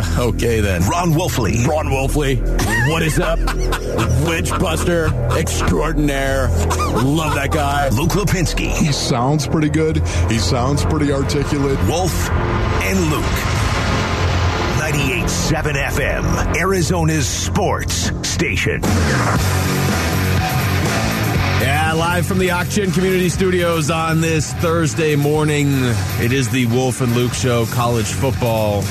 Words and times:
Okay 0.20 0.60
then. 0.60 0.82
Ron 0.82 1.12
Wolfley. 1.12 1.66
Ron 1.66 1.86
Wolfley. 1.86 2.40
What 2.90 3.02
is 3.02 3.18
up? 3.18 3.38
Witchbuster 4.28 5.10
extraordinaire. 5.36 6.48
Love 6.48 7.34
that 7.34 7.50
guy. 7.52 7.88
Luke 7.88 8.10
Lapinski. 8.10 8.70
He 8.76 8.92
sounds 8.92 9.46
pretty 9.46 9.68
good. 9.70 9.98
He 10.28 10.38
sounds 10.38 10.84
pretty 10.84 11.12
articulate. 11.12 11.78
Wolf 11.88 12.30
and 12.30 13.00
Luke. 13.10 13.24
98.7 14.80 15.74
FM, 15.74 16.56
Arizona's 16.56 17.26
sports 17.28 18.10
station. 18.28 18.80
Yeah, 21.60 21.92
live 21.94 22.26
from 22.26 22.38
the 22.38 22.50
Auction 22.50 22.90
Community 22.90 23.28
Studios 23.28 23.90
on 23.90 24.20
this 24.20 24.52
Thursday 24.54 25.14
morning. 25.16 25.68
It 26.20 26.32
is 26.32 26.48
the 26.48 26.66
Wolf 26.66 27.00
and 27.02 27.14
Luke 27.14 27.34
Show. 27.34 27.66
College 27.66 28.06
football 28.06 28.82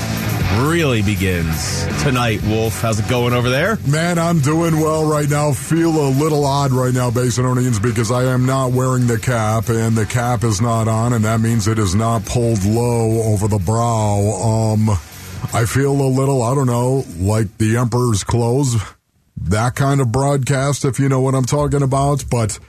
really 0.57 1.01
begins 1.01 1.85
tonight. 2.03 2.41
Wolf, 2.43 2.81
how's 2.81 2.99
it 2.99 3.07
going 3.09 3.33
over 3.33 3.49
there? 3.49 3.77
Man, 3.87 4.17
I'm 4.17 4.39
doing 4.39 4.79
well 4.79 5.09
right 5.09 5.29
now. 5.29 5.51
Feel 5.51 5.89
a 5.89 6.09
little 6.09 6.45
odd 6.45 6.71
right 6.71 6.93
now, 6.93 7.09
Basinonians, 7.11 7.81
because 7.81 8.11
I 8.11 8.23
am 8.25 8.45
not 8.45 8.71
wearing 8.71 9.07
the 9.07 9.19
cap, 9.19 9.69
and 9.69 9.95
the 9.95 10.05
cap 10.05 10.43
is 10.43 10.61
not 10.61 10.87
on, 10.87 11.13
and 11.13 11.25
that 11.25 11.39
means 11.39 11.67
it 11.67 11.79
is 11.79 11.95
not 11.95 12.25
pulled 12.25 12.63
low 12.65 13.21
over 13.33 13.47
the 13.47 13.59
brow. 13.59 14.19
Um, 14.19 14.89
I 15.53 15.65
feel 15.65 15.91
a 15.91 16.09
little, 16.09 16.43
I 16.43 16.53
don't 16.55 16.67
know, 16.67 17.05
like 17.17 17.57
the 17.57 17.77
Emperor's 17.77 18.23
clothes. 18.23 18.75
That 19.37 19.75
kind 19.75 20.01
of 20.01 20.11
broadcast, 20.11 20.83
if 20.83 20.99
you 20.99 21.09
know 21.09 21.21
what 21.21 21.33
I'm 21.33 21.45
talking 21.45 21.81
about. 21.81 22.25
But 22.29 22.59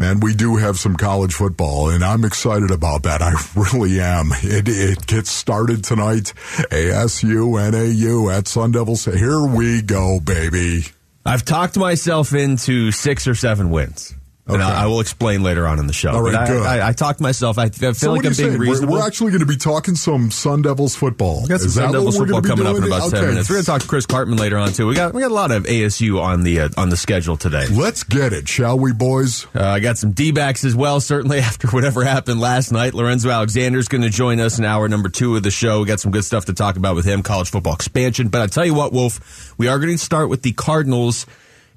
man, 0.00 0.18
we 0.18 0.34
do 0.34 0.56
have 0.56 0.78
some 0.78 0.96
college 0.96 1.34
football, 1.34 1.90
and 1.90 2.02
I'm 2.02 2.24
excited 2.24 2.70
about 2.70 3.04
that. 3.04 3.20
I 3.22 3.34
really 3.72 4.00
am. 4.00 4.30
It 4.42 4.68
it 4.68 5.06
gets 5.06 5.30
started 5.30 5.84
tonight. 5.84 6.32
ASU, 6.72 7.52
NAU 7.70 8.30
at 8.30 8.48
Sun 8.48 8.72
Devils. 8.72 9.04
Here 9.04 9.46
we 9.46 9.82
go, 9.82 10.18
baby. 10.18 10.86
I've 11.24 11.44
talked 11.44 11.76
myself 11.76 12.32
into 12.32 12.90
six 12.90 13.28
or 13.28 13.34
seven 13.34 13.70
wins. 13.70 14.14
And 14.46 14.62
I, 14.62 14.82
I 14.82 14.86
will 14.86 15.00
explain 15.00 15.42
later 15.42 15.66
on 15.66 15.78
in 15.78 15.86
the 15.86 15.92
show. 15.92 16.10
All 16.10 16.22
right, 16.22 16.32
But 16.32 16.42
I, 16.42 16.46
good. 16.46 16.66
I, 16.66 16.88
I 16.88 16.92
talked 16.92 17.20
myself. 17.20 17.56
I, 17.56 17.68
feel 17.68 17.94
So 17.94 18.10
like 18.12 18.18
I'm 18.18 18.22
being 18.22 18.34
saying? 18.34 18.52
We're, 18.58 18.66
reasonable. 18.66 18.94
we're 18.94 19.06
actually 19.06 19.30
going 19.30 19.40
to 19.40 19.46
be 19.46 19.56
talking 19.56 19.94
some 19.94 20.30
Sun 20.32 20.62
Devils 20.62 20.96
football. 20.96 21.42
We 21.42 21.48
got 21.48 21.60
some 21.60 21.68
Is 21.68 21.74
Sun 21.74 21.92
Devils 21.92 22.16
football 22.16 22.42
coming 22.42 22.66
up 22.66 22.76
in 22.76 22.84
about 22.84 23.10
ten 23.10 23.28
minutes. 23.28 23.48
We're 23.48 23.56
going 23.56 23.64
to 23.64 23.70
talk 23.70 23.82
to 23.82 23.86
Chris 23.88 24.06
Karpman 24.06 24.38
later 24.40 24.58
on 24.58 24.72
too. 24.72 24.86
We 24.88 24.94
got 24.94 25.14
we 25.14 25.22
got 25.22 25.30
a 25.30 25.34
lot 25.34 25.52
of 25.52 25.64
ASU 25.64 26.20
on 26.20 26.42
the 26.42 26.60
uh, 26.60 26.68
on 26.76 26.88
the 26.88 26.96
schedule 26.96 27.36
today. 27.36 27.66
Let's 27.68 28.02
get 28.02 28.32
it, 28.32 28.48
shall 28.48 28.78
we, 28.78 28.92
boys? 28.92 29.46
Uh, 29.54 29.64
I 29.64 29.78
got 29.80 29.98
some 29.98 30.10
D 30.12 30.32
backs 30.32 30.64
as 30.64 30.74
well. 30.74 31.00
Certainly 31.00 31.38
after 31.50 31.68
whatever 31.68 32.02
happened 32.02 32.40
last 32.40 32.72
night, 32.72 32.94
Lorenzo 32.94 33.30
Alexander's 33.30 33.86
going 33.88 34.02
to 34.02 34.10
join 34.10 34.40
us 34.40 34.58
in 34.58 34.64
hour 34.64 34.88
number 34.88 35.08
two 35.08 35.36
of 35.36 35.42
the 35.44 35.50
show. 35.52 35.80
We 35.80 35.86
got 35.86 36.00
some 36.00 36.10
good 36.10 36.24
stuff 36.24 36.46
to 36.46 36.54
talk 36.54 36.76
about 36.76 36.96
with 36.96 37.04
him, 37.04 37.22
college 37.22 37.50
football 37.50 37.74
expansion. 37.74 38.28
But 38.28 38.40
I 38.40 38.46
tell 38.48 38.64
you 38.66 38.74
what, 38.74 38.92
Wolf, 38.92 39.54
we 39.58 39.68
are 39.68 39.78
going 39.78 39.92
to 39.92 39.98
start 39.98 40.28
with 40.28 40.42
the 40.42 40.52
Cardinals 40.52 41.26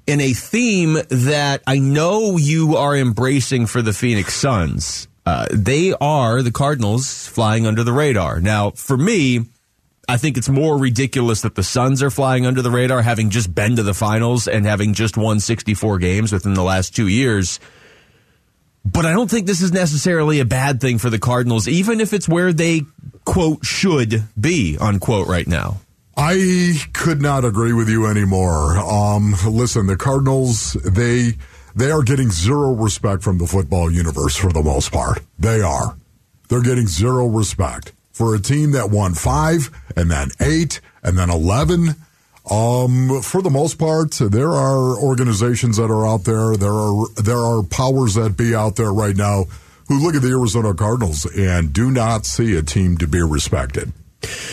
in 0.06 0.20
a 0.20 0.32
theme 0.32 0.98
that 1.08 1.62
I 1.66 1.78
know 1.78 2.36
you 2.36 2.76
are 2.76 2.96
embracing 2.96 3.66
for 3.66 3.82
the 3.82 3.92
Phoenix 3.92 4.34
Suns. 4.34 5.08
Uh, 5.26 5.46
they 5.50 5.94
are 5.94 6.42
the 6.42 6.52
Cardinals 6.52 7.26
flying 7.26 7.66
under 7.66 7.82
the 7.82 7.92
radar. 7.92 8.40
Now, 8.40 8.72
for 8.72 8.96
me, 8.96 9.46
I 10.06 10.18
think 10.18 10.36
it's 10.36 10.50
more 10.50 10.76
ridiculous 10.76 11.40
that 11.42 11.54
the 11.54 11.62
Suns 11.62 12.02
are 12.02 12.10
flying 12.10 12.44
under 12.44 12.60
the 12.60 12.70
radar, 12.70 13.00
having 13.00 13.30
just 13.30 13.54
been 13.54 13.76
to 13.76 13.82
the 13.82 13.94
finals 13.94 14.46
and 14.46 14.66
having 14.66 14.92
just 14.92 15.16
won 15.16 15.40
64 15.40 15.98
games 15.98 16.32
within 16.32 16.52
the 16.52 16.62
last 16.62 16.94
two 16.94 17.08
years. 17.08 17.58
But 18.84 19.06
I 19.06 19.12
don't 19.12 19.30
think 19.30 19.46
this 19.46 19.62
is 19.62 19.72
necessarily 19.72 20.40
a 20.40 20.44
bad 20.44 20.82
thing 20.82 20.98
for 20.98 21.08
the 21.08 21.18
Cardinals, 21.18 21.66
even 21.66 22.00
if 22.00 22.12
it's 22.12 22.28
where 22.28 22.52
they, 22.52 22.82
quote, 23.24 23.64
should 23.64 24.24
be, 24.38 24.76
unquote, 24.78 25.26
right 25.26 25.46
now. 25.46 25.80
I 26.16 26.80
could 26.92 27.20
not 27.20 27.44
agree 27.44 27.72
with 27.72 27.88
you 27.88 28.06
anymore. 28.06 28.78
Um, 28.78 29.34
listen, 29.46 29.86
the 29.86 29.96
Cardinals, 29.96 30.74
they 30.74 31.34
they 31.74 31.90
are 31.90 32.02
getting 32.02 32.30
zero 32.30 32.72
respect 32.72 33.22
from 33.22 33.38
the 33.38 33.46
football 33.46 33.90
universe 33.90 34.36
for 34.36 34.52
the 34.52 34.62
most 34.62 34.92
part. 34.92 35.20
They 35.38 35.60
are. 35.60 35.96
They're 36.48 36.62
getting 36.62 36.86
zero 36.86 37.26
respect 37.26 37.92
for 38.12 38.34
a 38.34 38.38
team 38.40 38.72
that 38.72 38.90
won 38.90 39.14
five 39.14 39.70
and 39.96 40.10
then 40.10 40.28
eight 40.40 40.80
and 41.02 41.18
then 41.18 41.30
eleven. 41.30 41.96
Um, 42.48 43.22
for 43.22 43.40
the 43.42 43.50
most 43.50 43.78
part, 43.78 44.12
there 44.12 44.50
are 44.50 44.96
organizations 45.02 45.78
that 45.78 45.90
are 45.90 46.06
out 46.06 46.24
there. 46.24 46.56
There 46.56 46.72
are 46.72 47.08
there 47.16 47.38
are 47.38 47.62
powers 47.64 48.14
that 48.14 48.36
be 48.36 48.54
out 48.54 48.76
there 48.76 48.92
right 48.92 49.16
now 49.16 49.46
who 49.88 49.98
look 49.98 50.14
at 50.14 50.22
the 50.22 50.28
Arizona 50.28 50.74
Cardinals 50.74 51.26
and 51.34 51.72
do 51.72 51.90
not 51.90 52.24
see 52.24 52.54
a 52.56 52.62
team 52.62 52.98
to 52.98 53.08
be 53.08 53.22
respected. 53.22 53.92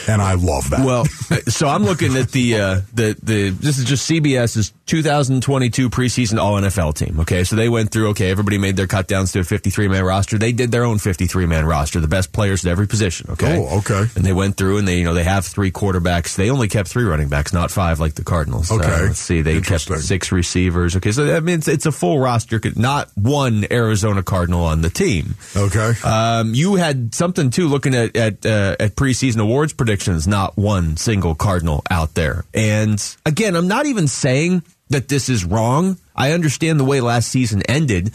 And 0.08 0.22
I 0.22 0.34
love 0.36 0.70
that. 0.72 0.86
Well, 0.86 1.06
so 1.48 1.68
I'm 1.68 1.84
looking 1.84 2.16
at 2.18 2.30
the 2.32 2.56
uh, 2.60 2.82
the 2.94 3.16
the 3.22 3.50
this 3.50 3.78
is 3.78 3.86
just 3.86 4.10
CBS's 4.10 4.74
2022 4.86 5.90
preseason 5.90 6.40
All 6.40 6.54
NFL 6.60 6.96
team. 6.96 7.20
Okay, 7.22 7.44
so 7.44 7.56
they 7.56 7.70
went 7.70 7.92
through. 7.92 8.10
Okay, 8.10 8.30
everybody 8.32 8.58
made 8.58 8.76
their 8.76 8.88
cut 8.88 9.08
downs 9.08 9.32
to 9.34 9.40
a 9.40 9.44
53 9.44 9.88
man 9.88 10.04
roster. 10.04 10.38
They 10.38 10.52
did 10.52 10.72
their 10.72 10.84
own 10.84 10.98
53 10.98 11.46
man 11.46 11.66
roster, 11.66 12.00
the 12.00 12.08
best 12.08 12.32
players 12.34 12.66
at 12.66 12.72
every 12.72 12.88
position. 12.88 13.30
Okay, 13.32 13.58
Oh, 13.58 13.80
okay. 13.80 14.06
And 14.16 14.26
they 14.26 14.34
went 14.34 14.58
through 14.58 14.78
and 14.78 14.88
they 14.88 14.98
you 15.00 15.04
know 15.04 15.14
they 15.14 15.24
have 15.24 15.46
three 15.46 15.72
quarterbacks. 15.72 16.36
They 16.36 16.50
only 16.50 16.68
kept 16.68 16.90
three 16.90 17.04
running 17.04 17.30
backs, 17.30 17.54
not 17.54 17.72
five 17.72 18.00
like 18.00 18.16
the 18.16 18.24
Cardinals. 18.24 18.72
Uh, 18.72 18.76
Okay. 18.82 19.02
let's 19.04 19.20
see, 19.20 19.42
they 19.42 19.62
kept 19.62 19.82
six 20.02 20.32
receivers. 20.32 20.96
Okay, 20.96 21.12
so 21.12 21.36
I 21.36 21.40
mean 21.40 21.60
it's, 21.60 21.68
it's 21.68 21.86
a 21.86 21.92
full 21.92 22.20
roster, 22.20 22.60
not 22.76 23.10
one 23.16 23.66
Arizona 23.72 24.24
Cardinal 24.24 24.66
on 24.66 24.82
the 24.82 24.90
team. 24.90 25.36
Okay. 25.56 25.94
Um, 26.04 26.54
you 26.56 26.76
had 26.76 27.14
something 27.14 27.50
too 27.52 27.68
looking 27.68 27.94
at 27.94 28.16
at, 28.16 28.46
uh, 28.46 28.76
at 28.80 28.96
preseason 28.96 29.40
awards 29.40 29.74
predictions. 29.74 29.91
Not 30.28 30.58
one 30.58 30.98
single 30.98 31.36
Cardinal 31.36 31.84
out 31.90 32.14
there. 32.14 32.46
And 32.54 33.04
again, 33.26 33.56
I'm 33.56 33.68
not 33.68 33.86
even 33.86 34.08
saying 34.08 34.64
that 34.90 35.08
this 35.08 35.30
is 35.30 35.46
wrong. 35.46 35.98
I 36.16 36.32
understand 36.32 36.80
the 36.80 36.86
way 36.86 37.02
last 37.02 37.30
season 37.30 37.62
ended. 37.64 38.12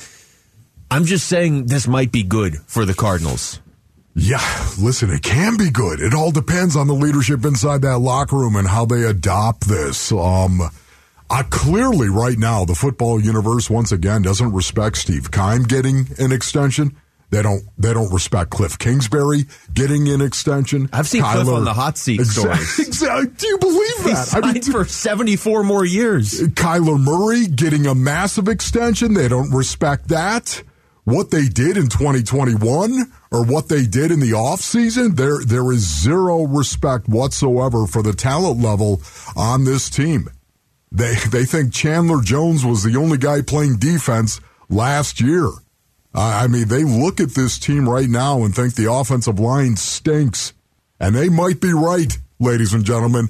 I'm 0.90 1.04
just 1.04 1.26
saying 1.26 1.66
this 1.66 1.88
might 1.88 2.12
be 2.12 2.22
good 2.22 2.58
for 2.66 2.84
the 2.84 2.94
Cardinals. 2.94 3.60
Yeah, 4.14 4.40
listen, 4.80 5.10
it 5.10 5.22
can 5.22 5.58
be 5.58 5.70
good. 5.70 6.00
It 6.00 6.14
all 6.14 6.30
depends 6.30 6.74
on 6.74 6.86
the 6.86 6.94
leadership 6.94 7.44
inside 7.44 7.82
that 7.82 7.98
locker 7.98 8.36
room 8.36 8.56
and 8.56 8.66
how 8.66 8.86
they 8.86 9.02
adopt 9.02 9.68
this. 9.68 10.10
Um, 10.10 10.62
clearly, 11.50 12.08
right 12.08 12.38
now, 12.38 12.64
the 12.64 12.74
football 12.74 13.20
universe 13.20 13.68
once 13.68 13.92
again 13.92 14.22
doesn't 14.22 14.52
respect 14.52 14.96
Steve 14.96 15.30
Keim 15.30 15.64
getting 15.64 16.06
an 16.18 16.32
extension. 16.32 16.96
They 17.30 17.42
don't. 17.42 17.62
They 17.76 17.92
don't 17.92 18.12
respect 18.12 18.50
Cliff 18.50 18.78
Kingsbury 18.78 19.46
getting 19.74 20.08
an 20.08 20.20
extension. 20.20 20.88
I've 20.92 21.08
seen 21.08 21.22
Cliff 21.22 21.48
on 21.48 21.64
the 21.64 21.74
hot 21.74 21.98
seat. 21.98 22.20
Exactly. 22.86 23.26
Do 23.36 23.46
you 23.48 23.58
believe 23.58 24.04
that? 24.04 24.40
I 24.42 24.52
mean, 24.52 24.62
for 24.62 24.84
74 24.84 25.64
more 25.64 25.84
years. 25.84 26.40
Kyler 26.40 27.00
Murray 27.00 27.46
getting 27.46 27.86
a 27.86 27.94
massive 27.94 28.48
extension. 28.48 29.14
They 29.14 29.28
don't 29.28 29.50
respect 29.50 30.08
that. 30.08 30.62
What 31.04 31.30
they 31.30 31.46
did 31.46 31.76
in 31.76 31.88
2021 31.88 33.12
or 33.30 33.44
what 33.44 33.68
they 33.68 33.86
did 33.86 34.10
in 34.10 34.18
the 34.20 34.32
offseason, 34.32 35.16
there 35.16 35.44
there 35.44 35.70
is 35.72 35.80
zero 36.02 36.44
respect 36.44 37.08
whatsoever 37.08 37.86
for 37.86 38.02
the 38.02 38.12
talent 38.12 38.60
level 38.60 39.00
on 39.36 39.64
this 39.64 39.88
team. 39.90 40.28
They 40.92 41.14
they 41.30 41.44
think 41.44 41.72
Chandler 41.72 42.22
Jones 42.22 42.64
was 42.64 42.82
the 42.82 42.96
only 42.96 43.18
guy 43.18 43.42
playing 43.42 43.78
defense 43.78 44.40
last 44.68 45.20
year. 45.20 45.48
I 46.16 46.46
mean, 46.46 46.68
they 46.68 46.82
look 46.82 47.20
at 47.20 47.30
this 47.30 47.58
team 47.58 47.88
right 47.88 48.08
now 48.08 48.42
and 48.42 48.54
think 48.54 48.74
the 48.74 48.90
offensive 48.90 49.38
line 49.38 49.76
stinks. 49.76 50.54
And 50.98 51.14
they 51.14 51.28
might 51.28 51.60
be 51.60 51.74
right, 51.74 52.16
ladies 52.40 52.72
and 52.72 52.84
gentlemen. 52.84 53.28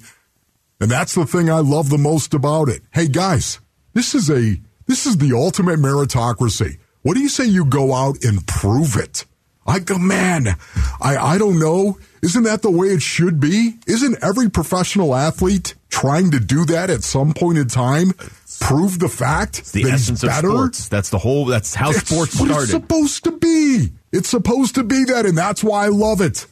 And 0.80 0.90
that's 0.90 1.14
the 1.14 1.26
thing 1.26 1.50
I 1.50 1.58
love 1.58 1.90
the 1.90 1.98
most 1.98 2.32
about 2.32 2.68
it. 2.68 2.82
Hey 2.92 3.08
guys, 3.08 3.60
this 3.92 4.14
is 4.14 4.30
a 4.30 4.60
this 4.86 5.06
is 5.06 5.16
the 5.16 5.32
ultimate 5.32 5.80
meritocracy. 5.80 6.78
What 7.02 7.14
do 7.14 7.20
you 7.20 7.28
say 7.28 7.44
you 7.44 7.64
go 7.64 7.92
out 7.92 8.22
and 8.22 8.46
prove 8.46 8.96
it? 8.96 9.24
I 9.66 9.80
go, 9.80 9.98
man, 9.98 10.56
I, 11.00 11.16
I 11.16 11.38
don't 11.38 11.58
know. 11.58 11.98
Isn't 12.22 12.44
that 12.44 12.62
the 12.62 12.70
way 12.70 12.88
it 12.88 13.02
should 13.02 13.40
be? 13.40 13.78
Isn't 13.88 14.22
every 14.22 14.48
professional 14.48 15.14
athlete 15.14 15.74
trying 15.88 16.30
to 16.30 16.38
do 16.38 16.64
that 16.66 16.88
at 16.88 17.02
some 17.02 17.34
point 17.34 17.58
in 17.58 17.66
time? 17.66 18.12
Prove 18.60 18.98
the 18.98 19.08
fact 19.08 19.58
It's 19.58 19.72
the 19.72 19.84
that 19.84 19.92
essence 19.94 20.22
he's 20.22 20.30
of 20.30 20.36
sports. 20.36 20.88
That's 20.88 21.10
the 21.10 21.18
whole. 21.18 21.44
That's 21.44 21.74
how 21.74 21.92
sports 21.92 22.38
what 22.40 22.48
started. 22.48 22.62
it's 22.62 22.70
supposed 22.70 23.24
to 23.24 23.32
be. 23.32 23.90
It's 24.12 24.28
supposed 24.28 24.74
to 24.76 24.82
be 24.84 25.04
that, 25.04 25.26
and 25.26 25.36
that's 25.36 25.62
why 25.62 25.84
I 25.84 25.88
love 25.88 26.20
it. 26.20 26.46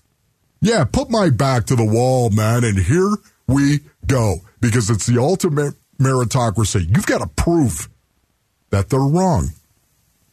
Yeah, 0.60 0.84
put 0.84 1.10
my 1.10 1.30
back 1.30 1.66
to 1.66 1.76
the 1.76 1.84
wall, 1.84 2.30
man, 2.30 2.64
and 2.64 2.78
here 2.78 3.10
we 3.46 3.80
go. 4.06 4.36
Because 4.60 4.90
it's 4.90 5.06
the 5.06 5.20
ultimate 5.20 5.74
meritocracy. 5.98 6.86
You've 6.94 7.06
got 7.06 7.18
to 7.18 7.26
prove 7.26 7.88
that 8.70 8.88
they're 8.88 8.98
wrong 9.00 9.50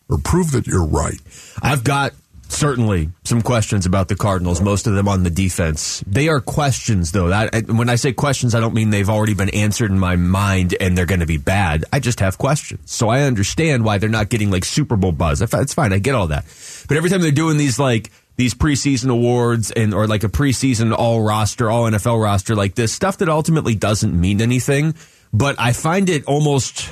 or 0.10 0.18
prove 0.18 0.52
that 0.52 0.68
you're 0.68 0.86
right. 0.86 1.20
I've 1.62 1.84
got 1.84 2.14
certainly 2.52 3.10
some 3.24 3.42
questions 3.42 3.86
about 3.86 4.08
the 4.08 4.16
Cardinals. 4.16 4.62
Most 4.62 4.88
of 4.88 4.94
them 4.94 5.08
on 5.08 5.24
the 5.24 5.30
defense. 5.30 6.04
They 6.06 6.28
are 6.28 6.40
questions, 6.40 7.12
though. 7.12 7.30
That 7.30 7.68
when 7.68 7.90
I 7.90 7.96
say 7.96 8.14
questions, 8.14 8.56
I 8.56 8.60
don't 8.60 8.74
mean 8.74 8.90
they've 8.90 9.10
already 9.10 9.34
been 9.34 9.50
answered 9.50 9.92
in 9.92 10.00
my 10.00 10.16
mind 10.16 10.76
and 10.80 10.98
they're 10.98 11.06
going 11.06 11.22
to 11.22 11.26
be 11.26 11.38
bad. 11.38 11.86
I 11.92 12.00
just 12.00 12.20
have 12.20 12.38
questions, 12.38 12.92
so 12.92 13.10
I 13.10 13.22
understand 13.22 13.86
why 13.86 13.98
they're 13.98 14.10
not 14.10 14.30
getting 14.30 14.52
like 14.52 14.66
Super 14.66 14.96
Bowl 14.96 15.12
buzz. 15.12 15.42
It's 15.42 15.74
fine. 15.74 15.94
I 15.94 16.00
get 16.00 16.16
all 16.16 16.28
that, 16.28 16.46
but 16.88 16.98
every 16.98 17.10
time 17.10 17.22
they're 17.22 17.32
doing 17.32 17.58
these 17.58 17.80
like 17.80 18.12
these 18.38 18.54
preseason 18.54 19.10
awards 19.10 19.72
and 19.72 19.94
or 19.94 20.08
like 20.08 20.24
a 20.24 20.30
preseason 20.30 20.96
all 20.96 21.22
roster, 21.22 21.70
all 21.70 21.84
NFL 21.84 22.22
roster 22.22 22.56
like 22.56 22.76
this 22.76 22.92
stuff 22.92 23.18
that 23.18 23.30
ultimately 23.30 23.76
doesn't 23.76 24.20
mean 24.20 24.42
anything. 24.42 24.96
But 25.34 25.56
I 25.60 25.74
find 25.74 26.10
it 26.10 26.26
almost 26.26 26.90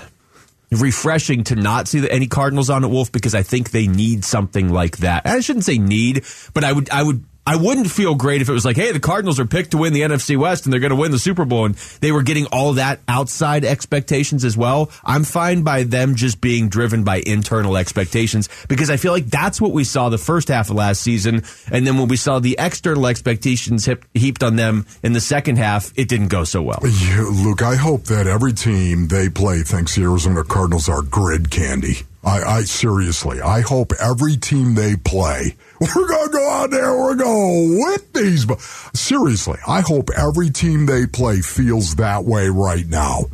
refreshing 0.72 1.44
to 1.46 1.56
not 1.56 1.88
see 1.88 2.08
any 2.10 2.28
Cardinals 2.28 2.70
on 2.70 2.84
it, 2.84 2.88
Wolf, 2.90 3.12
because 3.12 3.34
I 3.34 3.44
think 3.44 3.72
they 3.72 3.88
need 3.88 4.24
something 4.24 4.70
like 4.70 4.98
that. 4.98 5.26
I 5.26 5.40
shouldn't 5.40 5.66
say 5.66 5.78
need, 5.78 6.24
but 6.54 6.64
I 6.64 6.74
would 6.74 6.90
I 6.90 7.04
would 7.04 7.24
I 7.50 7.56
wouldn't 7.56 7.90
feel 7.90 8.14
great 8.14 8.44
if 8.44 8.50
it 8.50 8.54
was 8.54 8.64
like, 8.64 8.76
hey, 8.76 8.92
the 8.92 9.00
Cardinals 9.00 9.40
are 9.40 9.46
picked 9.46 9.72
to 9.72 9.80
win 9.80 9.92
the 9.92 10.02
NFC 10.02 10.38
West 10.38 10.68
and 10.68 10.72
they're 10.72 10.80
going 10.80 10.92
to 10.92 10.96
win 10.96 11.10
the 11.10 11.18
Super 11.18 11.46
Bowl, 11.46 11.66
and 11.66 11.74
they 12.00 12.12
were 12.12 12.22
getting 12.22 12.46
all 12.52 12.74
that 12.74 13.00
outside 13.08 13.66
expectations 13.66 14.46
as 14.46 14.56
well. 14.56 14.92
I'm 15.04 15.24
fine 15.24 15.64
by 15.64 15.82
them 15.82 16.14
just 16.14 16.42
being 16.42 16.70
driven 16.70 17.04
by 17.04 17.24
internal 17.26 17.76
expectations 17.76 18.50
because 18.68 18.92
I 18.92 18.98
feel 18.98 19.14
like 19.14 19.26
that's 19.26 19.60
what 19.60 19.72
we 19.72 19.84
saw 19.84 20.10
the 20.10 20.20
first 20.20 20.50
half 20.50 20.70
of 20.70 20.76
last 20.76 21.02
season, 21.02 21.42
and 21.72 21.88
then 21.88 21.98
when 21.98 22.08
we 22.08 22.18
saw 22.18 22.38
the 22.38 22.56
external 22.60 23.08
expectations 23.08 23.90
heaped 24.14 24.44
on 24.44 24.56
them 24.56 24.86
in 25.02 25.14
the 25.14 25.20
second 25.20 25.58
half, 25.58 25.92
it 25.96 26.08
didn't 26.08 26.28
go 26.28 26.44
so 26.44 26.62
well. 26.62 26.82
Yeah, 26.84 27.26
Luke, 27.32 27.64
I 27.64 27.78
hope 27.78 28.04
that 28.04 28.28
every 28.28 28.54
team 28.54 29.08
they 29.08 29.28
play 29.28 29.64
thinks 29.64 29.96
the 29.96 30.04
Arizona 30.04 30.44
Cardinals 30.44 30.88
are 30.88 31.02
grid 31.02 31.50
candy. 31.50 32.04
I, 32.24 32.42
I 32.42 32.62
seriously, 32.64 33.40
I 33.42 33.62
hope 33.62 33.94
every 34.00 34.36
team 34.36 34.76
they 34.76 34.96
play, 34.98 35.56
we're 35.82 36.08
gonna 36.08 36.32
go 36.32 36.50
out 36.50 36.72
there, 36.72 36.98
we're 36.98 37.16
gonna 37.16 37.80
whip 37.80 38.14
these. 38.14 38.46
But 38.46 38.62
seriously, 38.62 39.58
I 39.68 39.82
hope 39.82 40.10
every 40.16 40.50
team 40.50 40.86
they 40.86 41.06
play 41.06 41.42
feels 41.42 41.96
that 41.96 42.26
way 42.26 42.50
right 42.50 42.86
now. 42.86 43.26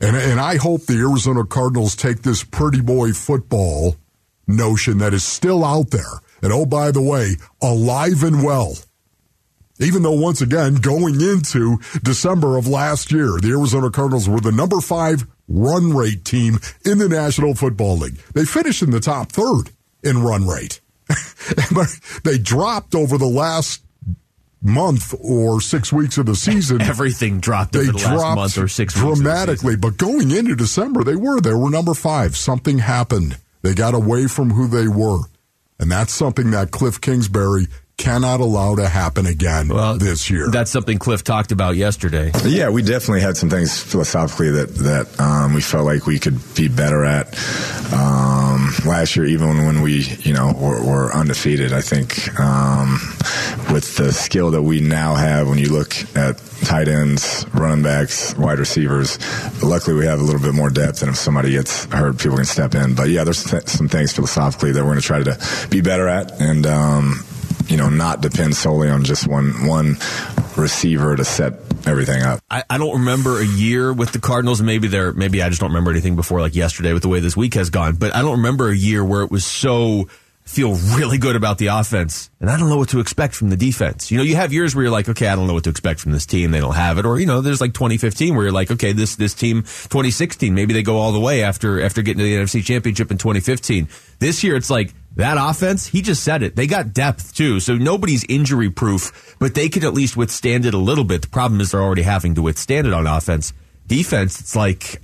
And 0.00 0.16
and 0.16 0.40
I 0.40 0.56
hope 0.56 0.86
the 0.86 0.98
Arizona 0.98 1.44
Cardinals 1.44 1.96
take 1.96 2.22
this 2.22 2.44
pretty 2.44 2.80
boy 2.80 3.12
football 3.12 3.96
notion 4.46 4.98
that 4.98 5.12
is 5.12 5.24
still 5.24 5.64
out 5.64 5.90
there. 5.90 6.20
And 6.42 6.52
oh, 6.52 6.66
by 6.66 6.90
the 6.90 7.02
way, 7.02 7.36
alive 7.62 8.22
and 8.22 8.44
well. 8.44 8.76
Even 9.78 10.02
though, 10.02 10.12
once 10.12 10.40
again, 10.40 10.76
going 10.76 11.20
into 11.20 11.78
December 12.02 12.56
of 12.56 12.66
last 12.66 13.12
year, 13.12 13.38
the 13.40 13.50
Arizona 13.50 13.90
Cardinals 13.90 14.28
were 14.28 14.40
the 14.40 14.52
number 14.52 14.80
five 14.80 15.26
run 15.48 15.94
rate 15.94 16.24
team 16.24 16.58
in 16.84 16.98
the 16.98 17.08
National 17.08 17.54
Football 17.54 17.98
League. 17.98 18.16
They 18.34 18.44
finished 18.44 18.82
in 18.82 18.90
the 18.90 19.00
top 19.00 19.32
third 19.32 19.70
in 20.02 20.22
run 20.22 20.46
rate. 20.46 20.80
but 21.74 21.88
they 22.24 22.38
dropped 22.38 22.94
over 22.94 23.18
the 23.18 23.26
last 23.26 23.82
month 24.62 25.14
or 25.20 25.60
six 25.60 25.92
weeks 25.92 26.18
of 26.18 26.26
the 26.26 26.34
season. 26.34 26.82
Everything 26.82 27.40
dropped 27.40 27.72
they 27.72 27.80
over 27.80 27.92
the 27.92 27.98
dropped 27.98 28.18
last 28.18 28.36
month 28.36 28.58
or 28.58 28.68
six 28.68 28.94
dramatically. 28.94 29.76
But 29.76 29.96
going 29.96 30.30
into 30.30 30.56
December, 30.56 31.04
they 31.04 31.16
were 31.16 31.40
they 31.40 31.54
were 31.54 31.70
number 31.70 31.94
five. 31.94 32.36
Something 32.36 32.78
happened. 32.78 33.38
They 33.62 33.74
got 33.74 33.94
away 33.94 34.26
from 34.26 34.50
who 34.50 34.68
they 34.68 34.88
were, 34.88 35.22
and 35.78 35.90
that's 35.90 36.12
something 36.12 36.50
that 36.52 36.70
Cliff 36.70 37.00
Kingsbury 37.00 37.66
cannot 37.98 38.40
allow 38.40 38.74
to 38.74 38.88
happen 38.88 39.26
again 39.26 39.68
well, 39.68 39.96
this 39.96 40.28
year. 40.28 40.50
That's 40.50 40.70
something 40.70 40.98
Cliff 40.98 41.24
talked 41.24 41.50
about 41.50 41.76
yesterday. 41.76 42.30
Yeah, 42.44 42.68
we 42.68 42.82
definitely 42.82 43.22
had 43.22 43.36
some 43.36 43.48
things 43.48 43.80
philosophically 43.82 44.50
that 44.50 44.74
that 44.76 45.20
um, 45.20 45.54
we 45.54 45.60
felt 45.60 45.86
like 45.86 46.06
we 46.06 46.18
could 46.18 46.38
be 46.54 46.68
better 46.68 47.04
at 47.04 47.26
um, 47.92 48.72
last 48.84 49.16
year, 49.16 49.24
even 49.26 49.66
when 49.66 49.80
we 49.80 50.02
you 50.20 50.32
know 50.32 50.52
were, 50.58 50.84
were 50.84 51.14
undefeated. 51.14 51.72
I 51.72 51.80
think 51.80 52.38
um, 52.38 53.00
with 53.72 53.96
the 53.96 54.12
skill 54.12 54.50
that 54.50 54.62
we 54.62 54.80
now 54.80 55.14
have, 55.14 55.48
when 55.48 55.58
you 55.58 55.72
look 55.72 55.94
at 56.16 56.38
tight 56.64 56.88
ends, 56.88 57.46
running 57.54 57.82
backs, 57.82 58.36
wide 58.36 58.58
receivers. 58.58 59.18
Luckily, 59.62 59.96
we 59.96 60.06
have 60.06 60.20
a 60.20 60.22
little 60.22 60.40
bit 60.40 60.54
more 60.54 60.70
depth, 60.70 61.02
and 61.02 61.10
if 61.10 61.16
somebody 61.16 61.52
gets 61.52 61.86
hurt, 61.86 62.18
people 62.18 62.36
can 62.36 62.46
step 62.46 62.74
in. 62.74 62.94
But 62.94 63.08
yeah, 63.08 63.24
there's 63.24 63.44
th- 63.44 63.68
some 63.68 63.88
things 63.88 64.12
philosophically 64.12 64.72
that 64.72 64.80
we're 64.80 64.90
going 64.90 65.00
to 65.00 65.06
try 65.06 65.22
to 65.22 65.68
be 65.70 65.80
better 65.80 66.08
at, 66.08 66.40
and 66.40 66.66
um, 66.66 67.24
you 67.68 67.76
know, 67.76 67.88
not 67.88 68.20
depend 68.20 68.56
solely 68.56 68.88
on 68.88 69.04
just 69.04 69.26
one 69.26 69.66
one 69.66 69.96
receiver 70.56 71.16
to 71.16 71.24
set 71.24 71.54
everything 71.86 72.22
up. 72.22 72.40
I, 72.50 72.64
I 72.68 72.78
don't 72.78 73.00
remember 73.00 73.40
a 73.40 73.46
year 73.46 73.92
with 73.92 74.12
the 74.12 74.18
Cardinals. 74.18 74.62
Maybe 74.62 74.88
they're 74.88 75.12
maybe 75.12 75.42
I 75.42 75.48
just 75.48 75.60
don't 75.60 75.70
remember 75.70 75.90
anything 75.90 76.16
before 76.16 76.40
like 76.40 76.54
yesterday 76.54 76.92
with 76.92 77.02
the 77.02 77.08
way 77.08 77.20
this 77.20 77.36
week 77.36 77.54
has 77.54 77.70
gone. 77.70 77.96
But 77.96 78.14
I 78.14 78.22
don't 78.22 78.38
remember 78.38 78.70
a 78.70 78.76
year 78.76 79.04
where 79.04 79.22
it 79.22 79.30
was 79.30 79.44
so 79.44 80.08
feel 80.46 80.74
really 80.96 81.18
good 81.18 81.34
about 81.34 81.58
the 81.58 81.66
offense 81.66 82.30
and 82.40 82.48
I 82.48 82.56
don't 82.56 82.68
know 82.68 82.76
what 82.76 82.90
to 82.90 83.00
expect 83.00 83.34
from 83.34 83.50
the 83.50 83.56
defense. 83.56 84.12
You 84.12 84.18
know, 84.18 84.22
you 84.22 84.36
have 84.36 84.52
years 84.52 84.76
where 84.76 84.84
you're 84.84 84.92
like, 84.92 85.08
okay, 85.08 85.26
I 85.26 85.34
don't 85.34 85.48
know 85.48 85.54
what 85.54 85.64
to 85.64 85.70
expect 85.70 85.98
from 85.98 86.12
this 86.12 86.24
team. 86.24 86.52
They 86.52 86.60
don't 86.60 86.76
have 86.76 86.98
it. 86.98 87.04
Or, 87.04 87.18
you 87.18 87.26
know, 87.26 87.40
there's 87.40 87.60
like 87.60 87.74
2015 87.74 88.34
where 88.34 88.44
you're 88.44 88.52
like, 88.52 88.70
okay, 88.70 88.92
this, 88.92 89.16
this 89.16 89.34
team, 89.34 89.62
2016, 89.62 90.54
maybe 90.54 90.72
they 90.72 90.84
go 90.84 90.98
all 90.98 91.10
the 91.10 91.20
way 91.20 91.42
after, 91.42 91.82
after 91.82 92.00
getting 92.00 92.18
to 92.18 92.24
the 92.24 92.36
NFC 92.36 92.64
championship 92.64 93.10
in 93.10 93.18
2015. 93.18 93.88
This 94.20 94.44
year, 94.44 94.54
it's 94.54 94.70
like, 94.70 94.94
that 95.16 95.38
offense, 95.40 95.86
he 95.86 96.02
just 96.02 96.22
said 96.22 96.42
it. 96.42 96.56
They 96.56 96.66
got 96.66 96.92
depth 96.92 97.34
too, 97.34 97.58
so 97.58 97.74
nobody's 97.76 98.24
injury 98.28 98.70
proof, 98.70 99.34
but 99.38 99.54
they 99.54 99.68
could 99.68 99.84
at 99.84 99.94
least 99.94 100.16
withstand 100.16 100.66
it 100.66 100.74
a 100.74 100.78
little 100.78 101.04
bit. 101.04 101.22
The 101.22 101.28
problem 101.28 101.60
is 101.60 101.70
they're 101.72 101.82
already 101.82 102.02
having 102.02 102.34
to 102.34 102.42
withstand 102.42 102.86
it 102.86 102.92
on 102.92 103.06
offense. 103.06 103.52
Defense, 103.86 104.40
it's 104.40 104.54
like 104.54 105.00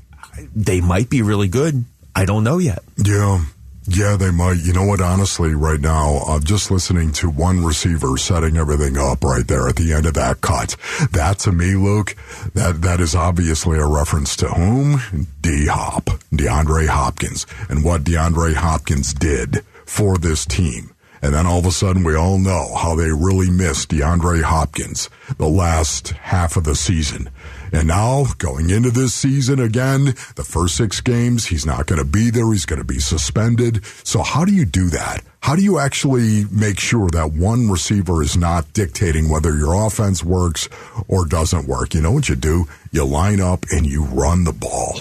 they 0.55 0.81
might 0.81 1.09
be 1.09 1.23
really 1.23 1.49
good. 1.49 1.85
I 2.15 2.27
don't 2.27 2.45
know 2.45 2.59
yet. 2.59 2.83
Yeah. 2.97 3.45
Yeah, 3.89 4.17
they 4.17 4.31
might. 4.31 4.59
You 4.59 4.73
know 4.73 4.85
what? 4.85 5.01
Honestly, 5.01 5.55
right 5.55 5.81
now, 5.81 6.19
I'm 6.29 6.37
uh, 6.37 6.41
just 6.41 6.71
listening 6.71 7.11
to 7.15 7.29
one 7.29 7.65
receiver 7.65 8.17
setting 8.17 8.57
everything 8.57 8.97
up 8.97 9.25
right 9.25 9.45
there 9.45 9.69
at 9.69 9.75
the 9.75 9.93
end 9.93 10.07
of 10.07 10.15
that 10.15 10.41
cut. 10.41 10.77
That 11.11 11.41
to 11.41 11.53
me, 11.53 11.75
Luke, 11.75 12.15
that 12.55 12.83
that 12.83 13.01
is 13.01 13.17
obviously 13.17 13.79
a 13.81 13.87
reference 13.87 14.37
to 14.37 14.49
whom? 14.49 15.27
D 15.41 15.67
Hop, 15.67 16.05
DeAndre 16.33 16.87
Hopkins, 16.87 17.45
and 17.69 17.83
what 17.83 18.05
DeAndre 18.05 18.55
Hopkins 18.55 19.13
did 19.15 19.65
for 19.93 20.17
this 20.17 20.47
team. 20.47 20.91
And 21.21 21.35
then 21.35 21.47
all 21.47 21.59
of 21.59 21.67
a 21.67 21.71
sudden, 21.71 22.03
we 22.03 22.17
all 22.17 22.39
know 22.39 22.75
how 22.75 22.97
they 22.97 23.13
really 23.13 23.51
missed 23.51 23.91
DeAndre 23.91 24.43
Hopkins 24.43 25.11
the 25.37 25.47
last 25.47 26.09
half 26.09 26.57
of 26.57 26.65
the 26.65 26.75
season. 26.75 27.29
And 27.73 27.89
now, 27.89 28.25
going 28.39 28.71
into 28.71 28.91
this 28.91 29.15
season 29.15 29.61
again, 29.61 30.07
the 30.35 30.45
first 30.45 30.77
six 30.77 31.01
games, 31.01 31.47
he's 31.47 31.67
not 31.67 31.87
going 31.87 32.01
to 32.01 32.07
be 32.07 32.31
there. 32.31 32.51
He's 32.51 32.65
going 32.65 32.81
to 32.81 32.87
be 32.87 32.99
suspended. 32.99 33.85
So, 34.03 34.23
how 34.23 34.45
do 34.45 34.53
you 34.53 34.65
do 34.65 34.89
that? 34.89 35.23
How 35.41 35.55
do 35.55 35.63
you 35.63 35.79
actually 35.79 36.47
make 36.51 36.81
sure 36.81 37.09
that 37.11 37.35
one 37.35 37.69
receiver 37.69 38.23
is 38.23 38.37
not 38.37 38.73
dictating 38.73 39.29
whether 39.29 39.55
your 39.55 39.87
offense 39.87 40.25
works 40.25 40.69
or 41.07 41.27
doesn't 41.27 41.69
work? 41.69 41.95
You 41.95 42.01
know 42.01 42.13
what 42.13 42.31
you 42.31 42.35
do? 42.35 42.67
You 42.91 43.05
line 43.05 43.41
up 43.41 43.67
and 43.71 43.87
you 43.87 44.05
run 44.05 44.45
the 44.45 44.53
ball. 44.53 45.01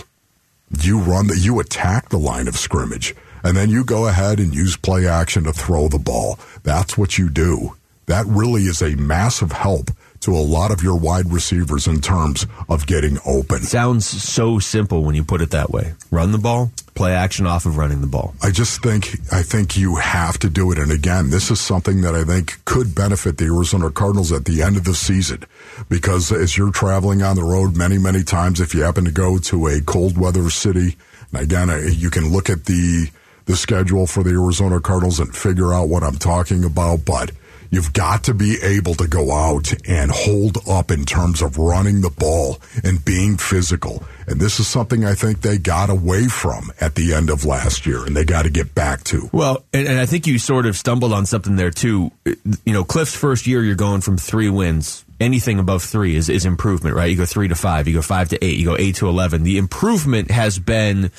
You 0.80 1.00
run 1.00 1.28
the, 1.28 1.38
you 1.38 1.60
attack 1.60 2.10
the 2.10 2.20
line 2.20 2.48
of 2.48 2.58
scrimmage 2.58 3.16
and 3.44 3.56
then 3.56 3.70
you 3.70 3.84
go 3.84 4.08
ahead 4.08 4.40
and 4.40 4.54
use 4.54 4.78
play 4.78 5.08
action 5.08 5.44
to 5.46 5.54
throw 5.54 5.88
the 5.88 6.00
ball. 6.00 6.40
That's 6.64 6.98
what 6.98 7.18
you 7.18 7.30
do. 7.30 7.76
That 8.08 8.26
really 8.26 8.64
is 8.64 8.82
a 8.82 8.96
massive 8.96 9.52
help 9.52 9.92
to 10.22 10.36
a 10.36 10.38
lot 10.38 10.72
of 10.72 10.84
your 10.84 10.96
wide 10.96 11.32
receivers 11.32 11.88
in 11.88 12.00
terms 12.00 12.46
of 12.70 12.86
getting 12.86 13.18
open. 13.26 13.62
Sounds 13.62 14.06
so 14.06 14.60
simple 14.60 15.04
when 15.04 15.16
you 15.16 15.24
put 15.24 15.42
it 15.42 15.52
that 15.52 15.72
way. 15.72 15.94
Run 16.12 16.32
the 16.32 16.38
ball, 16.38 16.72
play 16.94 17.14
action 17.14 17.48
off 17.48 17.66
of 17.66 17.78
running 17.78 18.02
the 18.02 18.08
ball. 18.08 18.36
I 18.42 18.52
just 18.52 18.84
think 18.84 19.18
I 19.32 19.42
think 19.42 19.78
you 19.78 19.96
have 19.96 20.38
to 20.40 20.50
do 20.50 20.72
it. 20.72 20.78
And 20.78 20.92
again, 20.92 21.32
this 21.32 21.50
is 21.50 21.60
something 21.60 22.02
that 22.02 22.14
I 22.14 22.24
think 22.24 22.64
could 22.66 22.94
benefit 22.94 23.38
the 23.38 23.46
Arizona 23.46 23.90
Cardinals 23.90 24.32
at 24.32 24.46
the 24.46 24.62
end 24.62 24.78
of 24.78 24.84
the 24.84 24.94
season. 24.94 25.44
Because 25.90 26.32
as 26.32 26.56
you're 26.58 26.72
traveling 26.72 27.24
on 27.24 27.36
the 27.36 27.44
road 27.44 27.76
many, 27.76 27.98
many 27.98 28.24
times, 28.24 28.62
if 28.62 28.76
you 28.76 28.84
happen 28.84 29.06
to 29.06 29.12
go 29.12 29.40
to 29.40 29.68
a 29.68 29.82
cold 29.82 30.18
weather 30.18 30.50
city, 30.50 30.98
and 31.34 31.42
again, 31.42 31.70
uh, 31.70 31.78
you 31.78 32.12
can 32.12 32.32
look 32.32 32.50
at 32.50 32.66
the 32.66 33.10
the 33.52 33.58
schedule 33.58 34.08
for 34.08 34.24
the 34.24 34.30
Arizona 34.30 34.80
Cardinals 34.80 35.20
and 35.20 35.36
figure 35.36 35.74
out 35.74 35.90
what 35.90 36.04
I'm 36.04 36.16
talking 36.16 36.64
about, 36.64 37.04
but 37.04 37.32
you've 37.70 37.92
got 37.92 38.24
to 38.24 38.34
be 38.34 38.56
able 38.64 38.94
to 38.96 39.10
go 39.10 39.34
out 39.34 39.74
and 39.86 40.10
hold 40.10 40.58
up 40.70 40.90
in 40.90 41.04
terms 41.04 41.42
of 41.42 41.58
running 41.58 42.00
the 42.00 42.10
ball 42.10 42.62
and 42.82 43.04
being 43.04 43.36
physical. 43.36 44.06
And 44.26 44.40
this 44.40 44.62
is 44.62 44.68
something 44.68 45.04
I 45.04 45.16
think 45.16 45.42
they 45.42 45.58
got 45.58 45.90
away 45.90 46.30
from 46.30 46.72
at 46.80 46.96
the 46.96 47.14
end 47.14 47.30
of 47.30 47.44
last 47.44 47.86
year 47.86 48.06
and 48.06 48.16
they 48.16 48.24
got 48.24 48.44
to 48.44 48.50
get 48.50 48.74
back 48.74 49.04
to. 49.06 49.30
Well, 49.34 49.66
and, 49.74 49.86
and 49.86 50.00
I 50.00 50.06
think 50.06 50.28
you 50.28 50.40
sort 50.40 50.66
of 50.66 50.78
stumbled 50.78 51.12
on 51.12 51.26
something 51.26 51.58
there 51.58 51.72
too. 51.72 52.10
You 52.24 52.72
know, 52.72 52.86
Cliff's 52.86 53.16
first 53.16 53.48
year, 53.48 53.62
you're 53.66 53.76
going 53.76 54.00
from 54.00 54.18
three 54.18 54.50
wins 54.50 55.04
anything 55.20 55.60
above 55.60 55.84
three 55.84 56.16
is, 56.16 56.30
is 56.30 56.46
improvement, 56.46 56.96
right? 56.96 57.12
You 57.12 57.16
go 57.16 57.26
three 57.26 57.48
to 57.48 57.54
five, 57.54 57.88
you 57.88 57.94
go 57.94 58.02
five 58.02 58.30
to 58.30 58.44
eight, 58.44 58.58
you 58.58 58.66
go 58.66 58.76
eight 58.80 58.96
to 58.96 59.08
11. 59.08 59.44
The 59.44 59.60
improvement 59.60 60.32
has 60.32 60.58
been 60.58 61.12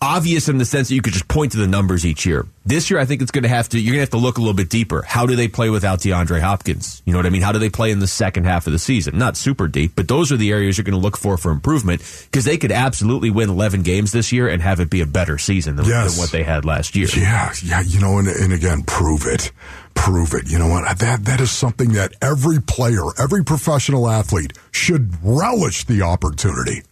obvious 0.00 0.48
in 0.48 0.58
the 0.58 0.64
sense 0.64 0.88
that 0.88 0.94
you 0.94 1.02
could 1.02 1.12
just 1.12 1.26
point 1.26 1.52
to 1.52 1.58
the 1.58 1.66
numbers 1.66 2.06
each 2.06 2.24
year. 2.24 2.46
This 2.64 2.90
year, 2.90 3.00
I 3.00 3.04
think 3.04 3.20
it's 3.20 3.30
going 3.30 3.42
to 3.42 3.48
have 3.48 3.68
to, 3.70 3.80
you're 3.80 3.92
going 3.92 3.98
to 3.98 4.02
have 4.02 4.10
to 4.10 4.18
look 4.18 4.38
a 4.38 4.40
little 4.40 4.54
bit 4.54 4.68
deeper. 4.68 5.02
How 5.02 5.26
do 5.26 5.34
they 5.34 5.48
play 5.48 5.70
without 5.70 6.00
DeAndre 6.00 6.40
Hopkins? 6.40 7.02
You 7.04 7.12
know 7.12 7.18
what 7.18 7.26
I 7.26 7.30
mean? 7.30 7.42
How 7.42 7.52
do 7.52 7.58
they 7.58 7.70
play 7.70 7.90
in 7.90 7.98
the 7.98 8.06
second 8.06 8.44
half 8.44 8.66
of 8.66 8.72
the 8.72 8.78
season? 8.78 9.18
Not 9.18 9.36
super 9.36 9.66
deep, 9.66 9.92
but 9.96 10.06
those 10.06 10.30
are 10.30 10.36
the 10.36 10.52
areas 10.52 10.78
you're 10.78 10.84
going 10.84 10.92
to 10.92 11.00
look 11.00 11.16
for 11.16 11.36
for 11.36 11.50
improvement 11.50 12.00
because 12.30 12.44
they 12.44 12.58
could 12.58 12.70
absolutely 12.70 13.30
win 13.30 13.50
11 13.50 13.82
games 13.82 14.12
this 14.12 14.30
year 14.32 14.48
and 14.48 14.62
have 14.62 14.78
it 14.80 14.90
be 14.90 15.00
a 15.00 15.06
better 15.06 15.38
season 15.38 15.76
than, 15.76 15.86
yes. 15.86 16.12
than 16.12 16.20
what 16.20 16.30
they 16.30 16.44
had 16.44 16.64
last 16.64 16.94
year. 16.94 17.08
Yeah. 17.16 17.52
Yeah. 17.64 17.80
You 17.80 18.00
know, 18.00 18.18
and, 18.18 18.28
and 18.28 18.52
again, 18.52 18.82
prove 18.84 19.26
it. 19.26 19.50
Prove 19.94 20.32
it. 20.34 20.48
You 20.48 20.60
know 20.60 20.68
what? 20.68 20.98
That, 21.00 21.24
that 21.24 21.40
is 21.40 21.50
something 21.50 21.94
that 21.94 22.12
every 22.22 22.60
player, 22.60 23.02
every 23.18 23.42
professional 23.42 24.08
athlete 24.08 24.52
should 24.70 25.12
relish 25.24 25.84
the 25.84 26.02
opportunity 26.02 26.82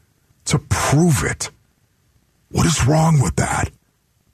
to 0.47 0.59
prove 0.59 1.23
it 1.23 1.51
what 2.51 2.67
is 2.67 2.87
wrong 2.87 3.21
with 3.21 3.37
that? 3.37 3.71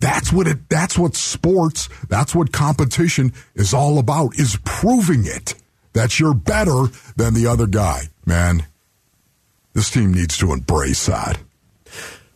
That's 0.01 0.33
what 0.33 0.49
it 0.49 0.69
that's 0.69 0.99
what 0.99 1.15
sports, 1.15 1.89
that's 2.09 2.35
what 2.35 2.53
competition 2.53 3.33
is 3.55 3.73
all 3.73 3.99
about 3.99 4.39
is 4.39 4.59
proving 4.65 5.25
it 5.27 5.55
that 5.93 6.19
you're 6.19 6.35
better 6.35 6.87
than 7.17 7.35
the 7.35 7.47
other 7.47 7.67
guy. 7.67 8.05
Man, 8.27 8.67
this 9.75 9.91
team 9.91 10.13
needs 10.13 10.37
to 10.39 10.53
embrace 10.53 11.07
that. 11.07 11.39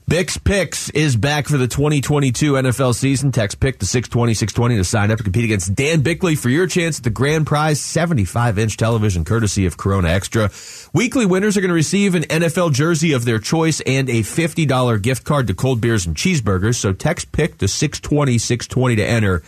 Bick's 0.09 0.39
Picks 0.39 0.89
is 0.91 1.17
back 1.17 1.49
for 1.49 1.59
the 1.59 1.67
2022 1.67 2.53
NFL 2.53 2.95
season. 2.95 3.33
Text 3.33 3.59
pick 3.59 3.81
to 3.81 3.87
620 3.87 4.35
620 4.35 4.77
to 4.77 4.85
sign 4.85 5.11
up 5.11 5.19
and 5.19 5.25
compete 5.25 5.43
against 5.43 5.75
Dan 5.75 6.03
Bickley 6.03 6.37
for 6.37 6.49
your 6.49 6.69
chance 6.69 6.99
at 6.99 7.03
the 7.03 7.11
grand 7.11 7.45
prize 7.45 7.81
75 7.81 8.57
inch 8.57 8.77
television 8.77 9.25
courtesy 9.25 9.67
of 9.67 9.77
Corona 9.77 10.11
Extra. 10.11 10.49
Weekly 10.93 11.27
winners 11.27 11.57
are 11.57 11.61
going 11.61 11.71
to 11.71 11.75
receive 11.75 12.15
an 12.15 12.23
NFL 12.23 12.73
jersey 12.73 13.15
of 13.15 13.25
their 13.25 13.41
choice 13.41 13.81
and 13.81 14.09
a 14.09 14.21
$50 14.21 15.03
gift 15.03 15.25
card 15.25 15.49
to 15.49 15.55
cold 15.55 15.81
beers 15.81 16.07
and 16.07 16.15
cheeseburgers. 16.15 16.77
So 16.77 16.93
text 16.93 17.33
pick 17.33 17.59
to 17.59 17.67
620 17.67 18.39
620 18.39 18.95
to 18.95 19.05
enter. 19.05 19.43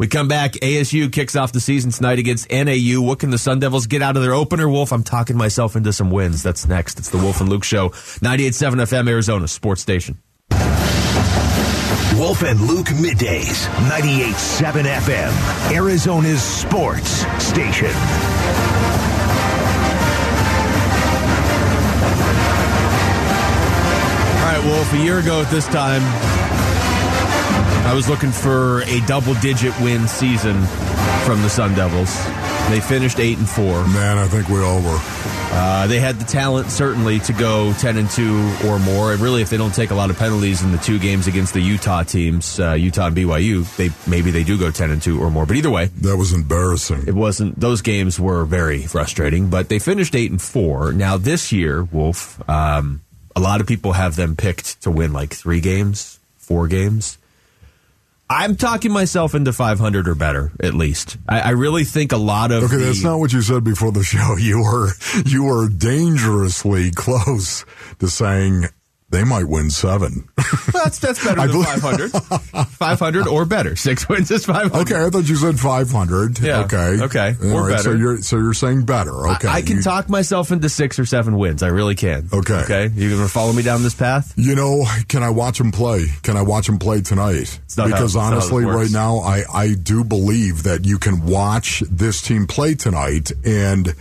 We 0.00 0.08
come 0.08 0.28
back. 0.28 0.52
ASU 0.52 1.12
kicks 1.12 1.36
off 1.36 1.52
the 1.52 1.60
season 1.60 1.90
tonight 1.90 2.18
against 2.18 2.50
NAU. 2.50 3.02
What 3.02 3.18
can 3.18 3.28
the 3.28 3.36
Sun 3.36 3.58
Devils 3.58 3.86
get 3.86 4.00
out 4.00 4.16
of 4.16 4.22
their 4.22 4.32
opener? 4.32 4.66
Wolf, 4.66 4.94
I'm 4.94 5.02
talking 5.02 5.36
myself 5.36 5.76
into 5.76 5.92
some 5.92 6.10
wins. 6.10 6.42
That's 6.42 6.66
next. 6.66 6.98
It's 6.98 7.10
the 7.10 7.18
Wolf 7.18 7.42
and 7.42 7.50
Luke 7.50 7.64
Show, 7.64 7.90
98.7 7.90 8.80
FM, 8.80 9.06
Arizona 9.10 9.46
Sports 9.46 9.82
Station. 9.82 10.16
Wolf 12.16 12.42
and 12.42 12.62
Luke 12.62 12.86
middays, 12.86 13.66
98.7 13.90 14.84
FM, 14.84 15.70
Arizona's 15.76 16.42
sports 16.42 17.26
station. 17.44 17.90
All 24.30 24.46
right, 24.46 24.62
Wolf, 24.64 24.92
a 24.94 24.98
year 25.04 25.18
ago 25.18 25.42
at 25.42 25.50
this 25.50 25.66
time, 25.66 26.00
I 27.86 27.94
was 27.94 28.08
looking 28.08 28.30
for 28.30 28.82
a 28.82 29.00
double 29.06 29.34
digit 29.34 29.78
win 29.80 30.06
season 30.06 30.62
from 31.24 31.42
the 31.42 31.48
Sun 31.50 31.74
Devils. 31.74 32.14
They 32.70 32.80
finished 32.80 33.18
8 33.18 33.38
and 33.38 33.48
4. 33.48 33.64
Man, 33.88 34.16
I 34.16 34.28
think 34.28 34.48
we 34.48 34.60
all 34.62 34.80
were. 34.80 34.98
Uh, 35.52 35.88
they 35.88 35.98
had 35.98 36.16
the 36.20 36.24
talent 36.24 36.70
certainly 36.70 37.18
to 37.20 37.32
go 37.32 37.72
10 37.74 37.96
and 37.96 38.08
2 38.08 38.52
or 38.66 38.78
more. 38.78 39.12
And 39.12 39.20
really, 39.20 39.42
if 39.42 39.50
they 39.50 39.56
don't 39.56 39.74
take 39.74 39.90
a 39.90 39.94
lot 39.96 40.08
of 40.08 40.16
penalties 40.16 40.62
in 40.62 40.70
the 40.70 40.78
two 40.78 41.00
games 41.00 41.26
against 41.26 41.52
the 41.52 41.60
Utah 41.60 42.04
teams, 42.04 42.60
uh, 42.60 42.74
Utah 42.74 43.06
and 43.08 43.16
BYU, 43.16 43.64
they 43.76 43.90
maybe 44.08 44.30
they 44.30 44.44
do 44.44 44.56
go 44.56 44.70
10 44.70 44.90
and 44.92 45.02
2 45.02 45.20
or 45.20 45.28
more. 45.30 45.44
But 45.46 45.56
either 45.56 45.70
way, 45.70 45.86
That 45.86 46.16
was 46.16 46.32
embarrassing. 46.32 47.08
it 47.08 47.14
wasn't. 47.14 47.58
Those 47.58 47.82
games 47.82 48.20
were 48.20 48.44
very 48.44 48.82
frustrating. 48.86 49.50
But 49.50 49.68
they 49.68 49.80
finished 49.80 50.14
8 50.14 50.30
and 50.30 50.40
4. 50.40 50.92
Now 50.92 51.16
this 51.16 51.50
year, 51.50 51.82
Wolf, 51.82 52.40
um, 52.48 53.00
a 53.34 53.40
lot 53.40 53.60
of 53.60 53.66
people 53.66 53.94
have 53.94 54.14
them 54.14 54.36
picked 54.36 54.80
to 54.82 54.92
win 54.92 55.12
like 55.12 55.34
three 55.34 55.60
games, 55.60 56.20
four 56.38 56.68
games. 56.68 57.18
I'm 58.32 58.54
talking 58.54 58.92
myself 58.92 59.34
into 59.34 59.52
500 59.52 60.06
or 60.08 60.14
better, 60.14 60.52
at 60.62 60.72
least. 60.74 61.16
I, 61.28 61.40
I 61.40 61.50
really 61.50 61.82
think 61.82 62.12
a 62.12 62.16
lot 62.16 62.52
of 62.52 62.62
Okay, 62.62 62.76
the- 62.76 62.84
that's 62.84 63.02
not 63.02 63.18
what 63.18 63.32
you 63.32 63.42
said 63.42 63.64
before 63.64 63.90
the 63.90 64.04
show. 64.04 64.36
You 64.38 64.62
were 64.62 64.90
you 65.26 65.44
were 65.44 65.68
dangerously 65.68 66.92
close 66.92 67.64
to 67.98 68.08
saying 68.08 68.66
they 69.10 69.24
might 69.24 69.44
win 69.48 69.70
seven. 69.70 70.28
That's 70.72 70.98
that's 71.00 71.22
better 71.24 71.40
than 71.40 71.50
believe- 71.50 71.66
500. 71.66 72.10
500 72.68 73.26
or 73.28 73.44
better. 73.44 73.74
Six 73.76 74.08
wins 74.08 74.30
is 74.30 74.44
500. 74.46 74.80
Okay, 74.82 75.04
I 75.04 75.10
thought 75.10 75.28
you 75.28 75.36
said 75.36 75.58
five 75.58 75.90
hundred. 75.90 76.38
Yeah, 76.40 76.60
Okay. 76.64 77.02
okay, 77.02 77.34
All 77.42 77.52
or 77.52 77.68
right, 77.68 77.80
So 77.80 77.90
better. 77.90 77.96
you're 77.98 78.22
so 78.22 78.36
you're 78.36 78.54
saying 78.54 78.84
better. 78.86 79.26
Okay. 79.28 79.48
I, 79.48 79.54
I 79.56 79.62
can 79.62 79.78
You- 79.78 79.82
talk 79.82 80.08
myself 80.08 80.50
into 80.52 80.68
six 80.68 80.98
or 80.98 81.04
seven 81.06 81.36
wins. 81.38 81.62
I 81.62 81.68
really 81.68 81.94
can. 81.96 82.28
Okay. 82.32 82.54
Okay. 82.62 82.90
You 82.94 83.10
going 83.10 83.22
to 83.22 83.28
follow 83.28 83.52
me 83.52 83.62
down 83.62 83.82
this 83.82 83.94
path? 83.94 84.32
You 84.36 84.54
know, 84.54 84.84
can 85.08 85.22
I 85.22 85.30
watch 85.30 85.58
him 85.60 85.72
play? 85.72 86.06
Can 86.22 86.36
I 86.36 86.42
watch 86.42 86.68
him 86.68 86.78
play 86.78 87.00
tonight? 87.00 87.58
Because 87.68 88.14
how 88.14 88.20
honestly, 88.20 88.64
right 88.64 88.90
now, 88.90 89.18
I, 89.18 89.42
I 89.52 89.74
do 89.74 90.04
believe 90.04 90.62
that 90.64 90.84
you 90.84 90.98
can 90.98 91.26
watch 91.26 91.80
this 91.90 92.22
team 92.22 92.46
play 92.46 92.74
tonight 92.74 93.32
and 93.44 93.94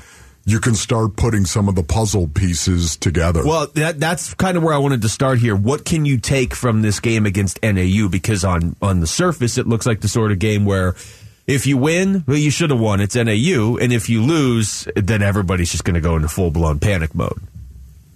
you 0.49 0.59
can 0.59 0.75
start 0.75 1.15
putting 1.15 1.45
some 1.45 1.69
of 1.69 1.75
the 1.75 1.83
puzzle 1.83 2.27
pieces 2.27 2.97
together. 2.97 3.45
Well, 3.45 3.67
that 3.75 3.99
that's 3.99 4.33
kind 4.33 4.57
of 4.57 4.63
where 4.63 4.73
I 4.73 4.77
wanted 4.77 5.01
to 5.03 5.09
start 5.09 5.39
here. 5.39 5.55
What 5.55 5.85
can 5.85 6.05
you 6.05 6.17
take 6.17 6.55
from 6.55 6.81
this 6.81 6.99
game 6.99 7.25
against 7.25 7.61
NAU? 7.61 8.07
Because 8.09 8.43
on 8.43 8.75
on 8.81 8.99
the 8.99 9.07
surface, 9.07 9.57
it 9.57 9.67
looks 9.67 9.85
like 9.85 10.01
the 10.01 10.07
sort 10.07 10.31
of 10.31 10.39
game 10.39 10.65
where 10.65 10.95
if 11.47 11.65
you 11.65 11.77
win, 11.77 12.23
well, 12.27 12.37
you 12.37 12.51
should 12.51 12.69
have 12.69 12.79
won. 12.79 13.01
It's 13.01 13.15
NAU, 13.15 13.77
and 13.77 13.91
if 13.91 14.07
you 14.09 14.21
lose, 14.21 14.87
then 14.95 15.21
everybody's 15.21 15.71
just 15.71 15.83
going 15.83 15.95
to 15.95 16.01
go 16.01 16.15
into 16.15 16.27
full 16.27 16.51
blown 16.51 16.79
panic 16.79 17.15
mode. 17.15 17.41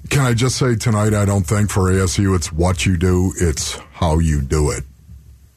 Can 0.09 0.21
I 0.21 0.33
just 0.33 0.57
say 0.57 0.75
tonight, 0.75 1.13
I 1.13 1.25
don't 1.25 1.43
think 1.43 1.71
for 1.71 1.91
ASU 1.91 2.35
it's 2.35 2.51
what 2.51 2.85
you 2.85 2.97
do, 2.97 3.33
it's 3.37 3.79
how 3.93 4.19
you 4.19 4.41
do 4.41 4.69
it. 4.69 4.83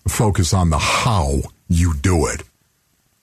Focus 0.09 0.54
on 0.54 0.71
the 0.71 0.78
how 0.78 1.40
you 1.68 1.95
do 1.95 2.26
it. 2.26 2.42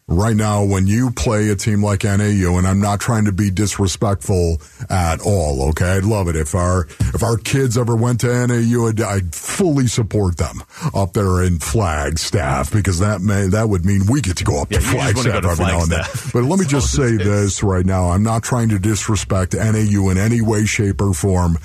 Right 0.05 0.35
now, 0.35 0.65
when 0.65 0.85
you 0.85 1.11
play 1.11 1.47
a 1.49 1.55
team 1.55 1.81
like 1.81 2.03
NAU, 2.03 2.57
and 2.57 2.67
I'm 2.67 2.81
not 2.81 2.99
trying 2.99 3.23
to 3.25 3.31
be 3.31 3.49
disrespectful 3.49 4.61
at 4.89 5.21
all, 5.21 5.69
okay? 5.69 5.91
I'd 5.93 6.03
love 6.03 6.27
it 6.27 6.35
if 6.35 6.53
our 6.55 6.87
if 6.99 7.23
our 7.23 7.37
kids 7.37 7.77
ever 7.77 7.95
went 7.95 8.19
to 8.21 8.27
NAU, 8.47 8.87
I'd, 8.89 8.99
I'd 8.99 9.33
fully 9.33 9.87
support 9.87 10.35
them 10.37 10.61
up 10.93 11.13
there 11.13 11.41
in 11.41 11.59
Flagstaff 11.59 12.73
because 12.73 12.99
that 12.99 13.21
may 13.21 13.47
that 13.47 13.69
would 13.69 13.85
mean 13.85 14.01
we 14.09 14.19
get 14.19 14.35
to 14.37 14.43
go 14.43 14.61
up 14.61 14.69
Yeah, 14.71 14.79
to 14.79 14.85
you 14.85 14.91
just 14.91 14.97
wanna 14.97 15.13
go 15.13 15.21
Flagstaff 15.21 15.51
every 15.51 15.65
now 15.73 15.81
and 15.83 15.91
then. 15.91 16.03
But 16.33 16.43
let 16.43 16.59
me 16.59 16.65
just 16.67 16.91
say 16.91 17.15
this 17.15 17.63
right 17.63 17.85
now. 17.85 18.09
I'm 18.11 18.23
not 18.23 18.43
trying 18.43 18.69
to 18.69 18.79
disrespect 18.79 19.53
NAU 19.53 20.09
in 20.09 20.17
any 20.17 20.41
way, 20.41 20.65
shape, 20.65 20.99
or 20.99 21.13
form, 21.13 21.57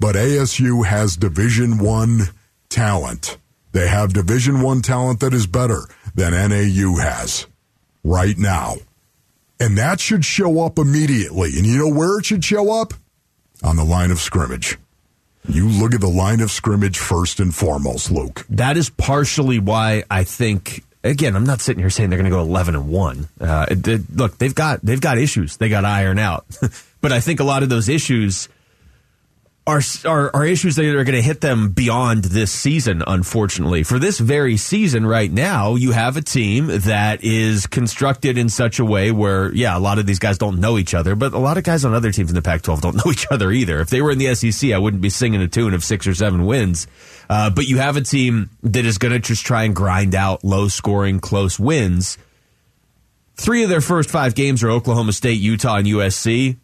but 0.00 0.14
ASU 0.14 0.86
has 0.86 1.14
Division 1.16 1.76
One 1.76 2.22
talent. 2.70 3.36
They 3.72 3.86
have 3.86 4.14
Division 4.14 4.62
One 4.62 4.80
talent 4.80 5.20
that 5.20 5.34
is 5.34 5.46
better 5.46 5.82
than 6.14 6.32
NAU 6.32 6.96
has 6.96 7.46
right 8.04 8.36
now. 8.36 8.74
And 9.60 9.78
that 9.78 10.00
should 10.00 10.24
show 10.24 10.64
up 10.64 10.78
immediately. 10.78 11.50
And 11.56 11.64
you 11.66 11.78
know 11.78 11.88
where 11.88 12.18
it 12.18 12.26
should 12.26 12.44
show 12.44 12.80
up? 12.80 12.94
On 13.62 13.76
the 13.76 13.84
line 13.84 14.10
of 14.10 14.18
scrimmage. 14.18 14.76
You 15.48 15.68
look 15.68 15.94
at 15.94 16.00
the 16.00 16.08
line 16.08 16.40
of 16.40 16.50
scrimmage 16.50 16.98
first 16.98 17.38
and 17.40 17.54
foremost, 17.54 18.10
Luke. 18.10 18.44
that 18.50 18.76
is 18.76 18.90
partially 18.90 19.58
why 19.58 20.04
I 20.10 20.24
think. 20.24 20.84
Again, 21.04 21.34
I'm 21.34 21.44
not 21.44 21.60
sitting 21.60 21.80
here 21.80 21.90
saying 21.90 22.10
they're 22.10 22.16
going 22.18 22.30
to 22.30 22.36
go 22.36 22.40
11 22.42 22.76
and 22.76 22.88
one. 22.88 23.28
Uh, 23.40 23.66
it- 23.68 23.86
it- 23.88 24.16
look, 24.16 24.38
they've 24.38 24.54
got 24.54 24.84
they've 24.84 25.00
got 25.00 25.18
issues 25.18 25.56
they 25.56 25.68
got 25.68 25.80
to 25.80 25.88
iron 25.88 26.18
out, 26.20 26.44
but 27.00 27.10
I 27.12 27.18
think 27.20 27.40
a 27.40 27.44
lot 27.44 27.62
of 27.64 27.68
those 27.68 27.88
issues 27.88 28.48
are 29.66 29.80
are, 30.04 30.34
are 30.34 30.44
issues 30.44 30.74
that 30.76 30.84
are 30.84 31.04
going 31.04 31.14
to 31.14 31.22
hit 31.22 31.40
them 31.40 31.70
beyond 31.70 32.24
this 32.24 32.50
season. 32.50 33.02
Unfortunately, 33.06 33.84
for 33.84 33.98
this 33.98 34.18
very 34.18 34.56
season, 34.56 35.06
right 35.06 35.30
now, 35.30 35.76
you 35.76 35.92
have 35.92 36.16
a 36.16 36.22
team 36.22 36.66
that 36.66 37.22
is 37.22 37.66
constructed 37.68 38.36
in 38.36 38.48
such 38.48 38.80
a 38.80 38.84
way 38.84 39.12
where, 39.12 39.54
yeah, 39.54 39.76
a 39.76 39.78
lot 39.78 39.98
of 39.98 40.06
these 40.06 40.18
guys 40.18 40.36
don't 40.36 40.58
know 40.58 40.78
each 40.78 40.94
other, 40.94 41.14
but 41.14 41.32
a 41.32 41.38
lot 41.38 41.58
of 41.58 41.64
guys 41.64 41.84
on 41.84 41.94
other 41.94 42.10
teams 42.10 42.30
in 42.30 42.34
the 42.34 42.42
Pac-12 42.42 42.80
don't 42.80 42.96
know 43.04 43.12
each 43.12 43.26
other 43.30 43.52
either. 43.52 43.80
If 43.80 43.90
they 43.90 44.02
were 44.02 44.10
in 44.10 44.18
the 44.18 44.34
SEC, 44.34 44.72
I 44.72 44.78
wouldn't 44.78 45.02
be 45.02 45.10
singing 45.10 45.40
a 45.40 45.48
tune 45.48 45.74
of 45.74 45.84
six 45.84 46.06
or 46.06 46.14
seven 46.14 46.44
wins. 46.44 46.88
Uh, 47.30 47.50
but 47.50 47.66
you 47.66 47.78
have 47.78 47.96
a 47.96 48.02
team 48.02 48.50
that 48.64 48.84
is 48.84 48.98
going 48.98 49.12
to 49.12 49.20
just 49.20 49.46
try 49.46 49.62
and 49.62 49.76
grind 49.76 50.14
out 50.14 50.42
low-scoring, 50.42 51.20
close 51.20 51.58
wins. 51.58 52.18
Three 53.36 53.62
of 53.62 53.68
their 53.70 53.80
first 53.80 54.10
five 54.10 54.34
games 54.34 54.62
are 54.62 54.70
Oklahoma 54.70 55.12
State, 55.12 55.40
Utah, 55.40 55.76
and 55.76 55.86
USC. 55.86 56.58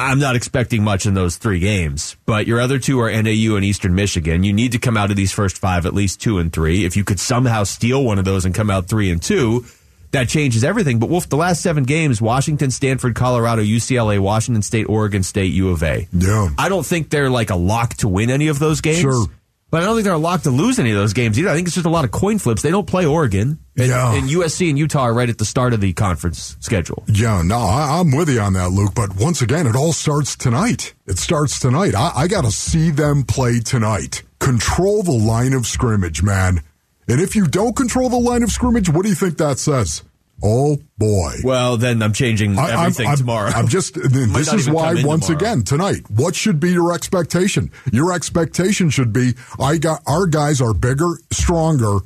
I'm 0.00 0.18
not 0.18 0.34
expecting 0.34 0.82
much 0.82 1.04
in 1.04 1.12
those 1.12 1.36
three 1.36 1.58
games, 1.58 2.16
but 2.24 2.46
your 2.46 2.58
other 2.58 2.78
two 2.78 3.00
are 3.00 3.10
NAU 3.10 3.56
and 3.56 3.64
Eastern 3.64 3.94
Michigan. 3.94 4.44
You 4.44 4.52
need 4.54 4.72
to 4.72 4.78
come 4.78 4.96
out 4.96 5.10
of 5.10 5.16
these 5.16 5.30
first 5.30 5.58
five 5.58 5.84
at 5.84 5.92
least 5.92 6.22
two 6.22 6.38
and 6.38 6.50
three. 6.50 6.86
If 6.86 6.96
you 6.96 7.04
could 7.04 7.20
somehow 7.20 7.64
steal 7.64 8.02
one 8.02 8.18
of 8.18 8.24
those 8.24 8.46
and 8.46 8.54
come 8.54 8.70
out 8.70 8.88
three 8.88 9.10
and 9.10 9.20
two, 9.22 9.66
that 10.12 10.28
changes 10.28 10.64
everything. 10.64 11.00
But 11.00 11.10
Wolf, 11.10 11.28
the 11.28 11.36
last 11.36 11.60
seven 11.60 11.84
games: 11.84 12.20
Washington, 12.20 12.70
Stanford, 12.70 13.14
Colorado, 13.14 13.62
UCLA, 13.62 14.18
Washington 14.18 14.62
State, 14.62 14.88
Oregon 14.88 15.22
State, 15.22 15.52
U 15.52 15.68
of 15.68 15.82
A. 15.82 16.08
Yeah. 16.12 16.48
I 16.56 16.70
don't 16.70 16.86
think 16.86 17.10
they're 17.10 17.28
like 17.28 17.50
a 17.50 17.56
lock 17.56 17.94
to 17.96 18.08
win 18.08 18.30
any 18.30 18.48
of 18.48 18.58
those 18.58 18.80
games. 18.80 19.00
Sure. 19.00 19.26
But 19.70 19.82
I 19.82 19.86
don't 19.86 19.94
think 19.94 20.04
they're 20.04 20.16
locked 20.18 20.44
to 20.44 20.50
lose 20.50 20.78
any 20.80 20.90
of 20.90 20.96
those 20.96 21.12
games 21.12 21.38
either. 21.38 21.48
I 21.48 21.54
think 21.54 21.68
it's 21.68 21.74
just 21.76 21.86
a 21.86 21.90
lot 21.90 22.04
of 22.04 22.10
coin 22.10 22.38
flips. 22.38 22.60
They 22.62 22.70
don't 22.72 22.86
play 22.88 23.06
Oregon. 23.06 23.58
And, 23.76 23.86
Yeah. 23.88 24.12
and 24.14 24.28
USC 24.28 24.68
and 24.68 24.76
Utah 24.78 25.02
are 25.02 25.14
right 25.14 25.28
at 25.28 25.38
the 25.38 25.44
start 25.44 25.72
of 25.72 25.80
the 25.80 25.92
conference 25.92 26.56
schedule. 26.60 27.04
Yeah, 27.06 27.42
no, 27.42 27.56
I, 27.58 28.00
I'm 28.00 28.10
with 28.14 28.28
you 28.28 28.40
on 28.40 28.54
that, 28.54 28.70
Luke. 28.70 28.92
But 28.96 29.14
once 29.16 29.42
again, 29.42 29.66
it 29.68 29.76
all 29.76 29.92
starts 29.92 30.34
tonight. 30.36 30.94
It 31.06 31.18
starts 31.18 31.60
tonight. 31.60 31.94
I, 31.94 32.10
I 32.14 32.26
got 32.28 32.44
to 32.44 32.50
see 32.50 32.90
them 32.90 33.22
play 33.22 33.60
tonight. 33.60 34.22
Control 34.40 35.02
the 35.04 35.12
line 35.12 35.52
of 35.52 35.66
scrimmage, 35.66 36.22
man. 36.22 36.62
And 37.06 37.20
if 37.20 37.36
you 37.36 37.46
don't 37.46 37.76
control 37.76 38.08
the 38.08 38.18
line 38.18 38.42
of 38.42 38.50
scrimmage, 38.50 38.88
what 38.88 39.02
do 39.04 39.08
you 39.08 39.14
think 39.14 39.38
that 39.38 39.58
says? 39.58 40.02
Oh 40.42 40.78
boy. 40.96 41.34
Well, 41.44 41.76
then 41.76 42.02
I'm 42.02 42.12
changing 42.14 42.58
I- 42.58 42.70
everything 42.72 43.08
I'm, 43.08 43.16
tomorrow. 43.16 43.50
I'm 43.50 43.68
just. 43.68 43.94
This 44.10 44.52
is 44.52 44.70
why, 44.70 44.94
once 45.04 45.26
tomorrow. 45.26 45.36
again, 45.44 45.62
tonight, 45.64 46.10
what 46.10 46.34
should 46.34 46.60
be 46.60 46.72
your 46.72 46.92
expectation? 46.94 47.70
Your 47.92 48.12
expectation 48.12 48.88
should 48.90 49.12
be: 49.12 49.34
I 49.58 49.76
got 49.76 50.02
our 50.06 50.26
guys 50.26 50.60
are 50.60 50.72
bigger, 50.72 51.18
stronger, 51.30 51.98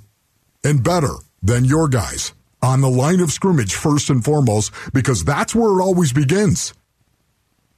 and 0.65 0.83
better 0.83 1.15
than 1.43 1.65
your 1.65 1.89
guys 1.89 2.33
on 2.63 2.81
the 2.81 2.89
line 2.91 3.21
of 3.21 3.31
scrimmage 3.31 3.75
first 3.75 4.11
and 4.11 4.25
foremost, 4.25 4.73
because 4.93 5.25
that's 5.25 5.55
where 5.55 5.79
it 5.79 5.83
always 5.83 6.13
begins. 6.13 6.75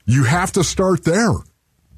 You 0.07 0.25
have 0.25 0.53
to 0.53 0.65
start 0.65 1.05
there. 1.05 1.33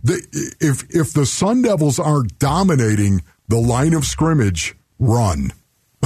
The, 0.02 0.56
if 0.60 0.84
if 0.90 1.12
the 1.12 1.26
Sun 1.26 1.62
Devils 1.62 1.98
aren't 1.98 2.38
dominating 2.38 3.22
the 3.48 3.58
line 3.58 3.94
of 3.94 4.04
scrimmage 4.04 4.74
run. 4.98 5.52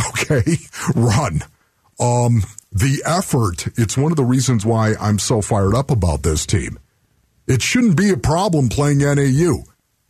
Okay, 0.08 0.56
run. 0.96 1.40
Um, 2.02 2.42
the 2.72 3.00
effort, 3.06 3.68
it's 3.78 3.96
one 3.96 4.10
of 4.10 4.16
the 4.16 4.24
reasons 4.24 4.66
why 4.66 4.94
I'm 5.00 5.20
so 5.20 5.40
fired 5.40 5.74
up 5.74 5.90
about 5.90 6.24
this 6.24 6.44
team. 6.46 6.78
It 7.46 7.62
shouldn't 7.62 7.96
be 7.96 8.10
a 8.10 8.16
problem 8.16 8.68
playing 8.68 8.98
NAU. 8.98 9.62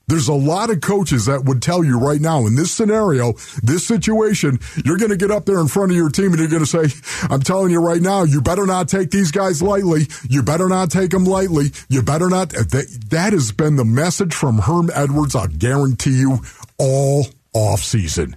There's 0.08 0.28
a 0.28 0.34
lot 0.34 0.70
of 0.70 0.80
coaches 0.80 1.26
that 1.26 1.44
would 1.44 1.62
tell 1.62 1.84
you 1.84 1.98
right 1.98 2.20
now 2.20 2.46
in 2.46 2.54
this 2.54 2.72
scenario, 2.72 3.34
this 3.62 3.86
situation, 3.86 4.58
you're 4.84 4.96
going 4.96 5.10
to 5.10 5.16
get 5.16 5.30
up 5.30 5.44
there 5.44 5.58
in 5.58 5.68
front 5.68 5.90
of 5.90 5.96
your 5.96 6.10
team 6.10 6.32
and 6.32 6.38
you're 6.38 6.48
going 6.48 6.64
to 6.64 6.66
say, 6.66 6.94
I'm 7.30 7.40
telling 7.40 7.70
you 7.70 7.80
right 7.80 8.00
now, 8.00 8.24
you 8.24 8.40
better 8.40 8.66
not 8.66 8.88
take 8.88 9.10
these 9.10 9.30
guys 9.30 9.62
lightly. 9.62 10.02
You 10.28 10.42
better 10.42 10.68
not 10.68 10.90
take 10.90 11.10
them 11.10 11.24
lightly. 11.24 11.72
You 11.88 12.02
better 12.02 12.28
not. 12.28 12.50
That, 12.50 13.06
that 13.10 13.32
has 13.32 13.52
been 13.52 13.76
the 13.76 13.84
message 13.84 14.34
from 14.34 14.58
Herm 14.58 14.90
Edwards, 14.94 15.34
I 15.34 15.46
guarantee 15.46 16.18
you, 16.18 16.40
all 16.78 17.26
off 17.54 17.80
season 17.80 18.36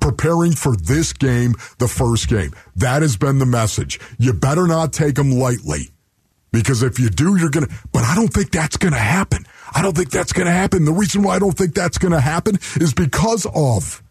preparing 0.00 0.52
for 0.52 0.76
this 0.76 1.12
game, 1.12 1.54
the 1.78 1.88
first 1.88 2.28
game. 2.28 2.52
That 2.76 3.02
has 3.02 3.16
been 3.16 3.38
the 3.38 3.46
message. 3.46 4.00
You 4.18 4.32
better 4.32 4.66
not 4.66 4.92
take 4.92 5.14
them 5.14 5.32
lightly 5.32 5.90
because 6.52 6.82
if 6.82 7.00
you 7.00 7.10
do, 7.10 7.36
you're 7.36 7.50
going 7.50 7.66
to, 7.66 7.74
but 7.92 8.04
I 8.04 8.14
don't 8.14 8.32
think 8.32 8.52
that's 8.52 8.76
going 8.76 8.92
to 8.92 8.98
happen. 8.98 9.44
I 9.74 9.82
don't 9.82 9.96
think 9.96 10.10
that's 10.10 10.32
going 10.32 10.46
to 10.46 10.52
happen. 10.52 10.84
The 10.84 10.92
reason 10.92 11.22
why 11.22 11.34
I 11.34 11.38
don't 11.40 11.56
think 11.56 11.74
that's 11.74 11.98
going 11.98 12.12
to 12.12 12.20
happen 12.20 12.58
is 12.80 12.94
because 12.94 13.46
of 13.54 14.02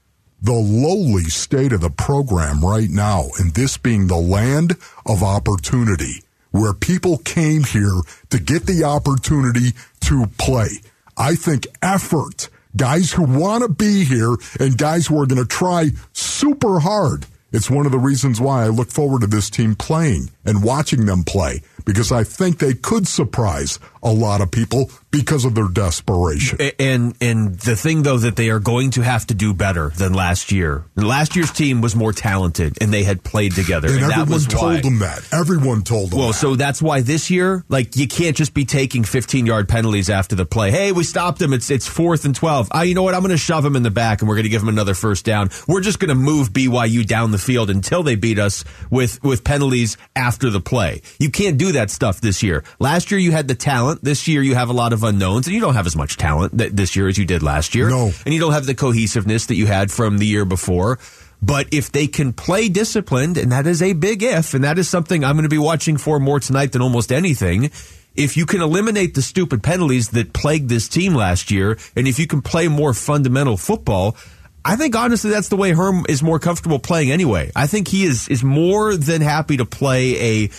the 0.41 0.51
lowly 0.51 1.23
state 1.23 1.71
of 1.71 1.79
the 1.79 1.89
program 1.89 2.59
right 2.59 2.89
now, 2.89 3.27
and 3.39 3.53
this 3.53 3.77
being 3.77 4.07
the 4.07 4.17
land 4.17 4.75
of 5.05 5.23
opportunity, 5.23 6.23
where 6.51 6.73
people 6.73 7.17
came 7.19 7.63
here 7.63 8.01
to 8.29 8.39
get 8.39 8.65
the 8.65 8.83
opportunity 8.83 9.71
to 10.01 10.27
play. 10.37 10.67
I 11.15 11.35
think 11.35 11.65
effort, 11.81 12.49
guys 12.75 13.11
who 13.11 13.23
want 13.23 13.63
to 13.63 13.69
be 13.69 14.03
here, 14.03 14.35
and 14.59 14.77
guys 14.77 15.07
who 15.07 15.19
are 15.21 15.25
going 15.25 15.41
to 15.41 15.47
try 15.47 15.89
super 16.13 16.79
hard. 16.79 17.25
It's 17.51 17.69
one 17.69 17.85
of 17.85 17.91
the 17.91 17.99
reasons 17.99 18.41
why 18.41 18.63
I 18.63 18.69
look 18.69 18.89
forward 18.89 19.21
to 19.21 19.27
this 19.27 19.51
team 19.51 19.75
playing 19.75 20.31
and 20.43 20.63
watching 20.63 21.05
them 21.05 21.23
play 21.23 21.61
because 21.85 22.11
I 22.11 22.23
think 22.23 22.57
they 22.57 22.73
could 22.73 23.07
surprise 23.07 23.77
a 24.01 24.11
lot 24.11 24.41
of 24.41 24.49
people 24.49 24.89
because 25.13 25.45
of 25.45 25.53
their 25.53 25.67
desperation. 25.67 26.59
And 26.79 27.15
and 27.21 27.53
the 27.59 27.75
thing 27.75 28.01
though 28.01 28.17
that 28.17 28.35
they 28.35 28.49
are 28.49 28.59
going 28.59 28.89
to 28.91 29.01
have 29.01 29.27
to 29.27 29.35
do 29.35 29.53
better 29.53 29.89
than 29.89 30.13
last 30.13 30.51
year. 30.51 30.85
Last 30.95 31.35
year's 31.35 31.51
team 31.51 31.81
was 31.81 31.95
more 31.95 32.11
talented 32.11 32.79
and 32.81 32.91
they 32.91 33.03
had 33.03 33.23
played 33.23 33.53
together. 33.53 33.89
And, 33.89 34.03
and 34.03 34.11
everyone 34.11 34.41
told 34.41 34.63
why. 34.63 34.81
them 34.81 34.99
that. 34.99 35.27
Everyone 35.31 35.83
told 35.83 36.09
them. 36.09 36.19
Well, 36.19 36.29
that. 36.29 36.33
so 36.33 36.55
that's 36.55 36.81
why 36.81 37.01
this 37.01 37.29
year, 37.29 37.63
like 37.69 37.95
you 37.95 38.07
can't 38.07 38.35
just 38.35 38.55
be 38.55 38.65
taking 38.65 39.03
15 39.03 39.45
yard 39.45 39.69
penalties 39.69 40.09
after 40.09 40.35
the 40.35 40.47
play. 40.47 40.71
Hey, 40.71 40.91
we 40.91 41.03
stopped 41.03 41.37
them. 41.37 41.53
It's 41.53 41.69
it's 41.69 41.87
fourth 41.87 42.25
and 42.25 42.35
12. 42.35 42.69
Ah, 42.71 42.81
you 42.81 42.95
know 42.95 43.03
what? 43.03 43.13
I'm 43.13 43.21
going 43.21 43.29
to 43.31 43.37
shove 43.37 43.63
them 43.63 43.75
in 43.75 43.83
the 43.83 43.91
back 43.91 44.21
and 44.21 44.27
we're 44.27 44.35
going 44.35 44.45
to 44.45 44.49
give 44.49 44.61
them 44.61 44.69
another 44.69 44.95
first 44.95 45.25
down. 45.25 45.51
We're 45.67 45.81
just 45.81 45.99
going 45.99 46.09
to 46.09 46.15
move 46.15 46.49
BYU 46.49 47.05
down 47.05 47.29
the 47.29 47.37
field 47.37 47.69
until 47.69 48.01
they 48.01 48.15
beat 48.15 48.39
us 48.39 48.65
with 48.89 49.23
with 49.23 49.43
penalties 49.43 49.95
after 50.15 50.49
the 50.49 50.59
play. 50.59 51.03
You 51.19 51.29
can't 51.29 51.59
do 51.59 51.73
that 51.73 51.91
stuff 51.91 52.19
this 52.19 52.41
year. 52.41 52.63
Last 52.79 53.11
year 53.11 53.19
you 53.19 53.31
had 53.31 53.47
the 53.47 53.55
talent. 53.55 54.03
This 54.03 54.27
year 54.27 54.41
you 54.41 54.55
have 54.55 54.69
a 54.69 54.73
lot 54.73 54.91
of 54.91 55.02
unknowns, 55.03 55.47
and 55.47 55.53
you 55.53 55.61
don't 55.61 55.75
have 55.75 55.85
as 55.85 55.95
much 55.95 56.17
talent 56.17 56.57
th- 56.57 56.71
this 56.71 56.95
year 56.95 57.07
as 57.07 57.17
you 57.17 57.25
did 57.25 57.43
last 57.43 57.75
year. 57.75 57.89
No. 57.89 58.11
And 58.25 58.33
you 58.33 58.39
don't 58.39 58.53
have 58.53 58.65
the 58.65 58.75
cohesiveness 58.75 59.47
that 59.47 59.55
you 59.55 59.67
had 59.67 59.91
from 59.91 60.17
the 60.17 60.25
year 60.25 60.45
before. 60.45 60.99
But 61.41 61.67
if 61.73 61.91
they 61.91 62.07
can 62.07 62.31
play 62.31 62.69
disciplined, 62.69 63.37
and 63.37 63.51
that 63.51 63.67
is 63.67 63.81
a 63.81 63.91
big 63.93 64.23
if, 64.23 64.53
and 64.53 64.63
that 64.63 64.79
is 64.79 64.87
something 64.87 65.25
I'm 65.25 65.35
going 65.35 65.43
to 65.43 65.49
be 65.49 65.57
watching 65.57 65.97
for 65.97 66.19
more 66.19 66.39
tonight 66.39 66.71
than 66.71 66.81
almost 66.81 67.11
anything. 67.11 67.69
If 68.15 68.37
you 68.37 68.45
can 68.45 68.61
eliminate 68.61 69.13
the 69.15 69.21
stupid 69.21 69.61
penalties 69.61 70.09
that 70.09 70.31
plagued 70.31 70.69
this 70.69 70.87
team 70.87 71.15
last 71.15 71.51
year, 71.51 71.77
and 71.95 72.07
if 72.07 72.17
you 72.17 72.27
can 72.27 72.41
play 72.41 72.69
more 72.69 72.93
fundamental 72.93 73.57
football, 73.57 74.15
I 74.63 74.77
think 74.77 74.95
honestly 74.95 75.31
that's 75.31 75.49
the 75.49 75.57
way 75.57 75.71
Herm 75.71 76.05
is 76.07 76.23
more 76.23 76.39
comfortable 76.39 76.79
playing 76.79 77.11
anyway. 77.11 77.51
I 77.55 77.67
think 77.67 77.89
he 77.89 78.05
is 78.05 78.29
is 78.29 78.43
more 78.43 78.95
than 78.95 79.21
happy 79.21 79.57
to 79.57 79.65
play 79.65 80.43
a 80.43 80.49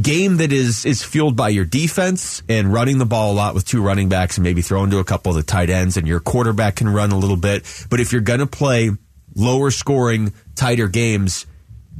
game 0.00 0.36
that 0.38 0.52
is 0.52 0.84
is 0.86 1.02
fueled 1.02 1.36
by 1.36 1.48
your 1.48 1.64
defense 1.64 2.42
and 2.48 2.72
running 2.72 2.98
the 2.98 3.06
ball 3.06 3.32
a 3.32 3.34
lot 3.34 3.54
with 3.54 3.66
two 3.66 3.82
running 3.82 4.08
backs 4.08 4.36
and 4.38 4.44
maybe 4.44 4.62
throwing 4.62 4.90
to 4.90 4.98
a 4.98 5.04
couple 5.04 5.30
of 5.30 5.36
the 5.36 5.42
tight 5.42 5.70
ends 5.70 5.96
and 5.96 6.06
your 6.06 6.20
quarterback 6.20 6.76
can 6.76 6.88
run 6.88 7.10
a 7.12 7.18
little 7.18 7.36
bit. 7.36 7.64
But 7.90 8.00
if 8.00 8.12
you're 8.12 8.20
going 8.20 8.40
to 8.40 8.46
play 8.46 8.90
lower 9.34 9.70
scoring, 9.70 10.32
tighter 10.54 10.88
games, 10.88 11.46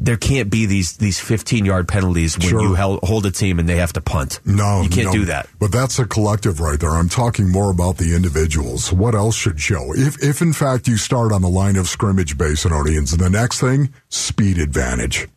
there 0.03 0.17
can't 0.17 0.51
be 0.51 0.65
these 0.65 0.97
these 0.97 1.21
15 1.21 1.67
yard 1.67 1.87
penalties 1.89 2.39
when 2.39 2.49
Sure. 2.49 2.63
you 2.63 2.75
held, 2.75 3.01
hold 3.03 3.27
a 3.27 3.31
team 3.31 3.59
and 3.59 3.69
they 3.69 3.77
have 3.77 3.93
to 3.93 4.01
punt. 4.01 4.41
No, 4.47 4.81
you 4.81 4.89
can't 4.89 5.09
no. 5.09 5.13
do 5.13 5.25
that. 5.27 5.49
But 5.59 5.73
that's 5.73 5.99
a 5.99 6.07
collective 6.07 6.59
right 6.61 6.81
there. 6.81 6.91
I'm 6.91 7.11
talking 7.11 7.51
more 7.51 7.71
about 7.71 7.99
the 7.99 8.15
individuals. 8.17 8.91
What 8.93 9.15
else 9.15 9.37
should 9.37 9.61
show? 9.61 9.93
If, 9.95 10.23
if 10.23 10.41
in 10.41 10.55
fact 10.55 10.89
you 10.89 10.97
start 10.97 11.33
on 11.33 11.43
the 11.43 11.51
line 11.51 11.77
of 11.77 11.87
scrimmage, 11.87 12.39
Basinonians, 12.39 12.65
and 12.65 12.75
audience, 12.75 13.11
the 13.13 13.29
next 13.29 13.61
thing, 13.61 13.93
speed 14.09 14.59
advantage. 14.59 15.29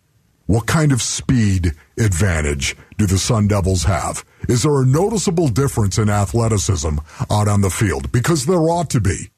What 0.46 0.66
kind 0.66 0.92
of 0.92 1.02
speed 1.02 1.72
advantage 1.98 2.76
do 2.98 3.06
the 3.06 3.18
Sun 3.18 3.48
Devils 3.48 3.84
have? 3.84 4.26
Is 4.50 4.64
there 4.64 4.82
a 4.82 4.86
noticeable 4.86 5.48
difference 5.48 5.98
in 5.98 6.10
athleticism 6.10 6.98
out 7.32 7.48
on 7.48 7.62
the 7.62 7.70
field? 7.70 8.12
Because 8.12 8.46
there 8.46 8.60
ought 8.60 8.90
to 8.90 9.00
be. 9.00 9.30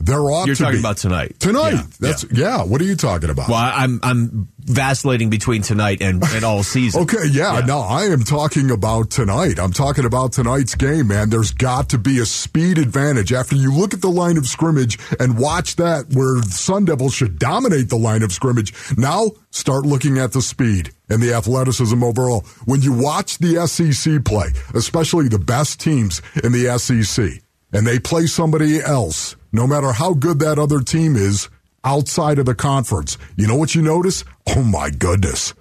There 0.00 0.20
ought 0.20 0.46
You're 0.46 0.56
to 0.56 0.62
talking 0.62 0.76
be. 0.76 0.80
about 0.80 0.98
tonight. 0.98 1.40
Tonight. 1.40 1.72
Yeah, 1.72 1.82
That's 1.98 2.26
yeah. 2.30 2.62
What 2.62 2.80
are 2.82 2.84
you 2.84 2.96
talking 2.96 3.30
about? 3.30 3.48
Well, 3.48 3.56
I'm 3.58 4.00
I'm 4.02 4.48
vacillating 4.58 5.30
between 5.30 5.62
tonight 5.62 6.02
and, 6.02 6.22
and 6.22 6.44
all 6.44 6.62
season. 6.74 7.02
Okay, 7.02 7.26
yeah, 7.30 7.62
no, 7.66 7.78
I 7.80 8.04
am 8.06 8.22
talking 8.22 8.70
about 8.70 9.10
tonight. 9.10 9.58
I'm 9.58 9.72
talking 9.72 10.04
about 10.04 10.32
tonight's 10.32 10.74
game, 10.74 11.08
man. 11.08 11.30
There's 11.30 11.52
got 11.52 11.88
to 11.90 11.98
be 11.98 12.18
a 12.18 12.26
speed 12.26 12.76
advantage. 12.76 13.32
After 13.32 13.56
you 13.56 13.72
look 13.72 13.94
at 13.94 14.02
the 14.02 14.10
line 14.10 14.36
of 14.36 14.46
scrimmage 14.46 14.98
and 15.18 15.38
watch 15.38 15.76
that 15.76 16.10
where 16.12 16.40
the 16.40 16.50
Sun 16.50 16.86
Devils 16.86 17.14
should 17.14 17.38
dominate 17.38 17.88
the 17.88 17.96
line 17.96 18.22
of 18.22 18.32
scrimmage, 18.32 18.74
now 18.98 19.30
start 19.52 19.86
looking 19.86 20.18
at 20.18 20.32
the 20.32 20.42
speed 20.42 20.90
and 21.08 21.22
the 21.22 21.32
athleticism 21.32 22.02
overall. 22.02 22.40
When 22.66 22.82
you 22.82 22.92
watch 22.92 23.38
the 23.38 23.66
SEC 23.66 24.22
play, 24.24 24.48
especially 24.74 25.28
the 25.28 25.38
best 25.38 25.80
teams 25.80 26.20
in 26.42 26.52
the 26.52 26.78
SEC, 26.78 27.40
and 27.72 27.86
they 27.86 27.98
play 27.98 28.26
somebody 28.26 28.80
else, 28.80 29.34
no 29.54 29.68
matter 29.68 29.92
how 29.92 30.14
good 30.14 30.40
that 30.40 30.58
other 30.58 30.80
team 30.80 31.14
is 31.14 31.48
outside 31.84 32.40
of 32.40 32.46
the 32.46 32.56
conference, 32.56 33.16
you 33.36 33.46
know 33.46 33.54
what 33.54 33.72
you 33.72 33.82
notice? 33.82 34.24
Oh 34.48 34.64
my 34.64 34.90
goodness. 34.90 35.54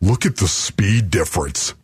Look 0.00 0.24
at 0.24 0.38
the 0.38 0.48
speed 0.48 1.10
difference. 1.10 1.74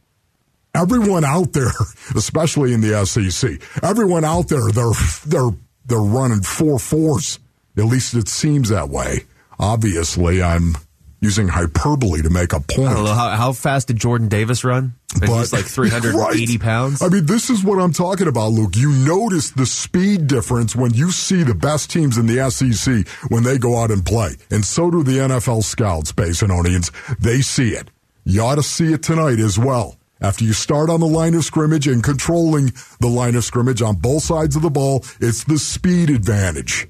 Everyone 0.75 1.27
out 1.27 1.53
there, 1.53 1.73
especially 2.17 2.73
in 2.73 2.81
the 2.81 3.05
SEC, 3.05 3.61
everyone 3.83 4.25
out 4.25 4.49
there, 4.49 4.71
they're 4.73 4.93
they're 5.27 5.51
they're 5.85 5.99
running 5.99 6.41
four 6.41 6.79
fours. 6.79 7.38
At 7.77 7.85
least 7.85 8.15
it 8.15 8.29
seems 8.29 8.71
that 8.71 8.88
way. 8.88 9.25
Obviously, 9.59 10.43
I'm 10.43 10.75
using 11.21 11.49
hyperbole 11.49 12.23
to 12.23 12.31
make 12.31 12.55
a 12.55 12.61
point. 12.61 12.95
Know 12.95 13.07
how, 13.07 13.31
how 13.31 13.53
fast 13.53 13.88
did 13.88 13.99
Jordan 13.99 14.29
Davis 14.29 14.65
run? 14.65 14.95
And 15.20 15.29
he's 15.31 15.53
like 15.53 15.64
380 15.66 16.16
Right. 16.57 16.61
pounds. 16.61 17.03
I 17.03 17.09
mean, 17.09 17.27
this 17.27 17.51
is 17.51 17.62
what 17.64 17.79
I'm 17.79 17.92
talking 17.92 18.29
about, 18.29 18.48
Luke. 18.53 18.77
You 18.77 18.90
notice 18.92 19.51
the 19.51 19.66
speed 19.66 20.27
difference 20.27 20.75
when 20.75 20.94
you 20.94 21.11
see 21.11 21.42
the 21.42 21.55
best 21.55 21.90
teams 21.90 22.16
in 22.18 22.27
the 22.27 22.51
SEC 22.51 23.07
when 23.31 23.42
they 23.42 23.59
go 23.59 23.79
out 23.79 23.90
and 23.90 24.05
play. 24.05 24.37
And 24.51 24.64
so 24.64 24.90
do 24.90 25.03
the 25.03 25.18
NFL 25.18 25.64
scouts, 25.64 26.12
Basinonians. 26.12 26.90
They 27.18 27.40
see 27.42 27.70
it. 27.70 27.88
You 28.25 28.42
ought 28.42 28.55
to 28.57 28.62
see 28.62 28.92
it 28.92 29.03
tonight 29.03 29.38
as 29.40 29.59
well. 29.59 29.96
After 30.20 30.44
you 30.44 30.53
start 30.53 30.88
on 30.88 31.01
the 31.01 31.07
line 31.09 31.35
of 31.35 31.44
scrimmage 31.44 31.88
and 31.88 32.01
controlling 32.03 32.72
the 33.01 33.09
line 33.09 33.35
of 33.35 33.42
scrimmage 33.44 33.83
on 33.83 33.96
both 33.96 34.22
sides 34.22 34.55
of 34.55 34.62
the 34.62 34.70
ball, 34.70 35.05
it's 35.20 35.42
the 35.44 35.59
speed 35.59 36.11
advantage. 36.11 36.87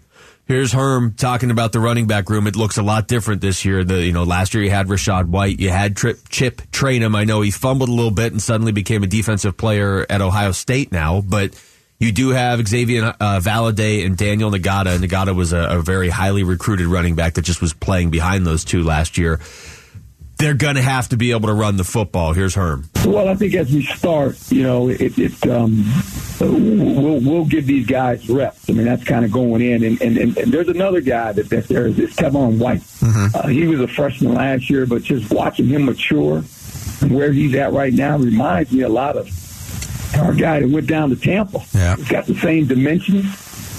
Here's 0.47 0.73
Herm 0.73 1.15
talking 1.15 1.51
about 1.51 1.73
the 1.73 1.79
running 1.79 2.07
back 2.07 2.29
room. 2.29 2.47
It 2.47 2.57
looks 2.57 2.77
a 2.77 2.83
lot 2.83 3.07
different 3.07 3.41
this 3.41 3.65
year. 3.65 3.85
The 3.85 4.03
you 4.03 4.13
know 4.13 4.25
last 4.25 4.55
year 4.55 4.65
you 4.65 4.71
had 4.71 4.89
Rachaad 4.89 5.27
White, 5.27 5.61
you 5.61 5.71
had 5.71 5.97
Trip, 5.97 6.19
Chip 6.29 6.57
Trayanum. 6.73 7.17
I 7.17 7.25
know 7.25 7.41
he 7.43 7.51
fumbled 7.51 7.89
a 7.89 7.93
little 7.93 8.11
bit 8.11 8.33
and 8.33 8.43
suddenly 8.43 8.73
became 8.73 9.03
a 9.03 9.07
defensive 9.07 9.57
player 9.57 10.05
at 10.11 10.21
Ohio 10.21 10.51
State 10.53 10.91
now, 10.91 11.21
but 11.21 11.55
you 12.01 12.11
do 12.11 12.31
have 12.31 12.67
Xavier 12.67 13.15
uh, 13.21 13.39
Valladay 13.41 14.05
and 14.05 14.17
Daniyel 14.19 14.53
Ngata. 14.53 14.99
Ngata 14.99 15.37
was 15.37 15.53
a, 15.53 15.79
a 15.79 15.83
very 15.83 16.09
highly 16.09 16.43
recruited 16.43 16.87
running 16.87 17.15
back 17.15 17.35
that 17.35 17.43
just 17.43 17.63
was 17.63 17.73
playing 17.73 18.11
behind 18.11 18.45
those 18.45 18.65
two 18.65 18.83
last 18.83 19.17
year. 19.17 19.39
They're 20.43 20.55
going 20.55 20.75
to 20.75 20.83
have 20.83 21.09
to 21.11 21.17
be 21.17 21.31
able 21.31 21.47
to 21.47 21.55
run 21.55 21.77
the 21.77 21.85
football. 21.85 22.33
Here's 22.33 22.57
Herm. 22.57 22.91
Well, 23.07 23.29
I 23.29 23.37
think 23.37 23.55
as 23.55 23.73
we 23.73 23.85
start, 23.85 24.37
you 24.51 24.65
know, 24.65 24.89
it, 24.89 25.17
it 25.17 25.47
um, 25.47 25.85
we'll 26.41 27.21
we'll 27.21 27.45
give 27.45 27.67
these 27.67 27.87
guys 27.87 28.29
reps. 28.29 28.69
I 28.69 28.73
mean, 28.73 28.87
that's 28.87 29.05
kind 29.05 29.25
of 29.25 29.31
going 29.31 29.63
in, 29.63 29.85
and 29.85 30.03
and, 30.03 30.19
and, 30.19 30.37
and 30.37 30.53
there's 30.53 30.67
another 30.67 31.01
guy 31.01 31.31
that 31.31 31.49
that's 31.49 31.69
there 31.69 31.87
is 31.87 31.97
Tevon 32.17 32.59
White. 32.59 32.83
Uh, 33.37 33.47
he 33.47 33.69
was 33.69 33.81
a 33.81 33.87
freshman 33.87 34.35
last 34.35 34.69
year, 34.69 34.85
but 34.85 35.05
just 35.05 35.33
watching 35.33 35.69
him 35.69 35.85
mature 35.85 36.43
and 37.03 37.15
where 37.15 37.31
he's 37.31 37.55
at 37.55 37.73
right 37.73 37.93
now 37.93 38.19
reminds 38.19 38.73
me 38.73 38.83
a 38.83 38.89
lot 38.89 39.17
of 39.17 39.31
our 40.19 40.35
guy 40.35 40.59
that 40.59 40.69
went 40.69 40.89
down 40.89 41.11
to 41.11 41.17
Tampa. 41.17 41.61
Yeah. 41.73 41.95
He's 41.95 42.09
got 42.09 42.27
the 42.27 42.35
same 42.35 42.67
dimensions. 42.67 43.27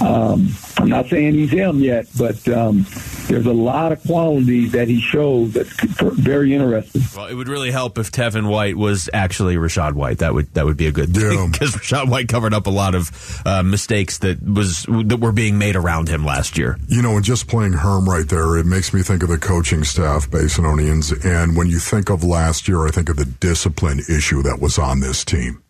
Um, 0.02 0.50
I'm 0.78 0.90
not 0.90 1.08
saying 1.08 1.34
he's 1.34 1.52
him 1.52 1.80
yet, 1.80 2.08
but 2.18 2.48
um, 2.50 2.86
there's 3.28 3.46
a 3.46 3.54
lot 3.54 3.92
of 3.92 4.04
qualities 4.04 4.72
that 4.74 4.88
he 4.88 5.00
shows 5.00 5.54
that's 5.54 5.72
very 6.02 6.54
interesting. 6.54 7.02
Well, 7.16 7.28
it 7.28 7.36
would 7.36 7.48
really 7.48 7.72
help 7.72 7.98
if 7.98 8.12
Tevin 8.12 8.50
White 8.50 8.76
was 8.76 9.10
actually 9.14 9.56
Rachaad 9.56 9.94
White. 9.94 10.20
That 10.20 10.34
would 10.34 10.54
that 10.56 10.66
would 10.66 10.78
be 10.78 10.88
a 10.88 10.92
good 10.92 11.16
thing 11.16 11.52
because 11.52 11.76
Rachaad 11.76 12.10
White 12.10 12.28
covered 12.28 12.54
up 12.54 12.68
a 12.68 12.72
lot 12.72 12.96
of 12.96 13.42
uh, 13.46 13.64
mistakes 13.64 14.18
that 14.20 14.42
was 14.42 14.86
that 14.90 15.20
were 15.20 15.32
being 15.32 15.58
made 15.58 15.76
around 15.76 16.10
him 16.10 16.26
last 16.26 16.58
year. 16.58 16.78
You 16.88 17.02
know, 17.02 17.16
and 17.16 17.24
just 17.24 17.48
playing 17.48 17.74
Herm 17.74 18.10
right 18.10 18.28
there, 18.28 18.58
it 18.58 18.66
makes 18.66 18.94
me 18.94 19.04
think 19.04 19.24
of 19.24 19.30
the 19.30 19.38
coaching 19.38 19.84
staff, 19.84 20.30
Basinonians. 20.30 21.24
And 21.26 21.56
when 21.56 21.68
you 21.68 21.80
think 21.80 22.10
of 22.10 22.24
last 22.24 22.68
year, 22.68 22.88
I 22.88 22.92
think 22.92 23.10
of 23.10 23.16
the 23.16 23.26
discipline 23.26 24.00
issue 24.10 24.42
that 24.44 24.60
was 24.60 24.78
on 24.78 25.00
this 25.00 25.24
team. 25.24 25.62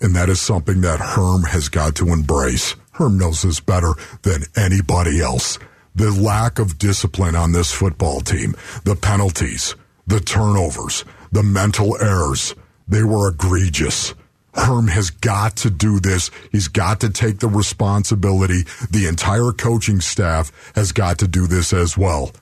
And 0.00 0.16
that 0.16 0.28
is 0.28 0.40
something 0.40 0.80
that 0.80 0.98
Herm 0.98 1.44
has 1.44 1.68
got 1.68 1.94
to 1.96 2.08
embrace. 2.08 2.74
Herm 2.92 3.18
knows 3.18 3.42
this 3.42 3.60
better 3.60 3.94
than 4.22 4.44
anybody 4.56 5.20
else. 5.20 5.58
The 5.94 6.10
lack 6.10 6.58
of 6.58 6.78
discipline 6.78 7.36
on 7.36 7.52
this 7.52 7.72
football 7.72 8.20
team, 8.20 8.54
the 8.84 8.96
penalties, 8.96 9.74
the 10.06 10.20
turnovers, 10.20 11.04
the 11.30 11.42
mental 11.42 11.96
errors, 12.00 12.54
they 12.88 13.02
were 13.02 13.28
egregious. 13.28 14.14
Herm 14.54 14.88
has 14.88 15.10
got 15.10 15.56
to 15.56 15.70
do 15.70 16.00
this. 16.00 16.30
He's 16.50 16.68
got 16.68 17.00
to 17.00 17.10
take 17.10 17.38
the 17.38 17.48
responsibility. 17.48 18.64
The 18.90 19.06
entire 19.06 19.52
coaching 19.52 20.00
staff 20.00 20.52
has 20.74 20.92
got 20.92 21.18
to 21.18 21.28
do 21.28 21.46
this 21.46 21.72
as 21.72 21.96
well. 21.96 22.32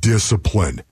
Discipline. 0.00 0.82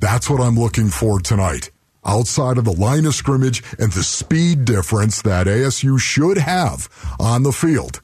That's 0.00 0.30
what 0.30 0.40
I'm 0.40 0.58
looking 0.58 0.88
for 0.88 1.20
tonight 1.20 1.70
outside 2.06 2.56
of 2.56 2.64
the 2.64 2.72
line 2.72 3.04
of 3.04 3.14
scrimmage 3.14 3.62
and 3.78 3.92
the 3.92 4.02
speed 4.02 4.64
difference 4.64 5.22
that 5.22 5.46
ASU 5.46 5.98
should 5.98 6.38
have 6.38 6.88
on 7.18 7.42
the 7.42 7.52
field. 7.52 8.00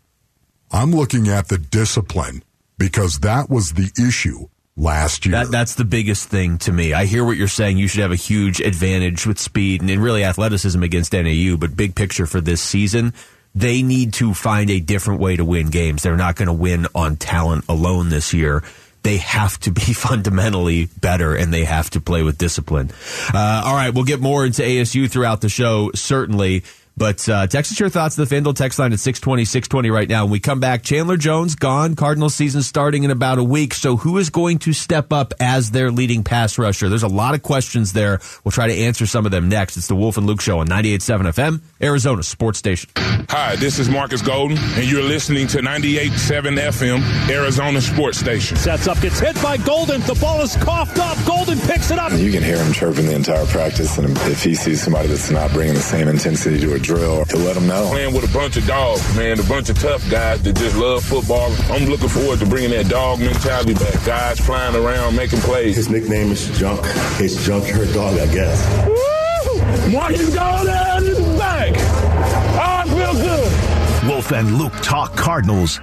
I'm 0.73 0.91
looking 0.91 1.29
at 1.29 1.49
the 1.49 1.59
discipline 1.59 2.43
because 2.79 3.19
that 3.19 3.51
was 3.51 3.75
the 3.75 3.91
issue 3.99 4.49
last 4.77 5.27
year. 5.27 5.33
That, 5.33 5.51
that's 5.51 5.75
the 5.75 5.85
biggest 5.85 6.29
thing 6.29 6.57
to 6.59 6.73
me. 6.73 6.95
I 6.95 7.05
hear 7.05 7.25
what 7.25 7.37
you're 7.37 7.49
saying. 7.49 7.77
You 7.77 7.89
should 7.89 8.01
have 8.01 8.13
a 8.13 8.17
huge 8.17 8.61
advantage 8.61 9.27
with 9.27 9.39
speed 9.39 9.83
and, 9.83 9.91
and 9.91 10.03
really 10.03 10.25
athleticism 10.25 10.83
against 10.83 11.13
NAU, 11.13 11.57
but 11.59 11.77
big 11.77 11.95
picture 11.95 12.27
for 12.27 12.41
this 12.41 12.63
season, 12.63 13.13
they 13.55 13.83
need 13.83 14.15
to 14.15 14.33
find 14.33 14.71
a 14.71 14.81
different 14.81 15.21
way 15.21 15.37
to 15.37 15.45
win 15.45 15.69
games. 15.69 16.03
They're 16.03 16.17
not 16.17 16.37
going 16.37 16.47
to 16.47 16.55
win 16.55 16.87
on 16.95 17.17
talent 17.17 17.67
alone 17.69 18.09
this 18.09 18.33
year 18.33 18.63
they 19.03 19.17
have 19.17 19.59
to 19.61 19.71
be 19.71 19.81
fundamentally 19.93 20.87
better 21.01 21.35
and 21.35 21.53
they 21.53 21.65
have 21.65 21.91
to 21.91 22.01
play 22.01 22.23
with 22.23 22.39
discipline. 22.39 22.91
Uh, 23.35 23.63
all 23.65 23.75
right, 23.75 23.93
we'll 23.93 24.05
get 24.05 24.21
more 24.21 24.47
into 24.47 24.63
ASU 24.63 25.11
throughout 25.11 25.41
the 25.41 25.49
show, 25.49 25.91
certainly. 25.95 26.63
But 27.03 27.29
uh, 27.29 27.49
text 27.49 27.73
us 27.73 27.81
your 27.81 27.89
thoughts 27.89 28.15
to 28.15 28.25
the 28.25 28.33
FanDuel 28.33 28.55
text 28.55 28.79
line 28.79 28.93
at 28.93 29.01
620, 29.01 29.45
620 29.45 29.91
right 29.91 30.09
now. 30.09 30.25
When 30.25 30.31
we 30.31 30.39
come 30.39 30.61
back, 30.61 30.85
Chandler 30.85 31.17
Jones 31.17 31.57
gone. 31.57 31.97
Cardinals 31.97 32.33
season 32.33 32.63
starting 32.63 33.03
in 33.03 33.11
about 33.11 33.39
a 33.39 33.43
week. 33.43 33.75
So 33.75 33.97
who 33.97 34.19
is 34.19 34.31
going 34.31 34.61
to 34.61 34.73
step 34.73 35.13
up 35.13 35.35
as 35.41 35.73
their 35.73 35.91
leading 35.91 36.23
pass 36.23 36.59
rusher? 36.59 36.89
There's 36.89 37.03
a 37.03 37.09
lot 37.09 37.35
of 37.35 37.43
questions 37.43 37.93
there. 37.93 38.21
We'll 38.45 38.53
try 38.53 38.69
to 38.69 38.73
answer 38.73 39.05
some 39.07 39.27
of 39.27 39.33
them 39.33 39.49
next. 39.49 39.77
It's 39.77 39.89
the 39.89 39.97
Wolf 39.97 40.17
and 40.17 40.29
Luke 40.29 40.41
Show 40.41 40.61
on 40.61 40.69
98.7 40.69 41.23
FM, 41.23 41.61
Arizona 41.83 42.23
Sports 42.23 42.61
Station. 42.61 42.89
Hi, 42.95 43.57
this 43.57 43.81
is 43.81 43.89
Marcus 43.89 44.23
Golden, 44.23 44.57
and 44.57 44.89
you're 44.89 45.03
listening 45.03 45.49
to 45.49 45.59
98.7 45.59 46.57
FM, 46.57 47.29
Arizona 47.29 47.81
Sports 47.81 48.19
Station. 48.19 48.57
Sets 48.57 48.87
up, 48.87 49.01
gets 49.01 49.19
hit 49.19 49.35
by 49.43 49.57
Golden. 49.57 50.03
The 50.03 50.15
ball 50.21 50.41
is 50.43 50.55
coughed 50.59 50.99
up. 50.99 51.19
Golden 51.27 51.59
picks 51.59 51.91
it 51.91 51.99
up. 51.99 52.13
You 52.13 52.31
can 52.31 52.45
hear 52.45 52.63
him 52.63 52.73
chirping 52.73 53.07
the 53.07 53.17
entire 53.17 53.47
practice, 53.47 53.99
and 53.99 54.17
if 54.29 54.45
he 54.45 54.55
sees 54.55 54.81
somebody 54.81 55.09
that's 55.09 55.33
not 55.33 55.51
bringing 55.51 55.75
the 55.75 55.81
same 55.81 56.07
intensity 56.07 56.61
to 56.61 56.75
a 56.75 56.79
drill 56.79 56.92
to 56.99 57.37
let 57.39 57.55
them 57.55 57.67
know. 57.67 57.89
Playing 57.91 58.15
with 58.15 58.29
a 58.29 58.33
bunch 58.33 58.57
of 58.57 58.67
dogs, 58.67 59.17
man, 59.17 59.39
a 59.39 59.43
bunch 59.45 59.71
of 59.71 59.79
tough 59.79 60.09
guys 60.11 60.43
that 60.43 60.57
just 60.57 60.77
love 60.77 61.03
football. 61.05 61.51
I'm 61.71 61.87
looking 61.89 62.09
forward 62.09 62.39
to 62.41 62.47
bringing 62.47 62.71
that 62.71 62.89
dog 62.89 63.21
mentality 63.21 63.75
back. 63.75 64.05
Guys 64.05 64.41
flying 64.41 64.77
around, 64.77 65.17
making 65.17 65.41
plays. 65.41 65.77
His 65.77 65.89
nickname 65.89 66.31
is 66.33 66.47
Junk. 66.59 66.81
It's 67.19 67.45
Junk 67.47 67.65
Hurt 67.65 67.93
Dog, 67.95 68.19
I 68.19 68.27
guess. 68.33 68.87
Woo! 68.87 69.93
Marcus 69.93 70.35
Golden 70.35 71.05
is 71.05 71.39
back. 71.39 71.75
I 71.77 72.85
feel 72.87 73.13
good. 73.15 74.09
Wolf 74.09 74.33
and 74.33 74.59
Luke 74.59 74.75
talk 74.83 75.17
Cardinals 75.17 75.81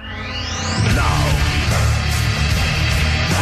now. 0.94 1.19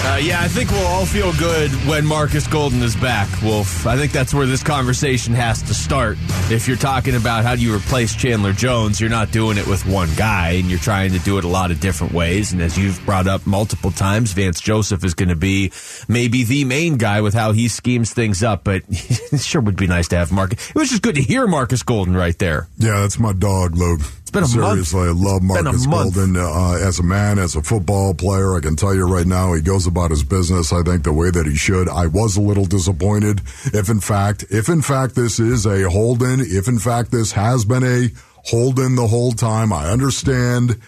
Uh, 0.09 0.17
yeah, 0.17 0.41
I 0.41 0.49
think 0.49 0.71
we'll 0.71 0.87
all 0.87 1.05
feel 1.05 1.35
good 1.35 1.71
when 1.87 2.07
Marcus 2.07 2.47
Golden 2.47 2.83
is 2.83 2.97
back, 2.97 3.29
Wolf. 3.43 3.87
I 3.87 3.95
think 3.99 4.11
that's 4.11 4.33
where 4.33 4.47
this 4.47 4.63
conversation 4.63 5.35
has 5.35 5.61
to 5.65 5.75
start. 5.75 6.17
If 6.51 6.67
you're 6.67 6.79
talking 6.79 7.15
about 7.15 7.45
how 7.45 7.55
do 7.55 7.61
you 7.61 7.77
replace 7.77 8.15
Chandler 8.15 8.55
Jones, 8.55 9.03
you're 9.03 9.11
not 9.11 9.33
doing 9.33 9.59
it 9.59 9.67
with 9.67 9.85
one 9.85 10.09
guy, 10.17 10.53
and 10.53 10.71
you're 10.71 10.79
trying 10.79 11.13
to 11.13 11.19
do 11.19 11.37
it 11.37 11.45
a 11.45 11.49
lot 11.49 11.71
of 11.71 11.81
different 11.81 12.15
ways. 12.15 12.55
And 12.55 12.63
as 12.63 12.79
you've 12.79 13.05
brought 13.05 13.27
up 13.27 13.47
multiple 13.47 13.91
times, 13.91 14.33
Vance 14.33 14.63
Joseph 14.63 15.05
is 15.05 15.13
going 15.13 15.29
to 15.29 15.37
be 15.37 15.73
maybe 16.09 16.43
the 16.43 16.65
main 16.65 16.97
guy 16.97 17.21
with 17.21 17.35
how 17.35 17.53
he 17.53 17.69
schemes 17.69 18.15
things 18.15 18.43
up, 18.43 18.65
but 18.65 18.85
it 18.89 19.43
sure 19.43 19.61
would 19.61 19.77
be 19.77 19.87
nice 19.87 20.09
to 20.09 20.17
have 20.17 20.33
Marcus. 20.33 20.71
It 20.71 20.75
was 20.75 20.89
just 20.89 21.03
good 21.03 21.17
to 21.17 21.23
hear 21.23 21.47
Marcus 21.47 21.83
Golden 21.83 22.17
right 22.17 22.39
there. 22.39 22.67
Yeah, 22.79 23.01
that's 23.01 23.19
my 23.19 23.35
dog, 23.35 23.77
Luke. 23.77 24.01
It's 24.29 24.35
been 24.35 24.43
a 24.43 24.47
Seriously, 24.47 25.07
month. 25.07 25.25
I 25.25 25.31
love 25.31 25.43
Marcus 25.43 25.87
Golden 25.87 26.37
uh, 26.37 26.87
as 26.87 26.99
a 26.99 27.03
man, 27.03 27.39
as 27.39 27.57
a 27.57 27.63
football 27.63 28.13
player. 28.13 28.59
I 28.59 28.61
can 28.61 28.77
tell 28.77 28.95
you 28.95 29.09
right 29.09 29.27
now, 29.27 29.55
he 29.55 29.63
goes 29.63 29.87
about 29.87 30.11
his 30.11 30.23
business. 30.23 30.71
I 30.71 30.83
think 30.83 31.05
the 31.05 31.15
way 31.15 31.31
that 31.31 31.47
he 31.47 31.57
should. 31.57 31.89
I 31.89 32.09
was 32.09 32.37
a 32.37 32.43
little 32.43 32.67
disappointed 32.67 33.41
if, 33.73 33.89
in 33.89 34.01
fact, 34.01 34.45
if 34.51 34.69
in 34.69 34.83
fact 34.83 35.15
this 35.15 35.41
is 35.41 35.65
a 35.65 35.89
hold-in, 35.89 36.41
if 36.41 36.69
in 36.69 36.79
fact 36.79 37.11
this 37.11 37.33
has 37.33 37.65
been 37.65 37.83
a 37.83 38.11
hold-in 38.45 38.97
the 38.97 39.07
whole 39.07 39.33
time. 39.33 39.73
I 39.73 39.89
understand. 39.89 40.79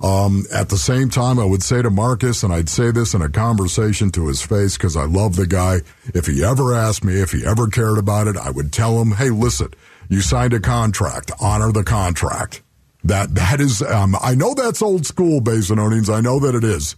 Um, 0.00 0.44
at 0.52 0.68
the 0.68 0.78
same 0.78 1.08
time, 1.10 1.40
I 1.40 1.44
would 1.44 1.64
say 1.64 1.82
to 1.82 1.90
Marcus, 1.90 2.44
and 2.44 2.52
I'd 2.52 2.68
say 2.68 2.92
this 2.92 3.12
in 3.12 3.22
a 3.22 3.28
conversation 3.28 4.10
to 4.12 4.28
his 4.28 4.40
face 4.40 4.76
because 4.76 4.96
I 4.96 5.06
love 5.06 5.34
the 5.34 5.48
guy. 5.48 5.80
If 6.14 6.26
he 6.26 6.44
ever 6.44 6.74
asked 6.74 7.02
me, 7.02 7.20
if 7.20 7.32
he 7.32 7.44
ever 7.44 7.66
cared 7.66 7.98
about 7.98 8.28
it, 8.28 8.36
I 8.36 8.50
would 8.50 8.72
tell 8.72 9.02
him, 9.02 9.12
"Hey, 9.12 9.30
listen, 9.30 9.74
you 10.08 10.20
signed 10.20 10.52
a 10.52 10.60
contract. 10.60 11.32
Honor 11.40 11.72
the 11.72 11.82
contract." 11.82 12.62
That 13.04 13.34
that 13.34 13.60
is, 13.60 13.82
um, 13.82 14.16
I 14.20 14.34
know 14.34 14.54
that's 14.54 14.80
old 14.80 15.06
school, 15.06 15.40
Basinonians. 15.40 16.12
I 16.12 16.20
know 16.20 16.40
that 16.40 16.54
it 16.54 16.64
is. 16.64 16.96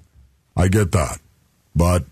I 0.56 0.68
get 0.68 0.92
that, 0.92 1.18
but 1.74 2.04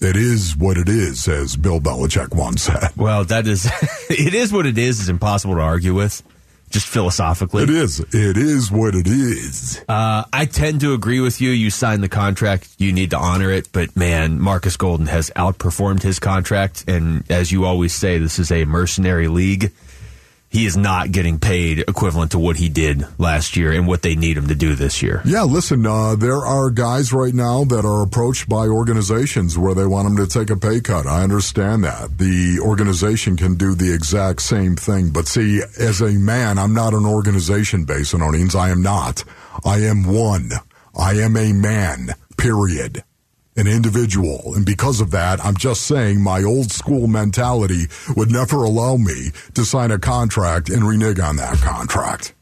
it 0.00 0.16
is 0.16 0.56
what 0.56 0.76
it 0.76 0.88
is, 0.88 1.28
as 1.28 1.56
Bill 1.56 1.80
Belichick 1.80 2.34
once 2.34 2.62
said. 2.62 2.90
Well, 2.96 3.24
that 3.24 3.46
is, 3.46 3.66
it 4.10 4.34
is 4.34 4.52
what 4.52 4.66
it 4.66 4.78
is. 4.78 5.00
It's 5.00 5.08
impossible 5.08 5.54
to 5.54 5.60
argue 5.60 5.94
with, 5.94 6.22
just 6.70 6.86
philosophically. 6.86 7.62
It 7.62 7.70
is. 7.70 8.00
It 8.00 8.36
is 8.36 8.70
what 8.70 8.94
it 8.94 9.06
is. 9.06 9.84
Uh, 9.88 10.24
I 10.32 10.46
tend 10.46 10.80
to 10.80 10.94
agree 10.94 11.20
with 11.20 11.40
you. 11.40 11.50
You 11.50 11.70
signed 11.70 12.02
the 12.02 12.08
contract, 12.08 12.74
you 12.78 12.92
need 12.92 13.10
to 13.10 13.18
honor 13.18 13.50
it. 13.50 13.68
But 13.70 13.94
man, 13.96 14.40
Marcus 14.40 14.76
Golden 14.76 15.06
has 15.06 15.30
outperformed 15.36 16.02
his 16.02 16.18
contract, 16.18 16.84
and 16.88 17.30
as 17.30 17.52
you 17.52 17.64
always 17.64 17.94
say, 17.94 18.18
this 18.18 18.38
is 18.38 18.50
a 18.50 18.64
mercenary 18.64 19.28
league 19.28 19.72
he 20.48 20.64
is 20.64 20.76
not 20.76 21.12
getting 21.12 21.38
paid 21.38 21.80
equivalent 21.80 22.30
to 22.32 22.38
what 22.38 22.56
he 22.56 22.68
did 22.68 23.04
last 23.18 23.56
year 23.56 23.72
and 23.72 23.86
what 23.86 24.02
they 24.02 24.14
need 24.14 24.36
him 24.36 24.46
to 24.48 24.54
do 24.54 24.74
this 24.74 25.02
year. 25.02 25.20
Yeah, 25.24 25.42
listen, 25.42 25.84
uh, 25.86 26.14
there 26.14 26.44
are 26.44 26.70
guys 26.70 27.12
right 27.12 27.34
now 27.34 27.64
that 27.64 27.84
are 27.84 28.02
approached 28.02 28.48
by 28.48 28.66
organizations 28.66 29.58
where 29.58 29.74
they 29.74 29.86
want 29.86 30.06
them 30.08 30.24
to 30.24 30.32
take 30.32 30.50
a 30.50 30.56
pay 30.56 30.80
cut. 30.80 31.06
I 31.06 31.22
understand 31.22 31.84
that. 31.84 32.18
The 32.18 32.60
organization 32.62 33.36
can 33.36 33.56
do 33.56 33.74
the 33.74 33.92
exact 33.92 34.42
same 34.42 34.76
thing. 34.76 35.10
But 35.10 35.26
see, 35.28 35.62
as 35.78 36.00
a 36.00 36.12
man, 36.12 36.58
I'm 36.58 36.74
not 36.74 36.94
an 36.94 37.04
organization 37.04 37.84
based 37.84 38.14
on 38.14 38.22
earnings. 38.22 38.54
I 38.54 38.70
am 38.70 38.82
not. 38.82 39.24
I 39.64 39.80
am 39.80 40.04
one. 40.04 40.50
I 40.98 41.14
am 41.14 41.36
a 41.36 41.52
man, 41.52 42.14
period 42.38 43.02
an 43.56 43.66
individual. 43.66 44.54
And 44.54 44.64
because 44.64 45.00
of 45.00 45.10
that, 45.12 45.44
I'm 45.44 45.56
just 45.56 45.82
saying 45.82 46.20
my 46.20 46.42
old 46.42 46.70
school 46.70 47.06
mentality 47.06 47.86
would 48.16 48.30
never 48.30 48.64
allow 48.64 48.96
me 48.96 49.30
to 49.54 49.64
sign 49.64 49.90
a 49.90 49.98
contract 49.98 50.68
and 50.68 50.86
renege 50.86 51.18
on 51.18 51.36
that 51.36 51.58
contract. 51.58 52.34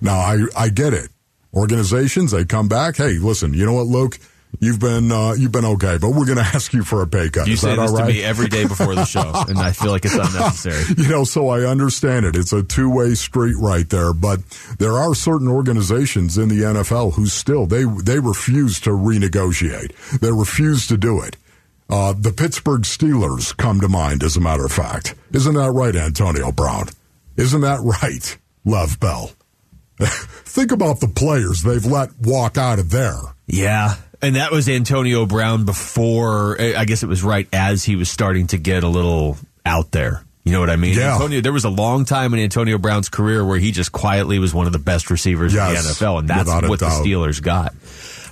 Now, 0.00 0.18
I, 0.18 0.44
I 0.56 0.68
get 0.68 0.94
it. 0.94 1.10
Organizations, 1.54 2.30
they 2.30 2.44
come 2.44 2.68
back. 2.68 2.96
Hey, 2.96 3.18
listen, 3.18 3.54
you 3.54 3.66
know 3.66 3.72
what, 3.72 3.86
Luke? 3.86 4.18
You've 4.60 4.80
been 4.80 5.12
uh, 5.12 5.34
you've 5.34 5.52
been 5.52 5.64
okay, 5.64 5.98
but 6.00 6.10
we're 6.10 6.24
going 6.26 6.38
to 6.38 6.42
ask 6.54 6.72
you 6.72 6.82
for 6.82 7.02
a 7.02 7.06
pay 7.06 7.28
cut. 7.30 7.46
You 7.46 7.52
Is 7.52 7.60
say 7.60 7.76
that 7.76 7.82
this 7.82 7.90
all 7.90 7.98
right? 7.98 8.06
to 8.08 8.12
me 8.12 8.22
every 8.24 8.48
day 8.48 8.66
before 8.66 8.94
the 8.94 9.04
show, 9.04 9.30
and 9.48 9.58
I 9.58 9.72
feel 9.72 9.92
like 9.92 10.04
it's 10.04 10.14
unnecessary. 10.14 10.82
you 10.96 11.08
know, 11.08 11.22
so 11.24 11.48
I 11.48 11.60
understand 11.64 12.26
it. 12.26 12.34
It's 12.34 12.52
a 12.52 12.62
two 12.62 12.90
way 12.90 13.14
street 13.14 13.54
right 13.56 13.88
there, 13.88 14.12
but 14.12 14.40
there 14.78 14.94
are 14.94 15.14
certain 15.14 15.48
organizations 15.48 16.38
in 16.38 16.48
the 16.48 16.60
NFL 16.62 17.14
who 17.14 17.26
still 17.26 17.66
they 17.66 17.84
they 17.84 18.18
refuse 18.18 18.80
to 18.80 18.90
renegotiate. 18.90 20.18
They 20.18 20.32
refuse 20.32 20.86
to 20.88 20.96
do 20.96 21.20
it. 21.20 21.36
Uh, 21.90 22.12
the 22.12 22.32
Pittsburgh 22.32 22.82
Steelers 22.82 23.56
come 23.56 23.80
to 23.80 23.88
mind, 23.88 24.22
as 24.22 24.36
a 24.36 24.40
matter 24.40 24.64
of 24.64 24.72
fact. 24.72 25.14
Isn't 25.32 25.54
that 25.54 25.70
right, 25.70 25.94
Antonio 25.94 26.52
Brown? 26.52 26.88
Isn't 27.36 27.60
that 27.60 27.80
right, 27.80 28.36
Lev 28.64 28.98
Bell? 28.98 29.30
Think 30.00 30.72
about 30.72 31.00
the 31.00 31.08
players 31.08 31.62
they've 31.62 31.84
let 31.84 32.10
walk 32.20 32.58
out 32.58 32.78
of 32.78 32.90
there. 32.90 33.18
Yeah. 33.46 33.96
And 34.20 34.36
that 34.36 34.50
was 34.50 34.68
Antonio 34.68 35.26
Brown 35.26 35.64
before, 35.64 36.60
I 36.60 36.84
guess 36.84 37.02
it 37.02 37.06
was 37.06 37.22
right 37.22 37.48
as 37.52 37.84
he 37.84 37.96
was 37.96 38.10
starting 38.10 38.48
to 38.48 38.58
get 38.58 38.82
a 38.82 38.88
little 38.88 39.36
out 39.64 39.92
there. 39.92 40.24
You 40.44 40.52
know 40.52 40.60
what 40.60 40.70
I 40.70 40.76
mean? 40.76 40.96
Yeah. 40.96 41.14
Antonio, 41.14 41.40
there 41.42 41.52
was 41.52 41.64
a 41.64 41.70
long 41.70 42.04
time 42.06 42.32
in 42.32 42.40
Antonio 42.40 42.78
Brown's 42.78 43.08
career 43.10 43.44
where 43.44 43.58
he 43.58 43.70
just 43.70 43.92
quietly 43.92 44.38
was 44.38 44.54
one 44.54 44.66
of 44.66 44.72
the 44.72 44.78
best 44.78 45.10
receivers 45.10 45.52
Yes, 45.52 45.68
in 45.68 45.74
the 45.74 45.92
NFL, 45.92 46.20
and 46.20 46.28
that's 46.28 46.48
what 46.68 46.80
the. 46.80 46.86
Steelers 46.86 47.42
got. 47.42 47.74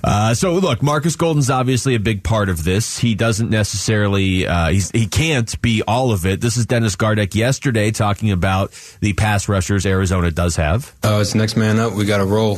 Uh, 0.03 0.33
so 0.33 0.53
look, 0.53 0.81
Marcus 0.81 1.15
Golden's 1.15 1.49
obviously 1.49 1.95
a 1.95 1.99
big 1.99 2.23
part 2.23 2.49
of 2.49 2.63
this. 2.63 2.97
He 2.97 3.15
doesn't 3.15 3.49
necessarily, 3.49 4.47
uh, 4.47 4.69
he's, 4.69 4.91
he 4.91 5.07
can't 5.07 5.59
be 5.61 5.83
all 5.87 6.11
of 6.11 6.25
it. 6.25 6.41
This 6.41 6.57
is 6.57 6.65
Dennis 6.65 6.95
Gardeck 6.95 7.35
yesterday 7.35 7.91
talking 7.91 8.31
about 8.31 8.71
the 9.01 9.13
pass 9.13 9.49
rushers 9.49 9.85
Arizona 9.85 10.31
does 10.31 10.55
have. 10.55 10.93
Uh, 11.03 11.19
it's 11.21 11.35
next 11.35 11.55
man 11.55 11.79
up. 11.79 11.93
We 11.93 12.05
got 12.05 12.17
to 12.17 12.25
roll. 12.25 12.57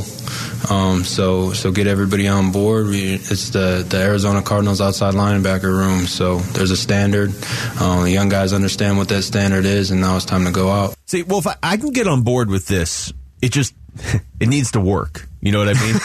Um, 0.70 1.04
so 1.04 1.54
so 1.54 1.72
get 1.72 1.88
everybody 1.88 2.28
on 2.28 2.52
board. 2.52 2.88
We, 2.88 3.14
it's 3.14 3.50
the 3.50 3.86
the 3.88 3.98
Arizona 3.98 4.42
Cardinals 4.42 4.82
outside 4.82 5.14
linebacker 5.14 5.64
room. 5.64 6.06
So 6.06 6.38
there's 6.38 6.72
a 6.72 6.78
standard. 6.78 7.30
Um, 7.80 8.04
the 8.04 8.12
young 8.12 8.30
guys 8.30 8.54
understand 8.54 8.98
what 8.98 9.08
that 9.10 9.24
standard 9.24 9.66
is, 9.66 9.92
and 9.92 10.02
now 10.02 10.16
it's 10.16 10.26
time 10.26 10.46
to 10.46 10.52
go 10.52 10.70
out. 10.70 10.96
See, 11.08 11.24
well, 11.24 11.40
if 11.40 11.48
I, 11.48 11.56
I 11.64 11.78
can 11.78 11.92
get 11.92 12.08
on 12.08 12.24
board 12.24 12.50
with 12.50 12.68
this, 12.68 13.14
it 13.42 13.52
just 13.52 13.74
it 14.40 14.48
needs 14.48 14.72
to 14.72 14.80
work. 14.80 15.29
You 15.42 15.52
know 15.54 15.60
what 15.60 15.70
I 15.70 15.82
mean? 15.82 15.96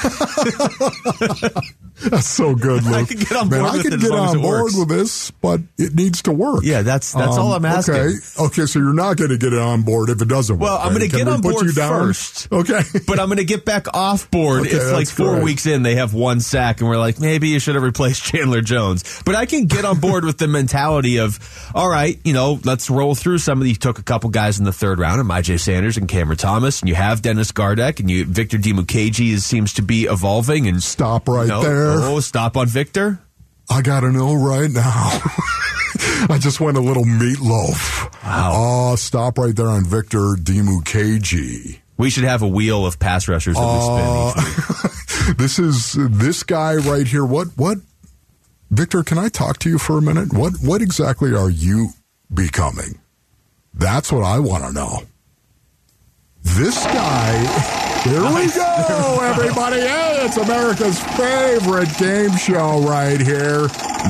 That's 2.11 2.27
so 2.27 2.55
good, 2.57 2.83
Luke. 2.83 2.95
I 2.95 3.05
could 3.05 3.21
get 3.21 3.33
on 3.33 3.49
board 3.49 3.63
Man, 3.63 3.71
I 3.71 3.73
with 3.77 3.83
could 3.85 3.93
it 3.95 4.01
get 4.01 4.11
on 4.11 4.41
board 4.43 4.73
with 4.77 4.89
this, 4.89 5.31
but 5.31 5.61
it 5.79 5.95
needs 5.95 6.23
to 6.23 6.33
work. 6.33 6.63
Yeah, 6.65 6.83
that's- 6.83 7.13
that's 7.13 7.37
all 7.39 7.53
I'm 7.53 7.65
um, 7.65 7.71
asking. 7.71 7.95
Okay, 7.95 8.15
okay, 8.41 8.67
so 8.67 8.81
you're 8.81 8.93
not 8.93 9.17
going 9.17 9.31
to 9.31 9.39
get 9.39 9.53
it 9.53 9.59
on 9.61 9.83
board 9.83 10.11
if 10.11 10.21
it 10.21 10.27
doesn't 10.27 10.59
Well, 10.59 10.73
work. 10.73 10.79
Well, 10.81 10.87
I'm 10.89 10.93
going 10.93 11.03
right? 11.03 11.11
to 11.13 11.17
get 11.17 11.29
on 11.29 11.41
board 11.41 11.67
you 11.67 11.73
down? 11.73 12.07
first. 12.09 12.53
Okay. 12.53 12.81
but 13.07 13.21
I'm 13.21 13.27
going 13.29 13.39
to 13.39 13.45
get 13.45 13.65
back 13.65 13.87
off 13.95 14.29
board 14.31 14.63
Okay, 14.67 14.77
if 14.77 14.93
like 14.93 15.07
four 15.09 15.35
great. 15.35 15.45
weeks 15.45 15.67
in 15.67 15.83
they 15.85 15.95
have 15.95 16.15
one 16.15 16.41
sack 16.41 16.81
and 16.81 16.89
we're 16.91 16.99
like, 16.99 17.21
maybe 17.21 17.49
you 17.49 17.61
should 17.61 17.77
have 17.77 17.85
replaced 17.85 18.23
Chandler 18.33 18.61
Jones. 18.61 19.23
But 19.25 19.37
I 19.37 19.47
can 19.47 19.67
get 19.67 19.85
on 19.85 20.01
board 20.01 20.25
with 20.25 20.37
the 20.39 20.49
mentality 20.49 21.19
of, 21.21 21.39
all 21.77 21.89
right, 21.89 22.19
you 22.25 22.33
know, 22.33 22.59
let's 22.65 22.91
roll 22.91 23.15
through 23.15 23.39
some 23.39 23.59
of 23.59 23.65
these. 23.65 23.79
Took 23.79 23.99
a 24.01 24.03
couple 24.05 24.31
guys 24.31 24.59
in 24.59 24.65
the 24.65 24.73
third 24.73 24.99
round, 24.99 25.21
and 25.21 25.45
Jay 25.45 25.57
Sanders 25.59 25.97
and 25.97 26.09
Cameron 26.09 26.39
Thomas, 26.39 26.81
and 26.81 26.89
you 26.89 26.95
have 26.97 27.23
Dennis 27.23 27.53
Gardeck, 27.53 28.01
and 28.01 28.11
you 28.11 28.25
Victor 28.25 28.59
Dimukeje 28.59 29.24
is, 29.33 29.45
seems 29.45 29.73
to 29.75 29.83
be 29.83 30.05
evolving. 30.05 30.67
And 30.67 30.83
Stop 30.83 31.29
right 31.29 31.47
no, 31.49 31.63
there. 31.63 31.91
Oh, 32.01 32.21
stop 32.21 32.57
on 32.57 32.67
Victor. 32.67 33.21
I 33.71 33.83
got 33.83 34.01
to 34.01 34.11
know 34.13 34.35
right 34.35 34.71
now. 34.71 34.83
I 36.29 36.39
just 36.41 36.61
went 36.61 36.77
a 36.77 36.81
little 36.81 37.05
meatloaf. 37.05 38.13
Wow. 38.25 38.53
Oh, 38.55 38.97
stop 38.97 39.39
right 39.39 39.55
there 39.55 39.69
on 39.69 39.85
Victor 39.85 40.35
Dimukeje. 40.39 41.81
We 41.97 42.11
should 42.11 42.25
have 42.25 42.43
a 42.43 42.49
wheel 42.49 42.85
of 42.85 42.99
pass 42.99 43.29
rushers 43.29 43.55
that 43.57 43.63
Uh, 43.63 44.33
we 44.37 44.43
spin. 44.43 44.53
each. 44.53 44.91
This 45.39 45.59
is 45.59 45.95
this 45.99 46.43
guy 46.43 46.75
right 46.77 47.07
here. 47.07 47.25
What 47.25 47.49
what 47.57 47.79
Victor, 48.71 49.03
can 49.03 49.17
I 49.17 49.29
talk 49.29 49.59
to 49.61 49.71
you 49.71 49.79
for 49.79 49.97
a 49.97 50.03
minute? 50.03 50.35
What 50.35 50.55
what 50.61 50.83
exactly 50.83 51.35
are 51.35 51.49
you 51.49 51.91
becoming? 52.33 52.99
That's 53.73 54.13
what 54.13 54.23
I 54.25 54.39
want 54.41 54.65
to 54.65 54.73
know. 54.73 55.03
This 56.45 56.85
guy, 56.85 58.03
here 58.05 58.21
we 58.21 58.47
go, 58.53 59.19
everybody. 59.23 59.81
Hey, 59.81 60.19
it's 60.25 60.37
America's 60.37 61.03
favorite 61.17 61.89
game 61.99 62.37
show 62.37 62.81
right 62.83 63.19
here. 63.19 63.63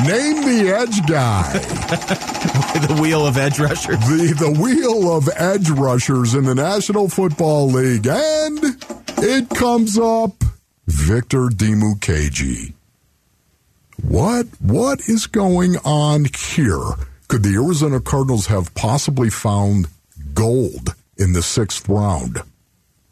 Name 0.04 0.42
the 0.42 0.74
edge 0.76 1.06
guy. 1.06 1.52
the 2.86 2.98
wheel 3.00 3.24
of 3.24 3.38
edge 3.38 3.58
rushers. 3.60 3.96
the 4.00 4.34
the 4.36 4.60
wheel 4.60 5.16
of 5.16 5.30
edge 5.36 5.70
rushers 5.70 6.34
in 6.34 6.44
the 6.44 6.56
National 6.56 7.08
Football 7.08 7.68
League, 7.68 8.06
and 8.06 8.60
it 9.18 9.48
comes 9.50 9.96
up 9.96 10.42
Victor 10.86 11.46
Dimukeje. 11.46 12.74
What 14.02 14.48
what 14.60 15.08
is 15.08 15.26
going 15.28 15.76
on 15.84 16.26
here? 16.36 16.94
Could 17.28 17.44
the 17.44 17.54
Arizona 17.54 18.00
Cardinals 18.00 18.48
have 18.48 18.74
possibly 18.74 19.30
found 19.30 19.86
gold 20.34 20.94
in 21.16 21.32
the 21.32 21.42
sixth 21.42 21.88
round 21.88 22.38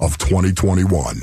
of 0.01 0.19
2021? 0.19 1.23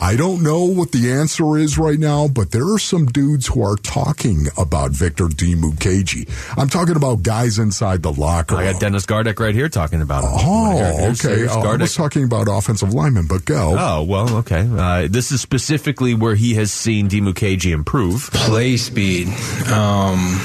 I 0.00 0.14
don't 0.14 0.44
know 0.44 0.62
what 0.62 0.92
the 0.92 1.10
answer 1.10 1.58
is 1.58 1.76
right 1.76 1.98
now, 1.98 2.28
but 2.28 2.52
there 2.52 2.72
are 2.72 2.78
some 2.78 3.06
dudes 3.06 3.48
who 3.48 3.64
are 3.64 3.74
talking 3.74 4.46
about 4.56 4.92
Victor 4.92 5.24
Dimukeje. 5.24 6.28
I'm 6.56 6.68
talking 6.68 6.94
about 6.94 7.24
guys 7.24 7.58
inside 7.58 8.04
the 8.04 8.12
locker 8.12 8.54
room. 8.54 8.64
I 8.64 8.70
got 8.70 8.80
Dennis 8.80 9.06
Gardeck 9.06 9.40
right 9.40 9.56
here 9.56 9.68
talking 9.68 10.00
about 10.00 10.22
him. 10.22 10.30
Oh, 10.34 10.76
Here's- 10.76 11.24
okay. 11.24 11.34
here's 11.34 11.50
Uh, 11.50 11.58
I 11.62 11.74
was 11.74 11.96
talking 11.96 12.22
about 12.22 12.46
offensive 12.48 12.94
linemen, 12.94 13.26
but 13.26 13.44
go. 13.44 13.74
Oh 13.76 14.04
well, 14.04 14.36
okay. 14.36 14.68
Uh, 14.70 15.08
this 15.10 15.32
is 15.32 15.40
specifically 15.40 16.14
where 16.14 16.36
he 16.36 16.54
has 16.54 16.70
seen 16.70 17.08
Dimukeje 17.08 17.72
improve. 17.72 18.30
play 18.32 18.76
speed. 18.76 19.26
Um, 19.72 20.38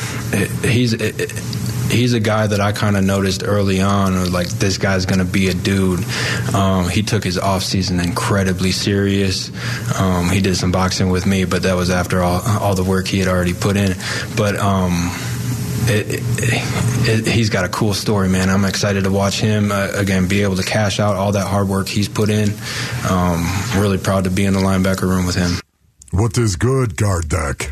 he's 0.63 0.93
he's 1.89 2.13
a 2.13 2.19
guy 2.19 2.47
that 2.47 2.59
I 2.59 2.71
kind 2.71 2.97
of 2.97 3.03
noticed 3.03 3.43
early 3.43 3.81
on. 3.81 4.31
Like 4.31 4.49
this 4.49 4.77
guy's 4.77 5.05
going 5.05 5.19
to 5.19 5.25
be 5.25 5.47
a 5.49 5.53
dude. 5.53 6.03
Um, 6.53 6.89
he 6.89 7.03
took 7.03 7.23
his 7.23 7.37
off 7.37 7.63
season 7.63 7.99
incredibly 7.99 8.71
serious. 8.71 9.49
Um, 9.99 10.29
he 10.29 10.41
did 10.41 10.55
some 10.55 10.71
boxing 10.71 11.09
with 11.09 11.25
me, 11.25 11.45
but 11.45 11.63
that 11.63 11.75
was 11.75 11.89
after 11.89 12.21
all 12.21 12.41
all 12.59 12.75
the 12.75 12.83
work 12.83 13.07
he 13.07 13.19
had 13.19 13.27
already 13.27 13.53
put 13.53 13.77
in. 13.77 13.95
But 14.35 14.57
um, 14.57 15.11
it, 15.85 16.21
it, 16.39 17.25
it, 17.27 17.27
he's 17.27 17.49
got 17.49 17.65
a 17.65 17.69
cool 17.69 17.93
story, 17.93 18.29
man. 18.29 18.49
I'm 18.49 18.65
excited 18.65 19.03
to 19.03 19.11
watch 19.11 19.39
him 19.39 19.71
uh, 19.71 19.89
again 19.93 20.27
be 20.27 20.43
able 20.43 20.55
to 20.55 20.63
cash 20.63 20.99
out 20.99 21.15
all 21.15 21.33
that 21.33 21.47
hard 21.47 21.67
work 21.67 21.87
he's 21.87 22.09
put 22.09 22.29
in. 22.29 22.49
Um, 23.09 23.45
really 23.75 23.97
proud 23.97 24.23
to 24.25 24.29
be 24.29 24.45
in 24.45 24.53
the 24.53 24.59
linebacker 24.59 25.03
room 25.03 25.25
with 25.25 25.35
him. 25.35 25.59
What 26.11 26.37
is 26.37 26.55
good, 26.55 26.95
Gardeck? 26.95 27.71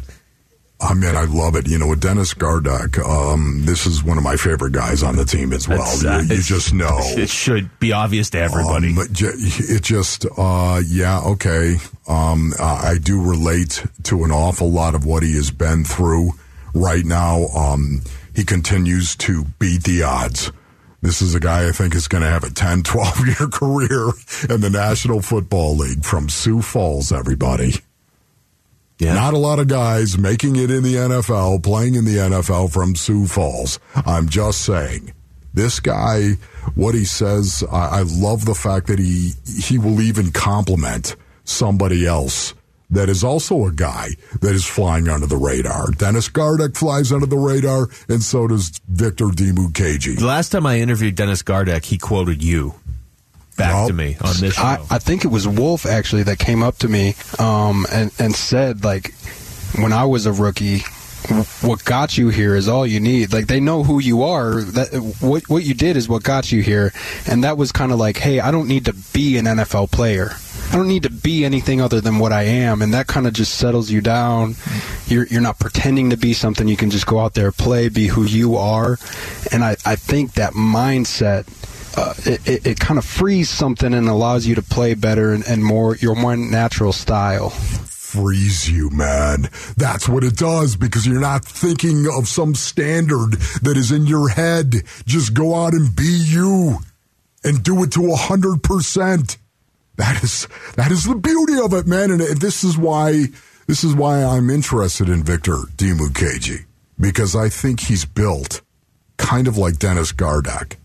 I 0.81 0.93
mean, 0.93 1.15
I 1.15 1.25
love 1.25 1.55
it. 1.55 1.67
You 1.67 1.77
know, 1.77 1.87
with 1.87 2.01
Dennis 2.01 2.33
Gardeck, 2.33 2.97
um, 2.99 3.65
this 3.65 3.85
is 3.85 4.03
one 4.03 4.17
of 4.17 4.23
my 4.23 4.35
favorite 4.35 4.73
guys 4.73 5.03
on 5.03 5.15
the 5.15 5.25
team 5.25 5.53
as 5.53 5.67
well. 5.67 5.81
Uh, 5.81 6.21
you, 6.21 6.35
you 6.35 6.41
just 6.41 6.73
know. 6.73 6.99
It 7.21 7.29
should 7.29 7.69
be 7.79 7.93
obvious 7.93 8.29
to 8.31 8.39
everybody. 8.39 8.89
Um, 8.89 8.95
but 8.95 9.07
it 9.11 9.83
just, 9.83 10.25
uh, 10.37 10.81
yeah, 10.87 11.21
okay. 11.21 11.77
Um, 12.07 12.53
I 12.59 12.91
I 12.91 12.97
do 12.97 13.21
relate 13.21 13.85
to 14.03 14.23
an 14.23 14.31
awful 14.31 14.71
lot 14.71 14.95
of 14.95 15.05
what 15.05 15.23
he 15.23 15.35
has 15.35 15.51
been 15.51 15.83
through 15.83 16.31
right 16.73 17.05
now. 17.05 17.45
Um, 17.55 18.01
he 18.35 18.43
continues 18.43 19.15
to 19.17 19.45
beat 19.59 19.83
the 19.83 20.03
odds. 20.03 20.51
This 21.01 21.21
is 21.21 21.33
a 21.35 21.39
guy 21.39 21.67
I 21.67 21.71
think 21.71 21.95
is 21.95 22.07
going 22.07 22.23
to 22.23 22.29
have 22.29 22.43
a 22.43 22.49
10, 22.49 22.83
12 22.83 23.27
year 23.27 23.47
career 23.49 24.09
in 24.49 24.61
the 24.61 24.69
National 24.71 25.21
Football 25.21 25.77
League 25.77 26.03
from 26.05 26.29
Sioux 26.29 26.61
Falls, 26.61 27.11
everybody. 27.11 27.75
Yeah. 29.01 29.15
Not 29.15 29.33
a 29.33 29.39
lot 29.39 29.57
of 29.57 29.67
guys 29.67 30.15
making 30.15 30.57
it 30.57 30.69
in 30.69 30.83
the 30.83 30.93
NFL, 30.93 31.63
playing 31.63 31.95
in 31.95 32.05
the 32.05 32.17
NFL 32.17 32.71
from 32.71 32.95
Sioux 32.95 33.25
Falls. 33.25 33.79
I'm 33.95 34.29
just 34.29 34.61
saying. 34.61 35.11
This 35.55 35.79
guy, 35.79 36.33
what 36.75 36.93
he 36.93 37.05
says, 37.05 37.63
I, 37.71 37.87
I 37.87 38.01
love 38.03 38.45
the 38.45 38.53
fact 38.53 38.85
that 38.87 38.99
he 38.99 39.31
he 39.59 39.79
will 39.79 40.01
even 40.01 40.31
compliment 40.31 41.15
somebody 41.45 42.05
else 42.05 42.53
that 42.91 43.09
is 43.09 43.23
also 43.23 43.65
a 43.65 43.71
guy 43.71 44.09
that 44.41 44.53
is 44.53 44.65
flying 44.65 45.07
under 45.07 45.25
the 45.25 45.37
radar. 45.37 45.89
Dennis 45.91 46.29
Gardeck 46.29 46.77
flies 46.77 47.11
under 47.11 47.25
the 47.25 47.37
radar, 47.37 47.87
and 48.07 48.21
so 48.21 48.47
does 48.47 48.79
Victor 48.87 49.25
Dimukeje. 49.25 50.19
the 50.19 50.25
last 50.25 50.49
time 50.49 50.67
I 50.67 50.79
interviewed 50.79 51.15
Dennis 51.15 51.41
Gardeck, 51.41 51.85
he 51.85 51.97
quoted 51.97 52.43
you 52.43 52.75
back 53.57 53.73
Nope. 53.73 53.87
to 53.87 53.93
me 53.93 54.17
on 54.21 54.33
this 54.39 54.53
show. 54.55 54.61
I, 54.63 54.79
I 54.89 54.99
think 54.99 55.25
it 55.25 55.29
was 55.29 55.47
Wolf 55.47 55.85
actually 55.85 56.23
that 56.23 56.39
came 56.39 56.63
up 56.63 56.77
to 56.79 56.87
me 56.87 57.15
um, 57.39 57.85
and 57.91 58.11
and 58.19 58.35
said 58.35 58.83
like 58.83 59.13
when 59.79 59.93
I 59.93 60.05
was 60.05 60.25
a 60.25 60.33
rookie, 60.33 60.79
what 61.61 61.83
got 61.85 62.17
you 62.17 62.29
here 62.29 62.55
is 62.55 62.67
all 62.67 62.85
you 62.85 62.99
need. 62.99 63.31
Like 63.31 63.47
they 63.47 63.59
know 63.59 63.83
who 63.83 63.99
you 63.99 64.23
are. 64.23 64.61
That 64.61 65.15
what 65.21 65.47
what 65.49 65.63
you 65.63 65.73
did 65.73 65.95
is 65.97 66.09
what 66.09 66.23
got 66.23 66.51
you 66.51 66.61
here, 66.61 66.91
and 67.27 67.43
that 67.43 67.57
was 67.57 67.71
kind 67.71 67.91
of 67.91 67.99
like, 67.99 68.17
hey, 68.17 68.39
I 68.39 68.51
don't 68.51 68.67
need 68.67 68.85
to 68.85 68.93
be 69.13 69.37
an 69.37 69.45
NFL 69.45 69.91
player. 69.91 70.31
I 70.71 70.75
don't 70.75 70.87
need 70.87 71.03
to 71.03 71.09
be 71.09 71.43
anything 71.43 71.81
other 71.81 71.99
than 71.99 72.17
what 72.17 72.31
I 72.31 72.43
am, 72.43 72.81
and 72.81 72.93
that 72.93 73.07
kind 73.07 73.27
of 73.27 73.33
just 73.33 73.55
settles 73.55 73.91
you 73.91 73.99
down. 74.01 74.55
You're 75.07 75.25
you're 75.27 75.41
not 75.41 75.59
pretending 75.59 76.09
to 76.11 76.17
be 76.17 76.33
something. 76.33 76.67
You 76.67 76.77
can 76.77 76.89
just 76.89 77.05
go 77.05 77.19
out 77.19 77.33
there, 77.33 77.51
play, 77.51 77.89
be 77.89 78.07
who 78.07 78.23
you 78.23 78.55
are, 78.55 78.97
and 79.51 79.63
I 79.63 79.75
I 79.85 79.95
think 79.95 80.33
that 80.33 80.53
mindset 80.53 81.45
uh, 81.95 82.13
it, 82.25 82.65
it, 82.65 82.79
kind 82.79 82.97
of 82.97 83.05
frees 83.05 83.49
something 83.49 83.93
and 83.93 84.07
allows 84.07 84.45
you 84.45 84.55
to 84.55 84.61
play 84.61 84.93
better 84.93 85.33
and, 85.33 85.43
and 85.45 85.63
more 85.63 85.95
your 85.97 86.15
more 86.15 86.35
natural 86.35 86.93
style. 86.93 87.49
frees 87.49 88.69
you, 88.69 88.89
man. 88.89 89.49
That's 89.77 90.07
what 90.07 90.23
it 90.23 90.35
does 90.35 90.75
because 90.75 91.05
you're 91.05 91.19
not 91.19 91.45
thinking 91.45 92.07
of 92.07 92.27
some 92.27 92.55
standard 92.55 93.33
that 93.61 93.77
is 93.77 93.91
in 93.91 94.05
your 94.05 94.29
head. 94.29 94.83
Just 95.05 95.33
go 95.33 95.55
out 95.55 95.73
and 95.73 95.95
be 95.95 96.23
you 96.27 96.79
and 97.43 97.63
do 97.63 97.83
it 97.83 97.91
to 97.93 98.11
a 98.11 98.15
hundred 98.15 98.63
percent. 98.63 99.37
That 99.97 100.23
is 100.23 100.47
that 100.75 100.91
is 100.91 101.05
the 101.05 101.15
beauty 101.15 101.59
of 101.59 101.73
it, 101.73 101.87
man. 101.87 102.11
And 102.11 102.21
this 102.21 102.63
is 102.63 102.77
why 102.77 103.27
this 103.67 103.83
is 103.83 103.95
why 103.95 104.23
I'm 104.23 104.49
interested 104.49 105.09
in 105.09 105.23
Victor 105.23 105.57
Dimukeje 105.75 106.65
because 106.99 107.35
I 107.35 107.49
think 107.49 107.81
he's 107.81 108.05
built 108.05 108.61
kind 109.17 109.47
of 109.47 109.57
like 109.57 109.79
Dennis 109.79 110.11
Gardeck. 110.11 110.77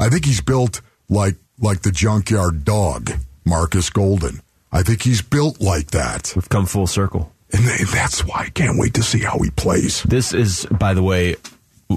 I 0.00 0.08
think 0.08 0.24
he's 0.24 0.40
built 0.40 0.80
like 1.08 1.36
like 1.60 1.82
the 1.82 1.92
junkyard 1.92 2.64
dog, 2.64 3.12
Marcus 3.44 3.90
Golden. 3.90 4.40
I 4.72 4.82
think 4.82 5.02
he's 5.02 5.22
built 5.22 5.60
like 5.60 5.92
that. 5.92 6.32
We've 6.34 6.48
come 6.48 6.66
full 6.66 6.86
circle. 6.86 7.32
And, 7.52 7.64
and 7.66 7.88
that's 7.88 8.24
why 8.24 8.44
I 8.46 8.48
can't 8.50 8.78
wait 8.78 8.94
to 8.94 9.02
see 9.02 9.20
how 9.20 9.38
he 9.40 9.50
plays. 9.50 10.02
This 10.04 10.32
is, 10.32 10.64
by 10.66 10.94
the 10.94 11.02
way, 11.02 11.36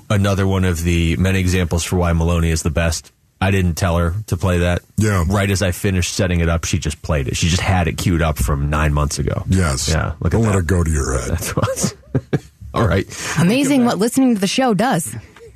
another 0.09 0.47
one 0.47 0.65
of 0.65 0.83
the 0.83 1.15
many 1.17 1.39
examples 1.39 1.83
for 1.83 1.95
why 1.97 2.11
Maloney 2.13 2.49
is 2.49 2.63
the 2.63 2.71
best 2.71 3.11
I 3.43 3.51
didn't 3.51 3.75
tell 3.75 3.97
her 3.97 4.13
to 4.27 4.37
play 4.37 4.59
that. 4.59 4.83
Yeah. 4.95 5.25
Right 5.27 5.49
as 5.49 5.61
I 5.61 5.71
finished 5.71 6.13
setting 6.13 6.39
it 6.39 6.47
up, 6.47 6.63
she 6.63 6.79
just 6.79 7.01
played 7.01 7.27
it. 7.27 7.35
She 7.35 7.49
just 7.49 7.61
had 7.61 7.89
it 7.89 7.97
queued 7.97 8.21
up 8.21 8.37
from 8.37 8.69
nine 8.69 8.93
months 8.93 9.19
ago. 9.19 9.43
Yes. 9.49 9.89
Yeah. 9.89 10.13
Look 10.21 10.31
Don't 10.31 10.43
at 10.43 10.47
let 10.47 10.53
that. 10.53 10.59
it 10.59 10.67
go 10.67 10.81
to 10.81 10.89
your 10.89 11.19
head. 11.19 11.31
That's 11.31 11.49
what. 11.53 11.95
All 12.73 12.87
right. 12.87 13.05
Amazing 13.39 13.83
what 13.83 13.97
listening 13.97 14.35
to 14.35 14.39
the 14.39 14.47
show 14.47 14.73
does. 14.73 15.13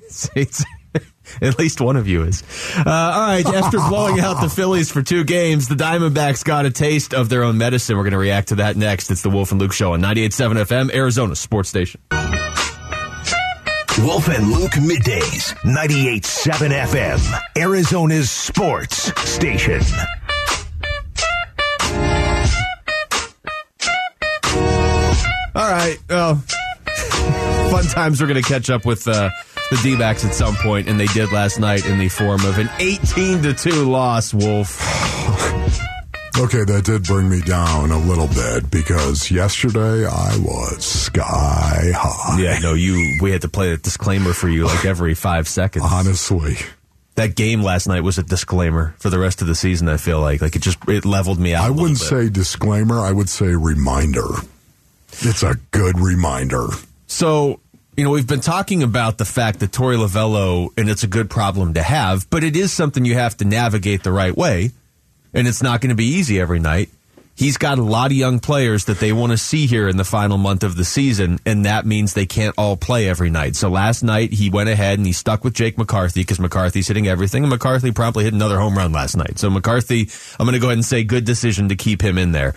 At 1.41 1.59
least 1.59 1.81
one 1.81 1.95
of 1.95 2.07
you 2.07 2.23
is. 2.23 2.43
Uh, 2.75 2.83
all 2.85 3.27
right. 3.27 3.45
After 3.45 3.77
blowing 3.77 4.19
out 4.19 4.41
the 4.41 4.49
Phillies 4.49 4.91
for 4.91 5.01
two 5.01 5.23
games, 5.23 5.67
the 5.67 5.75
Diamondbacks 5.75 6.43
got 6.43 6.65
a 6.65 6.71
taste 6.71 7.13
of 7.13 7.29
their 7.29 7.43
own 7.43 7.57
medicine. 7.57 7.97
We're 7.97 8.03
going 8.03 8.11
to 8.13 8.17
react 8.17 8.49
to 8.49 8.55
that 8.55 8.75
next. 8.75 9.11
It's 9.11 9.21
the 9.21 9.29
Wolf 9.29 9.51
and 9.51 9.59
Luke 9.59 9.73
Show 9.73 9.93
on 9.93 10.01
98.7 10.01 10.65
FM, 10.65 10.93
Arizona 10.93 11.35
Sports 11.35 11.69
Station. 11.69 12.01
Wolf 13.99 14.27
and 14.29 14.51
Luke 14.51 14.73
middays, 14.73 15.55
98.7 15.63 16.69
FM, 16.85 17.41
Arizona's 17.57 18.29
sports 18.29 19.11
station. 19.27 19.81
All 25.55 25.67
right. 25.67 25.97
Well, 26.07 26.35
fun 27.71 27.85
times 27.85 28.21
we're 28.21 28.27
going 28.27 28.41
to 28.41 28.47
catch 28.47 28.69
up 28.69 28.85
with 28.85 29.07
uh, 29.07 29.31
the 29.69 29.79
D 29.83 29.97
backs 29.97 30.23
at 30.25 30.33
some 30.33 30.55
point, 30.55 30.87
and 30.87 30.99
they 30.99 31.07
did 31.07 31.31
last 31.31 31.59
night 31.59 31.85
in 31.85 31.97
the 31.99 32.09
form 32.09 32.45
of 32.45 32.57
an 32.57 32.69
18 32.79 33.43
to 33.43 33.53
2 33.53 33.89
loss, 33.89 34.33
Wolf. 34.33 34.79
Okay, 36.39 36.63
that 36.65 36.85
did 36.85 37.01
bring 37.01 37.27
me 37.27 37.41
down 37.41 37.89
a 37.89 37.97
little 37.97 38.27
bit 38.27 38.69
because 38.69 39.31
yesterday 39.31 40.05
I 40.05 40.37
was 40.37 40.85
sky 40.85 41.91
high. 41.95 42.39
Yeah, 42.39 42.59
no, 42.59 42.75
you. 42.75 43.17
We 43.23 43.31
had 43.31 43.41
to 43.41 43.49
play 43.49 43.71
a 43.71 43.77
disclaimer 43.77 44.33
for 44.33 44.47
you 44.47 44.67
like 44.67 44.85
every 44.85 45.15
five 45.15 45.47
seconds. 45.47 45.83
Honestly. 45.91 46.57
That 47.15 47.35
game 47.35 47.63
last 47.63 47.87
night 47.87 48.01
was 48.01 48.19
a 48.19 48.23
disclaimer 48.23 48.93
for 48.99 49.09
the 49.09 49.17
rest 49.17 49.41
of 49.41 49.47
the 49.47 49.55
season. 49.55 49.89
I 49.89 49.97
feel 49.97 50.21
like 50.21 50.39
like 50.39 50.55
it 50.55 50.61
just 50.61 50.77
it 50.87 51.05
leveled 51.05 51.39
me 51.39 51.55
out. 51.55 51.65
I 51.65 51.71
wouldn't 51.71 51.97
say 51.97 52.29
disclaimer, 52.29 52.99
I 52.99 53.11
would 53.11 53.29
say 53.29 53.47
reminder. 53.55 54.27
It's 55.13 55.41
a 55.41 55.55
good 55.71 55.99
reminder. 55.99 56.67
So, 57.07 57.61
you 57.97 58.03
know, 58.03 58.11
we've 58.11 58.27
been 58.27 58.41
talking 58.41 58.83
about 58.83 59.17
the 59.17 59.25
fact 59.25 59.59
that 59.59 59.71
Torey 59.71 59.97
Lovullo, 59.97 60.69
and 60.77 60.87
it's 60.87 61.03
a 61.03 61.07
good 61.07 61.31
problem 61.31 61.73
to 61.73 61.81
have, 61.81 62.29
but 62.29 62.43
it 62.43 62.55
is 62.55 62.71
something 62.71 63.03
you 63.03 63.15
have 63.15 63.35
to 63.37 63.45
navigate 63.45 64.03
the 64.03 64.11
right 64.11 64.37
way, 64.37 64.69
and 65.33 65.47
it's 65.47 65.63
not 65.63 65.81
going 65.81 65.89
to 65.89 65.95
be 65.95 66.05
easy 66.05 66.39
every 66.39 66.59
night. 66.59 66.89
He's 67.33 67.57
got 67.57 67.79
a 67.79 67.83
lot 67.83 68.11
of 68.11 68.17
young 68.17 68.39
players 68.39 68.85
that 68.85 68.99
they 68.99 69.13
want 69.13 69.31
to 69.31 69.37
see 69.37 69.65
here 69.65 69.87
in 69.87 69.97
the 69.97 70.03
final 70.03 70.37
month 70.37 70.63
of 70.63 70.75
the 70.75 70.85
season, 70.85 71.39
and 71.43 71.65
that 71.65 71.87
means 71.87 72.13
they 72.13 72.27
can't 72.27 72.53
all 72.55 72.77
play 72.77 73.09
every 73.09 73.31
night. 73.31 73.55
So 73.55 73.67
last 73.67 74.03
night 74.03 74.31
he 74.31 74.51
went 74.51 74.69
ahead 74.69 74.99
and 74.99 75.05
he 75.05 75.11
stuck 75.11 75.43
with 75.43 75.55
Jake 75.55 75.79
McCarthy 75.79 76.21
because 76.21 76.39
McCarthy's 76.39 76.87
hitting 76.87 77.07
everything, 77.07 77.43
and 77.43 77.49
McCarthy 77.49 77.91
promptly 77.91 78.25
hit 78.25 78.33
another 78.33 78.59
home 78.59 78.77
run 78.77 78.91
last 78.91 79.17
night. 79.17 79.39
So 79.39 79.49
McCarthy, 79.49 80.07
I'm 80.39 80.45
going 80.45 80.53
to 80.53 80.59
go 80.59 80.67
ahead 80.67 80.77
and 80.77 80.85
say 80.85 81.03
good 81.03 81.25
decision 81.25 81.69
to 81.69 81.75
keep 81.75 82.03
him 82.03 82.19
in 82.19 82.31
there. 82.31 82.53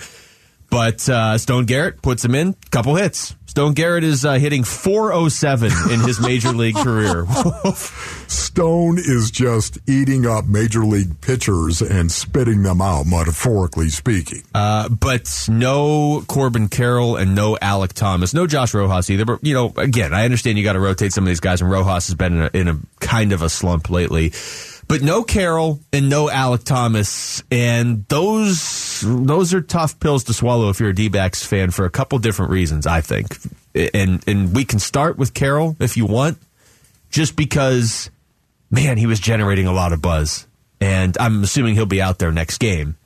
But 0.70 1.08
uh, 1.08 1.36
Stone 1.38 1.66
Garrett 1.66 2.00
puts 2.00 2.24
him 2.24 2.34
in, 2.34 2.54
couple 2.70 2.94
hits. 2.94 3.34
Stone 3.46 3.72
Garrett 3.72 4.04
is 4.04 4.24
uh, 4.24 4.34
hitting 4.34 4.62
407 4.62 5.72
in 5.92 6.00
his 6.00 6.20
major 6.20 6.50
league 6.50 6.76
career. 6.76 7.26
Stone 8.28 8.98
is 8.98 9.32
just 9.32 9.78
eating 9.88 10.24
up 10.24 10.46
major 10.46 10.84
league 10.84 11.20
pitchers 11.20 11.82
and 11.82 12.12
spitting 12.12 12.62
them 12.62 12.80
out, 12.80 13.06
metaphorically 13.06 13.88
speaking. 13.88 14.44
Uh, 14.54 14.88
but 14.88 15.48
no 15.48 16.22
Corbin 16.28 16.68
Carroll 16.68 17.16
and 17.16 17.34
no 17.34 17.56
Alek 17.60 17.92
Thomas, 17.92 18.32
no 18.32 18.46
Josh 18.46 18.72
Rojas 18.72 19.10
either. 19.10 19.24
But 19.24 19.42
you 19.42 19.54
know, 19.54 19.72
again, 19.76 20.14
I 20.14 20.24
understand 20.24 20.56
you 20.56 20.62
got 20.62 20.74
to 20.74 20.80
rotate 20.80 21.12
some 21.12 21.24
of 21.24 21.28
these 21.28 21.40
guys, 21.40 21.60
and 21.60 21.68
Rojas 21.68 22.06
has 22.06 22.14
been 22.14 22.34
in 22.34 22.42
a, 22.42 22.50
in 22.54 22.68
a 22.68 22.78
kind 23.00 23.32
of 23.32 23.42
a 23.42 23.48
slump 23.48 23.90
lately. 23.90 24.30
But 24.90 25.02
no 25.02 25.22
Carroll 25.22 25.80
and 25.92 26.10
no 26.10 26.26
Alek 26.26 26.64
Thomas, 26.64 27.42
and 27.50 28.04
those 28.08 29.02
those 29.06 29.54
are 29.54 29.62
tough 29.62 29.98
pills 30.00 30.24
to 30.24 30.34
swallow 30.34 30.68
if 30.68 30.80
you're 30.80 30.90
a 30.90 30.94
D-backs 30.94 31.46
fan 31.46 31.70
for 31.70 31.84
a 31.84 31.90
couple 31.90 32.18
different 32.18 32.50
reasons. 32.50 32.86
I 32.86 33.00
think, 33.00 33.38
and 33.94 34.22
and 34.28 34.54
we 34.54 34.64
can 34.64 34.80
start 34.80 35.16
with 35.16 35.32
Carroll 35.32 35.76
if 35.80 35.96
you 35.96 36.04
want, 36.04 36.38
just 37.10 37.36
because, 37.36 38.10
man, 38.70 38.98
he 38.98 39.06
was 39.06 39.20
generating 39.20 39.66
a 39.66 39.72
lot 39.72 39.92
of 39.92 40.02
buzz, 40.02 40.46
and 40.80 41.16
I'm 41.18 41.44
assuming 41.44 41.76
he'll 41.76 41.86
be 41.86 42.02
out 42.02 42.18
there 42.18 42.32
next 42.32 42.58
game 42.58 42.96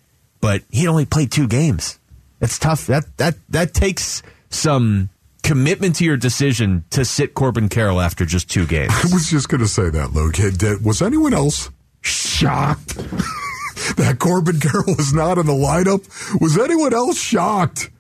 but 0.45 0.63
he 0.71 0.87
only 0.87 1.07
played 1.07 1.33
two 1.33 1.49
games. 1.49 1.99
That's 2.39 2.59
tough. 2.59 2.87
That 2.89 3.05
that 3.17 3.37
that 3.49 3.73
takes 3.73 4.23
some 4.51 5.09
commitment 5.45 5.97
to 5.97 6.05
your 6.05 6.17
decision 6.17 6.85
to 6.91 7.05
sit 7.05 7.35
Corbin 7.35 7.69
Carroll 7.69 8.01
after 8.01 8.25
just 8.25 8.51
two 8.51 8.67
games. 8.67 8.91
I 8.93 9.15
was 9.15 9.29
just 9.31 9.49
going 9.49 9.61
to 9.61 9.69
say 9.69 9.91
that, 9.91 10.13
Luke. 10.13 10.37
Was 10.83 11.03
anyone 11.03 11.35
else 11.35 11.71
shocked 12.01 12.97
that 13.97 14.17
Corbin 14.19 14.59
Carroll 14.59 14.97
was 14.97 15.13
not 15.13 15.39
in 15.39 15.47
the 15.47 15.53
lineup? 15.53 16.41
Was 16.41 16.59
anyone 16.59 16.93
else 16.93 17.21
shocked? 17.21 17.91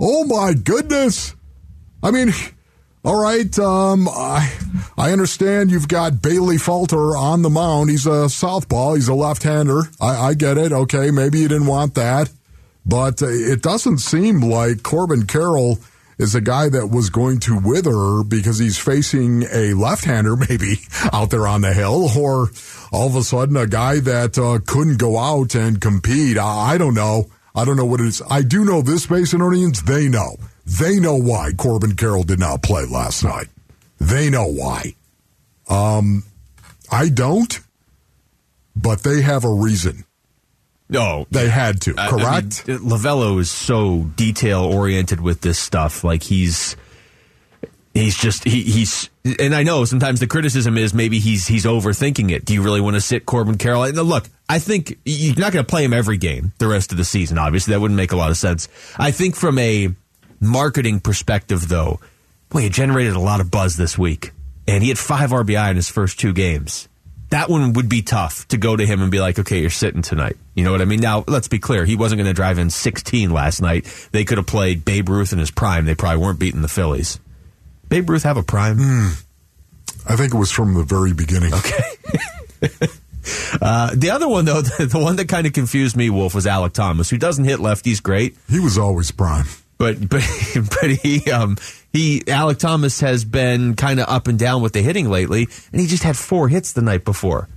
Oh 0.00 0.24
my 0.24 0.54
goodness! 0.54 1.34
I 2.02 2.10
mean, 2.10 2.32
all 3.04 3.20
right. 3.20 3.56
Um, 3.58 4.08
I 4.08 4.52
I 4.96 5.12
understand 5.12 5.70
you've 5.70 5.88
got 5.88 6.22
Bailey 6.22 6.58
Falter 6.58 7.16
on 7.16 7.42
the 7.42 7.50
mound. 7.50 7.90
He's 7.90 8.06
a 8.06 8.28
southpaw. 8.28 8.94
He's 8.94 9.08
a 9.08 9.14
left-hander. 9.14 9.82
I, 10.00 10.28
I 10.28 10.34
get 10.34 10.56
it. 10.56 10.72
Okay, 10.72 11.10
maybe 11.10 11.40
you 11.40 11.48
didn't 11.48 11.66
want 11.66 11.94
that, 11.94 12.30
but 12.86 13.22
uh, 13.22 13.26
it 13.28 13.62
doesn't 13.62 13.98
seem 13.98 14.40
like 14.40 14.82
Corbin 14.82 15.26
Carroll 15.26 15.78
is 16.18 16.34
a 16.34 16.40
guy 16.40 16.68
that 16.68 16.88
was 16.88 17.10
going 17.10 17.40
to 17.40 17.58
wither 17.58 18.22
because 18.22 18.58
he's 18.58 18.78
facing 18.78 19.44
a 19.52 19.74
left-hander 19.74 20.36
maybe 20.48 20.80
out 21.12 21.30
there 21.30 21.46
on 21.46 21.62
the 21.62 21.72
hill 21.72 22.08
or 22.16 22.50
all 22.92 23.06
of 23.06 23.16
a 23.16 23.22
sudden 23.22 23.56
a 23.56 23.66
guy 23.66 24.00
that 24.00 24.38
uh, 24.38 24.58
couldn't 24.66 24.98
go 24.98 25.18
out 25.18 25.54
and 25.54 25.80
compete. 25.80 26.38
I, 26.38 26.74
I 26.74 26.78
don't 26.78 26.94
know. 26.94 27.26
I 27.54 27.64
don't 27.64 27.76
know 27.76 27.84
what 27.84 28.00
it 28.00 28.06
is. 28.06 28.22
I 28.30 28.42
do 28.42 28.64
know 28.64 28.82
this 28.82 29.06
Basin 29.06 29.42
audience, 29.42 29.82
they 29.82 30.08
know. 30.08 30.36
They 30.64 31.00
know 31.00 31.16
why 31.16 31.52
Corbin 31.56 31.96
Carroll 31.96 32.22
did 32.22 32.38
not 32.38 32.62
play 32.62 32.84
last 32.86 33.24
night. 33.24 33.48
They 34.00 34.30
know 34.30 34.46
why. 34.46 34.94
Um, 35.68 36.24
I 36.90 37.08
don't, 37.08 37.60
but 38.76 39.02
they 39.02 39.22
have 39.22 39.44
a 39.44 39.52
reason. 39.52 40.04
No, 40.92 41.26
They 41.30 41.48
had 41.48 41.80
to, 41.82 41.94
I- 41.96 42.06
I 42.06 42.10
correct? 42.10 42.68
mean, 42.68 42.78
Lovullo 42.80 43.40
is 43.40 43.50
so 43.50 44.04
detail 44.16 44.62
oriented 44.64 45.20
with 45.20 45.40
this 45.40 45.58
stuff. 45.58 46.04
Like 46.04 46.22
he's 46.22 46.76
he's 47.94 48.16
just 48.16 48.44
he, 48.44 48.62
he's 48.62 49.10
and 49.38 49.54
I 49.54 49.62
know 49.62 49.84
sometimes 49.84 50.20
the 50.20 50.26
criticism 50.26 50.76
is 50.78 50.94
maybe 50.94 51.18
he's 51.18 51.46
he's 51.46 51.64
overthinking 51.64 52.30
it. 52.30 52.44
Do 52.44 52.54
you 52.54 52.62
really 52.62 52.80
want 52.80 52.94
to 52.96 53.00
sit 53.00 53.26
Corbin 53.26 53.58
Carroll? 53.58 53.84
And 53.84 53.96
look, 53.96 54.24
I 54.48 54.58
think 54.58 54.98
you're 55.04 55.36
not 55.36 55.52
going 55.52 55.64
to 55.64 55.68
play 55.68 55.84
him 55.84 55.92
every 55.92 56.16
game 56.18 56.52
the 56.58 56.68
rest 56.68 56.92
of 56.92 56.98
the 56.98 57.04
season. 57.04 57.38
Obviously, 57.38 57.72
that 57.74 57.80
wouldn't 57.80 57.96
make 57.96 58.12
a 58.12 58.16
lot 58.16 58.30
of 58.30 58.36
sense. 58.36 58.68
I 58.98 59.10
think 59.10 59.34
from 59.36 59.58
a 59.58 59.88
marketing 60.40 61.00
perspective, 61.00 61.68
though, 61.68 62.00
boy, 62.50 62.62
he 62.62 62.68
generated 62.68 63.14
a 63.14 63.20
lot 63.20 63.40
of 63.40 63.50
buzz 63.50 63.76
this 63.76 63.96
week, 63.96 64.32
and 64.66 64.82
he 64.82 64.88
had 64.88 64.98
five 64.98 65.30
RBI 65.30 65.70
in 65.70 65.76
his 65.76 65.88
first 65.88 66.18
two 66.20 66.32
games. 66.32 66.88
That 67.32 67.48
one 67.48 67.72
would 67.72 67.88
be 67.88 68.02
tough 68.02 68.46
to 68.48 68.58
go 68.58 68.76
to 68.76 68.84
him 68.84 69.00
and 69.00 69.10
be 69.10 69.18
like, 69.18 69.38
okay, 69.38 69.58
you're 69.58 69.70
sitting 69.70 70.02
tonight. 70.02 70.36
You 70.54 70.64
know 70.64 70.70
what 70.70 70.82
I 70.82 70.84
mean? 70.84 71.00
Now, 71.00 71.24
let's 71.26 71.48
be 71.48 71.58
clear. 71.58 71.86
He 71.86 71.96
wasn't 71.96 72.18
going 72.18 72.28
to 72.28 72.34
drive 72.34 72.58
in 72.58 72.68
16 72.68 73.30
last 73.30 73.62
night. 73.62 73.86
They 74.12 74.24
could 74.24 74.36
have 74.36 74.46
played 74.46 74.84
Babe 74.84 75.08
Ruth 75.08 75.32
in 75.32 75.38
his 75.38 75.50
prime. 75.50 75.86
They 75.86 75.94
probably 75.94 76.22
weren't 76.22 76.38
beating 76.38 76.60
the 76.60 76.68
Phillies. 76.68 77.18
Babe 77.88 78.10
Ruth 78.10 78.24
have 78.24 78.36
a 78.36 78.42
prime? 78.42 78.78
I 80.06 80.16
think 80.16 80.34
it 80.34 80.36
was 80.36 80.52
from 80.52 80.74
the 80.74 80.82
very 80.82 81.14
beginning. 81.14 81.54
Okay. 81.54 82.88
Uh, 83.60 83.92
the 83.94 84.10
other 84.10 84.28
one, 84.28 84.44
though, 84.44 84.60
the 84.78 84.98
one 84.98 85.14
that 85.14 85.28
kind 85.28 85.46
of 85.46 85.52
confused 85.52 85.96
me, 85.96 86.10
Wolf, 86.10 86.34
was 86.34 86.44
Alek 86.44 86.72
Thomas, 86.72 87.08
who 87.08 87.18
doesn't 87.18 87.44
hit 87.44 87.60
lefties 87.60 88.02
great. 88.02 88.36
He 88.50 88.58
was 88.58 88.76
always 88.76 89.12
prime. 89.12 89.44
But 89.78 90.08
but 90.08 90.22
but 90.54 90.90
he 90.90 91.30
um 91.30 91.56
he 91.92 92.20
Alek 92.20 92.58
Thomas 92.58 93.00
has 93.00 93.24
been 93.24 93.74
kind 93.74 94.00
of 94.00 94.08
up 94.08 94.26
and 94.28 94.38
down 94.38 94.62
with 94.62 94.72
the 94.72 94.82
hitting 94.82 95.08
lately, 95.10 95.46
and 95.72 95.80
he 95.80 95.86
just 95.86 96.02
had 96.02 96.16
four 96.16 96.48
hits 96.48 96.72
the 96.72 96.82
night 96.82 97.04
before. 97.04 97.48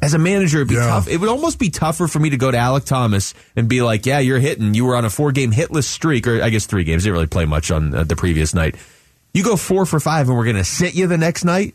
As 0.00 0.14
a 0.14 0.18
manager, 0.18 0.58
it'd 0.58 0.68
be 0.68 0.74
Yeah. 0.74 0.86
tough. 0.86 1.08
It 1.08 1.16
would 1.18 1.28
almost 1.28 1.58
be 1.58 1.70
tougher 1.70 2.06
for 2.06 2.20
me 2.20 2.30
to 2.30 2.36
go 2.36 2.50
to 2.50 2.56
Alek 2.56 2.84
Thomas 2.84 3.34
and 3.56 3.68
be 3.68 3.82
like, 3.82 4.06
"Yeah, 4.06 4.20
you're 4.20 4.38
hitting. 4.38 4.74
You 4.74 4.84
were 4.84 4.94
on 4.96 5.04
a 5.04 5.10
four 5.10 5.32
game 5.32 5.52
hitless 5.52 5.84
streak, 5.84 6.26
or 6.28 6.40
I 6.42 6.50
guess 6.50 6.66
three 6.66 6.84
games. 6.84 7.02
Didn't 7.02 7.14
really 7.14 7.26
play 7.26 7.44
much 7.46 7.70
on 7.70 7.94
uh, 7.94 8.04
the 8.04 8.14
previous 8.16 8.54
night. 8.54 8.76
You 9.34 9.42
go 9.42 9.56
four 9.56 9.86
for 9.86 9.98
five, 10.00 10.28
and 10.28 10.36
we're 10.36 10.44
going 10.44 10.56
to 10.56 10.64
sit 10.64 10.94
you 10.94 11.06
the 11.06 11.18
next 11.18 11.44
night." 11.44 11.74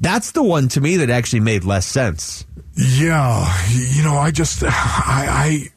That's 0.00 0.32
the 0.32 0.42
one 0.42 0.66
to 0.70 0.80
me 0.80 0.96
that 0.98 1.10
actually 1.10 1.40
made 1.40 1.62
less 1.64 1.86
sense. 1.86 2.44
Yeah, 2.76 3.56
you 3.70 4.02
know, 4.02 4.16
I 4.16 4.30
just, 4.32 4.64
I, 4.64 4.68
I, 4.68 5.68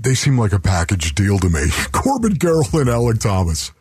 they 0.00 0.14
seem 0.14 0.38
like 0.38 0.52
a 0.52 0.60
package 0.60 1.14
deal 1.14 1.38
to 1.40 1.48
me. 1.48 1.62
Corbin 1.92 2.36
Carroll 2.36 2.66
and 2.74 2.88
Alek 2.88 3.20
Thomas. 3.20 3.72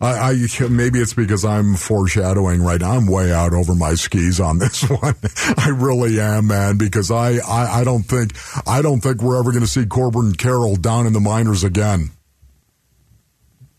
I, 0.00 0.30
I 0.30 0.68
maybe 0.68 1.00
it's 1.00 1.14
because 1.14 1.44
I'm 1.44 1.74
foreshadowing 1.74 2.62
right 2.62 2.80
now. 2.80 2.92
I'm 2.92 3.06
way 3.06 3.32
out 3.32 3.52
over 3.52 3.74
my 3.74 3.94
skis 3.94 4.38
on 4.38 4.58
this 4.58 4.82
one. 4.88 5.16
I 5.56 5.70
really 5.74 6.20
am, 6.20 6.46
man, 6.46 6.78
because 6.78 7.10
I, 7.10 7.38
I, 7.38 7.80
I 7.80 7.84
don't 7.84 8.04
think 8.04 8.32
I 8.66 8.80
don't 8.80 9.00
think 9.00 9.22
we're 9.22 9.38
ever 9.38 9.50
going 9.50 9.64
to 9.64 9.68
see 9.68 9.86
Corbin 9.86 10.34
Carroll 10.34 10.76
down 10.76 11.06
in 11.06 11.12
the 11.12 11.20
minors 11.20 11.64
again. 11.64 12.10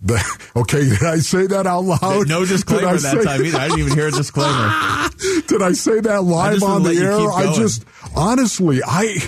The, 0.01 0.22
okay, 0.55 0.89
did 0.89 1.03
I 1.03 1.20
say 1.20 1.47
that 1.47 1.67
out 1.67 1.84
loud? 1.84 2.28
No 2.28 2.45
disclaimer 2.45 2.97
that 2.97 2.99
say, 2.99 3.24
time 3.24 3.45
either. 3.45 3.57
I 3.57 3.67
didn't 3.67 3.80
even 3.80 3.93
hear 3.93 4.07
a 4.07 4.11
disclaimer. 4.11 5.09
did 5.47 5.61
I 5.61 5.72
say 5.74 6.01
that 6.01 6.24
live 6.24 6.63
on 6.63 6.84
the 6.84 6.95
air? 6.95 7.32
I 7.32 7.53
just 7.55 7.86
honestly, 8.15 8.82
I. 8.86 9.20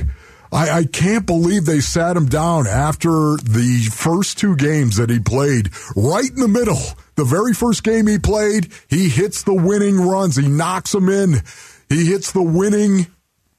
I, 0.51 0.69
I, 0.69 0.83
can't 0.85 1.25
believe 1.25 1.65
they 1.65 1.79
sat 1.79 2.17
him 2.17 2.25
down 2.25 2.67
after 2.67 3.09
the 3.37 3.87
first 3.93 4.37
two 4.37 4.55
games 4.57 4.97
that 4.97 5.09
he 5.09 5.19
played 5.19 5.69
right 5.95 6.29
in 6.29 6.35
the 6.35 6.47
middle. 6.47 6.81
The 7.15 7.23
very 7.23 7.53
first 7.53 7.83
game 7.83 8.07
he 8.07 8.19
played, 8.19 8.67
he 8.89 9.07
hits 9.07 9.43
the 9.43 9.53
winning 9.53 9.95
runs. 9.95 10.35
He 10.35 10.47
knocks 10.47 10.91
them 10.91 11.07
in. 11.07 11.41
He 11.87 12.05
hits 12.05 12.33
the 12.33 12.41
winning 12.41 13.07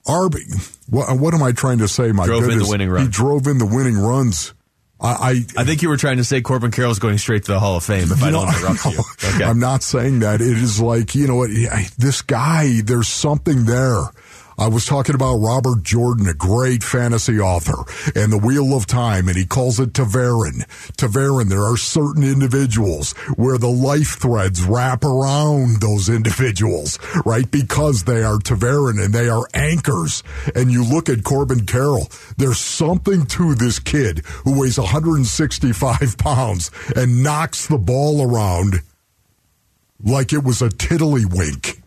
Arby. 0.07 0.45
What, 0.89 1.19
what 1.19 1.35
am 1.35 1.43
I 1.43 1.53
trying 1.53 1.79
to 1.79 1.89
say? 1.89 2.13
My 2.13 2.27
drove 2.27 2.43
goodness. 2.43 2.57
in 2.57 2.63
the 2.65 2.71
winning 2.71 2.91
runs. 2.91 3.07
He 3.07 3.13
drove 3.13 3.47
in 3.47 3.59
the 3.59 3.67
winning 3.67 3.97
runs. 3.97 4.53
I, 5.01 5.09
I, 5.09 5.31
I 5.57 5.65
think 5.65 5.83
you 5.83 5.89
were 5.89 5.97
trying 5.97 6.19
to 6.19 6.25
say 6.25 6.43
Corbin 6.43 6.71
Carroll's 6.71 6.99
going 6.99 7.19
straight 7.19 7.45
to 7.45 7.53
the 7.53 7.61
Hall 7.61 7.77
of 7.77 7.85
Fame. 7.85 8.13
If 8.13 8.23
I 8.23 8.31
don't 8.31 8.49
interrupt 8.49 8.85
you, 8.85 9.03
okay. 9.35 9.45
I'm 9.45 9.59
not 9.59 9.83
saying 9.83 10.21
that. 10.21 10.41
It 10.41 10.57
is 10.57 10.81
like 10.81 11.15
you 11.15 11.27
know 11.27 11.37
what? 11.37 11.51
This 11.99 12.23
guy, 12.23 12.81
there's 12.83 13.09
something 13.09 13.65
there. 13.65 14.03
I 14.63 14.69
was 14.69 14.87
talking 14.87 15.17
about 15.17 15.39
Robert 15.39 15.83
Jordan, 15.83 16.29
a 16.29 16.35
great 16.35 16.85
fantasy 16.85 17.41
author, 17.41 17.83
and 18.15 18.33
the 18.33 18.39
Wheel 18.39 18.77
of 18.77 18.87
Time, 18.87 19.27
and 19.27 19.37
he 19.37 19.45
calls 19.45 19.81
it 19.81 19.93
Ta'veren. 19.93 20.65
Ta'veren, 20.97 21.49
there 21.49 21.65
are 21.65 21.77
certain 21.77 22.23
individuals 22.23 23.11
where 23.35 23.59
the 23.59 23.67
life 23.67 24.21
threads 24.21 24.63
wrap 24.63 25.03
around 25.03 25.81
those 25.81 26.09
individuals, 26.09 27.01
right? 27.27 27.51
Because 27.51 28.05
they 28.05 28.23
are 28.23 28.39
Ta'veren 28.39 29.05
and 29.05 29.13
they 29.13 29.29
are 29.29 29.49
anchors. 29.53 30.23
And 30.55 30.71
you 30.71 30.85
look 30.85 31.09
at 31.09 31.25
Corbin 31.25 31.67
Carroll, 31.67 32.07
there's 32.37 32.61
something 32.61 33.27
to 33.27 33.57
this 33.57 33.81
kid 33.81 34.21
who 34.45 34.61
weighs 34.61 34.79
165 34.79 36.17
pounds 36.19 36.71
and 36.95 37.25
knocks 37.25 37.67
the 37.67 37.79
ball 37.79 38.23
around 38.23 38.75
like 40.05 40.33
it 40.33 40.45
was 40.45 40.63
a 40.63 40.69
tiddlywink 40.69 41.82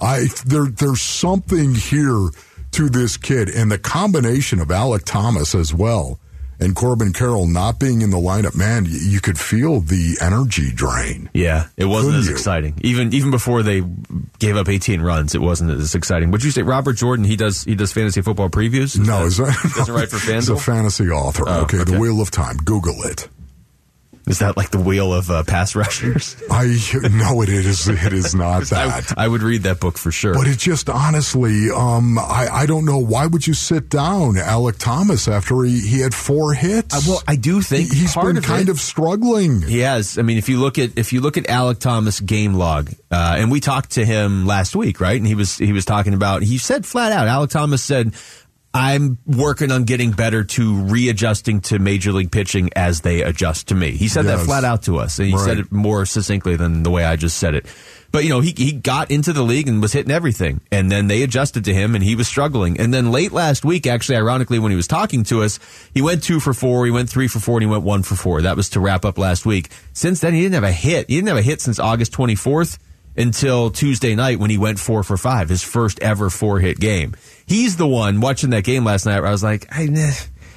I 0.00 0.26
there 0.46 0.66
there's 0.66 1.02
something 1.02 1.74
here 1.74 2.28
to 2.72 2.88
this 2.88 3.16
kid, 3.16 3.48
and 3.48 3.70
the 3.70 3.78
combination 3.78 4.60
of 4.60 4.68
Alek 4.68 5.04
Thomas 5.04 5.54
as 5.54 5.72
well 5.72 6.18
and 6.60 6.74
Corbin 6.74 7.12
Carroll 7.12 7.46
not 7.46 7.78
being 7.78 8.02
in 8.02 8.10
the 8.10 8.16
lineup, 8.18 8.56
man, 8.56 8.84
you, 8.84 8.98
you 8.98 9.20
could 9.20 9.38
feel 9.38 9.80
the 9.80 10.18
energy 10.20 10.72
drain. 10.72 11.30
Yeah, 11.32 11.68
it 11.76 11.84
wasn't 11.84 12.14
Couldn't 12.14 12.20
as 12.20 12.26
you? 12.26 12.32
exciting. 12.32 12.74
Even 12.82 13.12
even 13.14 13.30
before 13.30 13.62
they 13.62 13.82
gave 14.38 14.56
up 14.56 14.68
18 14.68 15.00
runs, 15.00 15.34
it 15.34 15.40
wasn't 15.40 15.70
as 15.70 15.94
exciting. 15.94 16.30
Would 16.30 16.42
you 16.42 16.50
say 16.50 16.62
Robert 16.62 16.94
Jordan? 16.94 17.24
He 17.24 17.36
does 17.36 17.64
he 17.64 17.74
does 17.74 17.92
fantasy 17.92 18.22
football 18.22 18.48
previews. 18.48 18.96
Is 18.96 18.98
no, 18.98 19.20
that, 19.20 19.26
is 19.26 19.36
that, 19.38 19.72
doesn't 19.76 19.94
write 19.94 20.10
for 20.10 20.16
FanDuel. 20.16 20.34
He's 20.34 20.48
a 20.48 20.56
fantasy 20.56 21.08
author. 21.10 21.44
Oh, 21.46 21.62
okay, 21.62 21.78
okay, 21.80 21.92
the 21.92 21.98
Wheel 21.98 22.20
of 22.20 22.30
Time. 22.30 22.56
Google 22.56 23.02
it. 23.04 23.28
Is 24.28 24.40
that 24.40 24.56
like 24.56 24.70
the 24.70 24.78
wheel 24.78 25.12
of 25.12 25.30
uh, 25.30 25.42
pass 25.42 25.74
rushers? 25.74 26.36
I 26.50 26.76
no, 27.10 27.42
it 27.42 27.48
is. 27.48 27.88
It 27.88 28.12
is 28.12 28.34
not 28.34 28.64
that. 28.64 29.14
I, 29.16 29.24
I, 29.24 29.28
would 29.28 29.42
read 29.42 29.62
that 29.62 29.80
book 29.80 29.96
for 29.96 30.12
sure. 30.12 30.34
But 30.34 30.46
it 30.46 30.58
just 30.58 30.90
honestly, 30.90 31.70
um, 31.70 32.18
I, 32.18 32.48
I 32.50 32.66
don't 32.66 32.84
know 32.84 32.98
why 32.98 33.26
would 33.26 33.46
you 33.46 33.54
sit 33.54 33.88
down 33.88 34.34
Alek 34.34 34.78
Thomas 34.78 35.28
after 35.28 35.62
he, 35.62 35.80
he 35.80 36.00
had 36.00 36.14
four 36.14 36.52
hits. 36.52 36.94
Uh, 36.94 37.10
well, 37.10 37.22
I 37.26 37.36
do 37.36 37.62
think 37.62 37.92
he, 37.92 38.02
has 38.02 38.14
been 38.14 38.36
of 38.36 38.44
kind 38.44 38.68
it, 38.68 38.72
of 38.72 38.80
struggling. 38.80 39.62
He 39.62 39.78
has. 39.80 40.18
I 40.18 40.22
mean, 40.22 40.36
if 40.36 40.48
you 40.50 40.60
look 40.60 40.78
at 40.78 40.98
if 40.98 41.12
you 41.12 41.22
look 41.22 41.38
at 41.38 41.44
Alek 41.44 41.78
Thomas 41.78 42.20
game 42.20 42.54
log, 42.54 42.92
uh, 43.10 43.36
and 43.38 43.50
we 43.50 43.60
talked 43.60 43.92
to 43.92 44.04
him 44.04 44.46
last 44.46 44.76
week, 44.76 45.00
right? 45.00 45.16
And 45.16 45.26
he 45.26 45.34
was 45.34 45.56
he 45.56 45.72
was 45.72 45.86
talking 45.86 46.12
about. 46.12 46.42
He 46.42 46.58
said 46.58 46.84
flat 46.84 47.12
out, 47.12 47.26
Alek 47.26 47.50
Thomas 47.50 47.82
said 47.82 48.14
I'm 48.74 49.18
working 49.26 49.72
on 49.72 49.84
getting 49.84 50.10
better 50.12 50.44
to 50.44 50.82
readjusting 50.84 51.62
to 51.62 51.78
major 51.78 52.12
league 52.12 52.30
pitching 52.30 52.70
as 52.76 53.00
they 53.00 53.22
adjust 53.22 53.68
to 53.68 53.74
me. 53.74 53.92
He 53.92 54.08
said 54.08 54.26
yes. 54.26 54.40
that 54.40 54.44
flat 54.44 54.64
out 54.64 54.82
to 54.82 54.98
us, 54.98 55.18
and 55.18 55.28
he 55.28 55.34
right. 55.34 55.44
said 55.44 55.58
it 55.58 55.72
more 55.72 56.04
succinctly 56.04 56.56
than 56.56 56.82
the 56.82 56.90
way 56.90 57.04
I 57.04 57.16
just 57.16 57.38
said 57.38 57.54
it. 57.54 57.66
But 58.12 58.24
you 58.24 58.30
know, 58.30 58.40
he 58.40 58.52
he 58.56 58.72
got 58.72 59.10
into 59.10 59.32
the 59.32 59.42
league 59.42 59.68
and 59.68 59.80
was 59.80 59.94
hitting 59.94 60.12
everything, 60.12 60.60
and 60.70 60.92
then 60.92 61.08
they 61.08 61.22
adjusted 61.22 61.64
to 61.64 61.74
him, 61.74 61.94
and 61.94 62.04
he 62.04 62.14
was 62.14 62.28
struggling. 62.28 62.78
And 62.78 62.92
then 62.92 63.10
late 63.10 63.32
last 63.32 63.64
week, 63.64 63.86
actually, 63.86 64.16
ironically, 64.16 64.58
when 64.58 64.70
he 64.70 64.76
was 64.76 64.86
talking 64.86 65.24
to 65.24 65.42
us, 65.42 65.58
he 65.94 66.02
went 66.02 66.22
two 66.22 66.38
for 66.38 66.52
four, 66.52 66.84
he 66.84 66.90
went 66.90 67.08
three 67.08 67.28
for 67.28 67.38
four, 67.38 67.56
and 67.56 67.62
he 67.62 67.70
went 67.70 67.84
one 67.84 68.02
for 68.02 68.16
four. 68.16 68.42
That 68.42 68.56
was 68.56 68.68
to 68.70 68.80
wrap 68.80 69.04
up 69.04 69.16
last 69.16 69.46
week. 69.46 69.70
Since 69.94 70.20
then, 70.20 70.34
he 70.34 70.42
didn't 70.42 70.54
have 70.54 70.64
a 70.64 70.72
hit. 70.72 71.08
He 71.08 71.16
didn't 71.16 71.28
have 71.28 71.38
a 71.38 71.42
hit 71.42 71.62
since 71.62 71.78
August 71.78 72.12
24th 72.12 72.78
until 73.18 73.70
Tuesday 73.70 74.14
night 74.14 74.38
when 74.38 74.48
he 74.48 74.56
went 74.56 74.78
four 74.78 75.02
for 75.02 75.16
five, 75.16 75.48
his 75.48 75.62
first 75.62 76.00
ever 76.00 76.30
four 76.30 76.60
hit 76.60 76.78
game. 76.78 77.14
He's 77.46 77.76
the 77.76 77.86
one 77.86 78.20
watching 78.20 78.50
that 78.50 78.64
game 78.64 78.84
last 78.84 79.04
night 79.04 79.24
I 79.24 79.30
was 79.30 79.42
like, 79.42 79.66
I, 79.70 79.88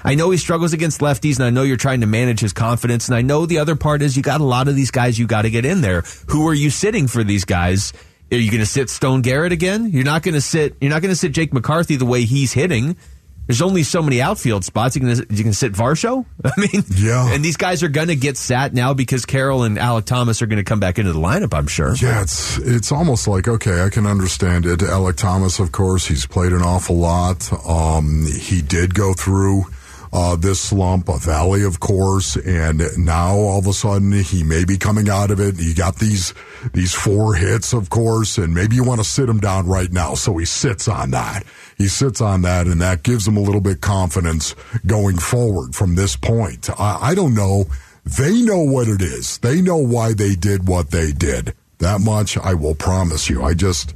I 0.04 0.16
know 0.16 0.30
he 0.30 0.38
struggles 0.38 0.74
against 0.74 1.02
lefties 1.02 1.38
and 1.38 1.46
I 1.46 1.50
know 1.50 1.64
you're 1.64 1.78
trying 1.78 2.02
to 2.02 2.08
manage 2.08 2.40
his 2.40 2.54
confidence. 2.54 3.08
And 3.08 3.16
I 3.16 3.22
know 3.22 3.46
the 3.46 3.60
other 3.60 3.76
part 3.76 4.02
is 4.02 4.16
you 4.16 4.24
got 4.24 4.42
a 4.42 4.46
lot 4.46 4.68
of 4.68 4.76
these 4.76 4.92
guys 4.92 5.18
you 5.18 5.28
got 5.28 5.44
to 5.44 5.50
get 5.50 5.66
in 5.66 5.82
there. 5.82 6.04
Who 6.28 6.48
are 6.48 6.54
you 6.54 6.70
sitting 6.70 7.08
for 7.08 7.24
these 7.24 7.46
guys? 7.46 7.94
Are 8.32 8.38
you 8.38 8.50
going 8.50 8.62
to 8.62 8.66
sit 8.66 8.90
Stone 8.90 9.24
Garrett 9.24 9.52
again? 9.52 9.90
You're 9.92 10.06
not 10.06 10.24
going 10.24 10.36
to 10.36 10.42
sit, 10.42 10.76
you're 10.80 10.90
not 10.90 11.02
going 11.02 11.12
to 11.12 11.18
sit 11.20 11.34
Jake 11.34 11.54
McCarthy 11.54 11.98
the 11.98 12.06
way 12.06 12.24
he's 12.24 12.54
hitting. 12.54 12.96
There's 13.48 13.62
only 13.62 13.84
so 13.84 14.02
many 14.02 14.22
outfield 14.22 14.64
spots. 14.64 14.96
You 14.96 15.02
can 15.02 15.26
you 15.30 15.44
can 15.44 15.54
sit 15.54 15.74
Varsho. 15.74 16.26
I 16.46 16.52
mean, 16.58 16.84
yeah. 16.96 17.34
And 17.34 17.44
these 17.44 17.58
guys 17.58 17.84
are 17.84 17.90
going 17.90 18.08
to 18.08 18.16
get 18.16 18.38
sat 18.38 18.74
now 18.74 18.94
because 18.94 19.26
Carroll 19.26 19.64
and 19.64 19.78
Alek 19.78 20.06
Thomas 20.06 20.42
are 20.42 20.46
going 20.46 20.58
to 20.58 20.64
come 20.64 20.80
back 20.80 21.00
into 21.00 21.12
the 21.12 21.20
lineup. 21.20 21.54
I'm 21.54 21.68
sure. 21.68 21.96
Yeah, 21.96 22.22
it's 22.22 22.58
it's 22.60 22.92
almost 22.92 23.28
like 23.28 23.48
okay, 23.48 23.84
I 23.84 23.90
can 23.90 24.06
understand 24.06 24.66
it. 24.66 24.80
Alek 24.80 25.18
Thomas, 25.18 25.60
of 25.60 25.72
course, 25.72 26.06
he's 26.06 26.26
played 26.26 26.54
an 26.54 26.62
awful 26.62 26.98
lot. 26.98 27.52
Um, 27.68 28.26
he 28.26 28.62
did 28.62 28.94
go 28.96 29.14
through 29.14 29.66
uh, 30.14 30.36
this 30.36 30.60
slump, 30.60 31.08
a 31.08 31.18
valley, 31.18 31.64
of 31.64 31.80
course, 31.80 32.36
and 32.36 32.82
now 32.98 33.36
all 33.36 33.60
of 33.60 33.68
a 33.68 33.74
sudden 33.74 34.12
he 34.12 34.44
may 34.44 34.66
be 34.66 34.78
coming 34.78 35.10
out 35.10 35.32
of 35.32 35.40
it. 35.40 35.58
He 35.58 35.74
got 35.74 35.98
these 35.98 36.34
these 36.74 36.94
four 36.94 37.34
hits, 37.34 37.74
of 37.74 37.90
course, 37.90 38.38
and 38.38 38.54
maybe 38.54 38.76
you 38.76 38.84
want 38.84 39.00
to 39.00 39.06
sit 39.06 39.30
him 39.30 39.40
down 39.40 39.68
right 39.68 39.92
now, 39.92 40.16
so 40.16 40.38
he 40.38 40.46
sits 40.46 40.88
on 40.88 41.12
that. 41.12 41.44
He 41.82 41.88
sits 41.88 42.22
on 42.22 42.44
that, 42.44 42.68
and 42.68 42.80
that 42.80 43.02
gives 43.02 43.28
him 43.28 43.38
a 43.38 43.40
little 43.40 43.60
bit 43.60 43.82
confidence 43.82 44.54
going 44.86 45.18
forward 45.18 45.74
from 45.74 45.96
this 45.96 46.16
point. 46.16 46.70
I, 46.80 47.10
I 47.10 47.16
don't 47.16 47.34
know. 47.34 47.66
They 48.06 48.40
know 48.44 48.60
what 48.60 48.88
it 48.88 49.02
is. 49.02 49.40
They 49.40 49.64
know 49.64 49.78
why 49.78 50.14
they 50.14 50.36
did 50.36 50.68
what 50.68 50.92
they 50.92 51.12
did. 51.12 51.56
That 51.80 52.00
much 52.00 52.38
I 52.38 52.54
will 52.54 52.76
promise 52.76 53.32
you. 53.32 53.42
I 53.42 53.56
just 53.56 53.96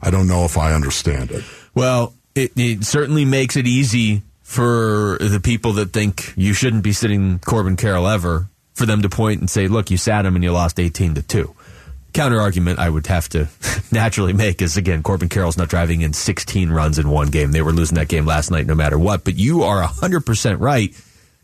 I 0.00 0.10
don't 0.10 0.28
know 0.28 0.46
if 0.46 0.56
I 0.56 0.72
understand 0.72 1.30
it. 1.30 1.44
Well, 1.74 2.14
it, 2.34 2.52
it 2.56 2.84
certainly 2.84 3.26
makes 3.26 3.54
it 3.54 3.66
easy 3.66 4.22
for 4.40 5.18
the 5.20 5.40
people 5.40 5.74
that 5.74 5.92
think 5.92 6.32
you 6.36 6.54
shouldn't 6.54 6.82
be 6.82 6.94
sitting 6.94 7.38
Corbin 7.40 7.76
Carroll 7.76 8.08
ever, 8.08 8.48
for 8.72 8.86
them 8.86 9.02
to 9.02 9.10
point 9.10 9.40
and 9.40 9.50
say, 9.50 9.68
look, 9.68 9.90
you 9.90 9.98
sat 9.98 10.24
him 10.24 10.36
and 10.36 10.42
you 10.42 10.52
lost 10.52 10.80
18 10.80 11.16
to 11.16 11.22
2. 11.22 11.54
Counter 12.12 12.40
argument 12.40 12.78
I 12.78 12.88
would 12.88 13.06
have 13.06 13.28
to 13.30 13.48
naturally 13.92 14.32
make 14.32 14.62
is 14.62 14.76
again, 14.76 15.02
Corbin 15.02 15.28
Carroll's 15.28 15.56
not 15.56 15.68
driving 15.68 16.00
in 16.02 16.12
16 16.12 16.70
runs 16.70 16.98
in 16.98 17.08
one 17.08 17.28
game. 17.28 17.52
They 17.52 17.62
were 17.62 17.72
losing 17.72 17.96
that 17.96 18.08
game 18.08 18.26
last 18.26 18.50
night 18.50 18.66
no 18.66 18.74
matter 18.74 18.98
what. 18.98 19.24
But 19.24 19.36
you 19.36 19.62
are 19.62 19.82
100% 19.86 20.60
right. 20.60 20.94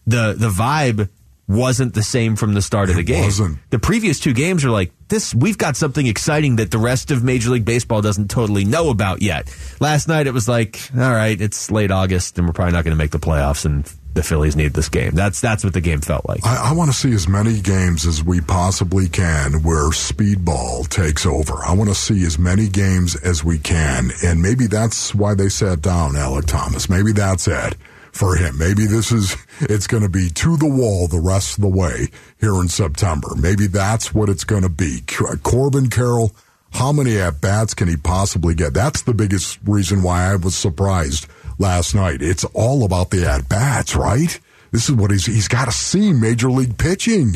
The, 0.06 0.34
the 0.36 0.50
vibe 0.50 1.08
wasn't 1.48 1.94
the 1.94 2.02
same 2.02 2.34
from 2.36 2.54
the 2.54 2.62
start 2.62 2.90
of 2.90 2.96
the 2.96 3.02
game. 3.02 3.24
Wasn't. 3.24 3.58
The 3.70 3.78
previous 3.78 4.18
two 4.18 4.32
games 4.32 4.64
are 4.64 4.70
like 4.70 4.92
this. 5.08 5.34
We've 5.34 5.58
got 5.58 5.76
something 5.76 6.06
exciting 6.06 6.56
that 6.56 6.70
the 6.70 6.78
rest 6.78 7.10
of 7.10 7.22
Major 7.22 7.50
League 7.50 7.64
Baseball 7.64 8.02
doesn't 8.02 8.30
totally 8.30 8.64
know 8.64 8.90
about 8.90 9.22
yet. 9.22 9.54
Last 9.80 10.08
night 10.08 10.26
it 10.26 10.34
was 10.34 10.48
like, 10.48 10.80
all 10.94 11.12
right, 11.12 11.40
it's 11.40 11.70
late 11.70 11.90
August 11.90 12.38
and 12.38 12.46
we're 12.46 12.52
probably 12.52 12.72
not 12.72 12.84
going 12.84 12.96
to 12.96 12.98
make 12.98 13.12
the 13.12 13.18
playoffs, 13.18 13.64
and 13.64 13.90
the 14.16 14.22
Phillies 14.22 14.56
need 14.56 14.72
this 14.72 14.88
game. 14.88 15.12
That's 15.12 15.40
that's 15.40 15.62
what 15.62 15.74
the 15.74 15.80
game 15.80 16.00
felt 16.00 16.26
like. 16.26 16.44
I, 16.44 16.70
I 16.70 16.72
want 16.72 16.90
to 16.90 16.96
see 16.96 17.12
as 17.12 17.28
many 17.28 17.60
games 17.60 18.04
as 18.06 18.24
we 18.24 18.40
possibly 18.40 19.08
can 19.08 19.62
where 19.62 19.90
speedball 19.90 20.88
takes 20.88 21.24
over. 21.24 21.54
I 21.64 21.74
want 21.74 21.90
to 21.90 21.94
see 21.94 22.24
as 22.24 22.38
many 22.38 22.68
games 22.68 23.14
as 23.14 23.44
we 23.44 23.58
can, 23.58 24.10
and 24.24 24.42
maybe 24.42 24.66
that's 24.66 25.14
why 25.14 25.34
they 25.34 25.48
sat 25.48 25.82
down 25.82 26.12
Alek 26.12 26.46
Thomas. 26.46 26.88
Maybe 26.88 27.12
that's 27.12 27.46
it 27.46 27.76
for 28.10 28.34
him. 28.34 28.58
Maybe 28.58 28.86
this 28.86 29.12
is, 29.12 29.36
it's 29.60 29.86
going 29.86 30.02
to 30.02 30.08
be 30.08 30.30
to 30.30 30.56
the 30.56 30.68
wall 30.68 31.06
the 31.06 31.20
rest 31.20 31.58
of 31.58 31.62
the 31.62 31.68
way 31.68 32.08
here 32.40 32.54
in 32.54 32.68
September. 32.68 33.28
Maybe 33.36 33.66
that's 33.66 34.14
what 34.14 34.28
it's 34.28 34.44
going 34.44 34.62
to 34.62 34.68
be. 34.68 35.02
Corbin 35.42 35.90
Carroll, 35.90 36.34
how 36.70 36.92
many 36.92 37.18
at 37.18 37.40
bats 37.40 37.74
can 37.74 37.88
he 37.88 37.96
possibly 37.96 38.54
get? 38.54 38.74
That's 38.74 39.02
the 39.02 39.14
biggest 39.14 39.58
reason 39.64 40.02
why 40.02 40.32
I 40.32 40.36
was 40.36 40.56
surprised 40.56 41.26
last 41.58 41.94
night. 41.94 42.22
It's 42.22 42.44
all 42.54 42.84
about 42.84 43.10
the 43.10 43.28
at 43.28 43.48
bats, 43.48 43.96
right? 43.96 44.38
This 44.72 44.88
is 44.88 44.94
what 44.94 45.10
he's, 45.10 45.26
he's 45.26 45.48
got 45.48 45.66
to 45.66 45.72
see 45.72 46.12
major 46.12 46.50
league 46.50 46.78
pitching. 46.78 47.34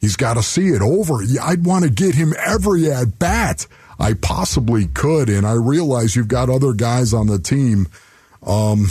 He's 0.00 0.16
got 0.16 0.34
to 0.34 0.42
see 0.42 0.68
it 0.68 0.82
over. 0.82 1.22
I'd 1.40 1.64
want 1.64 1.84
to 1.84 1.90
get 1.90 2.14
him 2.14 2.34
every 2.44 2.90
at 2.90 3.18
bat 3.18 3.66
I 3.98 4.14
possibly 4.14 4.86
could. 4.86 5.28
And 5.28 5.46
I 5.46 5.52
realize 5.52 6.16
you've 6.16 6.28
got 6.28 6.50
other 6.50 6.72
guys 6.72 7.14
on 7.14 7.28
the 7.28 7.38
team. 7.38 7.86
Um, 8.44 8.86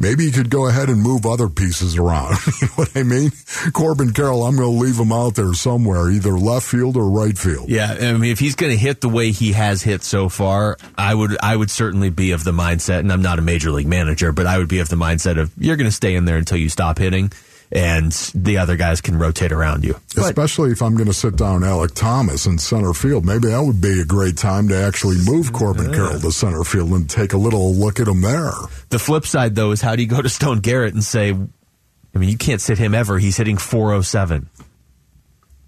maybe 0.00 0.24
you 0.24 0.32
could 0.32 0.50
go 0.50 0.66
ahead 0.66 0.88
and 0.88 1.00
move 1.00 1.26
other 1.26 1.48
pieces 1.48 1.96
around. 1.96 2.36
you 2.60 2.66
know 2.66 2.72
what 2.74 2.96
I 2.96 3.02
mean? 3.02 3.30
Corbin 3.72 4.12
Carroll, 4.12 4.44
I'm 4.44 4.56
going 4.56 4.70
to 4.70 4.84
leave 4.84 4.98
him 4.98 5.12
out 5.12 5.34
there 5.34 5.52
somewhere, 5.54 6.10
either 6.10 6.38
left 6.38 6.66
field 6.66 6.96
or 6.96 7.08
right 7.08 7.36
field. 7.36 7.68
Yeah, 7.68 7.96
I 8.00 8.12
mean, 8.12 8.30
if 8.30 8.38
he's 8.38 8.54
going 8.54 8.72
to 8.72 8.78
hit 8.78 9.00
the 9.00 9.08
way 9.08 9.30
he 9.30 9.52
has 9.52 9.82
hit 9.82 10.02
so 10.02 10.28
far, 10.28 10.76
I 10.96 11.14
would, 11.14 11.36
I 11.42 11.54
would 11.56 11.70
certainly 11.70 12.10
be 12.10 12.32
of 12.32 12.44
the 12.44 12.52
mindset, 12.52 13.00
and 13.00 13.12
I'm 13.12 13.22
not 13.22 13.38
a 13.38 13.42
major 13.42 13.70
league 13.70 13.86
manager, 13.86 14.32
but 14.32 14.46
I 14.46 14.58
would 14.58 14.68
be 14.68 14.78
of 14.80 14.88
the 14.88 14.96
mindset 14.96 15.38
of 15.38 15.52
you're 15.58 15.76
going 15.76 15.88
to 15.90 15.96
stay 15.96 16.14
in 16.14 16.24
there 16.24 16.36
until 16.36 16.58
you 16.58 16.68
stop 16.68 16.98
hitting. 16.98 17.32
And 17.74 18.12
the 18.36 18.58
other 18.58 18.76
guys 18.76 19.00
can 19.00 19.18
rotate 19.18 19.50
around 19.50 19.82
you. 19.82 19.94
But 20.14 20.26
Especially 20.26 20.70
if 20.70 20.80
I'm 20.80 20.94
going 20.94 21.08
to 21.08 21.12
sit 21.12 21.34
down 21.34 21.62
Alek 21.62 21.92
Thomas 21.94 22.46
in 22.46 22.58
center 22.58 22.94
field. 22.94 23.26
Maybe 23.26 23.48
that 23.48 23.62
would 23.64 23.80
be 23.80 24.00
a 24.00 24.04
great 24.04 24.36
time 24.36 24.68
to 24.68 24.76
actually 24.76 25.16
move 25.24 25.52
Corbin 25.52 25.92
Carroll 25.92 26.20
to 26.20 26.30
center 26.30 26.62
field 26.62 26.90
and 26.90 27.10
take 27.10 27.32
a 27.32 27.36
little 27.36 27.74
look 27.74 27.98
at 27.98 28.06
him 28.06 28.20
there. 28.20 28.52
the 28.90 29.00
flip 29.00 29.26
side, 29.26 29.56
though, 29.56 29.72
is 29.72 29.80
how 29.80 29.96
do 29.96 30.02
you 30.02 30.08
go 30.08 30.22
to 30.22 30.28
Stone 30.28 30.60
Garrett 30.60 30.94
and 30.94 31.02
say, 31.02 31.30
I 31.32 32.18
mean, 32.18 32.28
you 32.28 32.38
can't 32.38 32.60
sit 32.60 32.78
him 32.78 32.94
ever. 32.94 33.18
He's 33.18 33.36
hitting 33.36 33.56
407. 33.58 34.48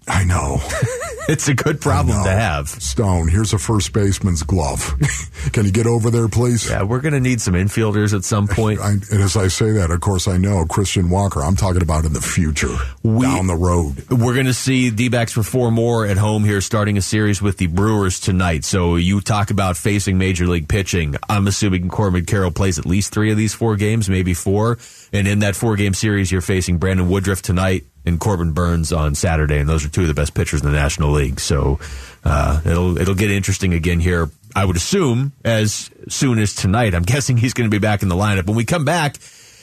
I 0.07 0.23
know. 0.23 0.61
It's 1.37 1.49
a 1.49 1.53
good 1.53 1.81
problem 1.81 2.23
to 2.23 2.29
have. 2.29 2.69
Stone, 2.69 3.27
here's 3.27 3.51
a 3.51 3.57
first 3.57 3.91
baseman's 3.91 4.43
glove. 4.43 4.95
Can 5.51 5.65
you 5.65 5.71
get 5.71 5.85
over 5.85 6.09
there, 6.09 6.29
please? 6.29 6.69
Yeah, 6.69 6.83
we're 6.83 7.01
going 7.01 7.13
to 7.13 7.19
need 7.19 7.41
some 7.41 7.53
infielders 7.53 8.15
at 8.15 8.23
some 8.23 8.47
point. 8.47 8.79
I, 8.79 8.91
and 8.91 9.21
as 9.21 9.35
I 9.35 9.49
say 9.49 9.71
that, 9.73 9.91
of 9.91 9.99
course, 9.99 10.29
I 10.29 10.37
know 10.37 10.65
Christian 10.65 11.09
Walker. 11.09 11.43
I'm 11.43 11.57
talking 11.57 11.81
about 11.81 12.05
in 12.05 12.13
the 12.13 12.21
future, 12.21 12.73
down 13.03 13.47
the 13.47 13.57
road. 13.57 14.09
We're 14.09 14.35
going 14.35 14.45
to 14.45 14.53
see 14.53 14.89
D 14.89 15.09
backs 15.09 15.33
for 15.33 15.43
four 15.43 15.69
more 15.69 16.05
at 16.05 16.17
home 16.17 16.45
here, 16.45 16.61
starting 16.61 16.97
a 16.97 17.01
series 17.01 17.41
with 17.41 17.57
the 17.57 17.67
Brewers 17.67 18.21
tonight. 18.21 18.63
So 18.63 18.95
you 18.95 19.19
talk 19.19 19.51
about 19.51 19.75
facing 19.75 20.17
major 20.17 20.47
league 20.47 20.69
pitching. 20.69 21.15
I'm 21.27 21.47
assuming 21.47 21.89
Corbin 21.89 22.25
Carroll 22.25 22.51
plays 22.51 22.79
at 22.79 22.85
least 22.85 23.13
three 23.13 23.31
of 23.31 23.37
these 23.37 23.53
four 23.53 23.75
games, 23.75 24.09
maybe 24.09 24.33
four. 24.33 24.77
And 25.11 25.27
in 25.27 25.39
that 25.39 25.57
four 25.57 25.75
game 25.75 25.93
series, 25.93 26.31
you're 26.31 26.41
facing 26.41 26.77
Brandon 26.77 27.09
Woodruff 27.09 27.41
tonight 27.41 27.83
and 28.07 28.19
Corbin 28.19 28.53
Burnes 28.53 28.91
on 28.91 29.15
Saturday, 29.15 29.57
and 29.57 29.69
those 29.69 29.85
are 29.85 29.89
two 29.89 30.01
of 30.01 30.07
the 30.07 30.13
best 30.13 30.33
pitchers 30.33 30.61
in 30.61 30.71
the 30.71 30.77
National 30.77 31.11
League. 31.11 31.39
So 31.39 31.79
uh, 32.23 32.61
it'll 32.65 32.97
it'll 32.97 33.15
get 33.15 33.31
interesting 33.31 33.73
again 33.73 33.99
here. 33.99 34.29
I 34.55 34.65
would 34.65 34.75
assume 34.75 35.33
as 35.45 35.91
soon 36.09 36.39
as 36.39 36.55
tonight. 36.55 36.95
I'm 36.95 37.03
guessing 37.03 37.37
he's 37.37 37.53
going 37.53 37.69
to 37.69 37.73
be 37.73 37.79
back 37.79 38.01
in 38.01 38.09
the 38.09 38.15
lineup 38.15 38.47
when 38.47 38.55
we 38.55 38.65
come 38.65 38.85
back. 38.85 39.17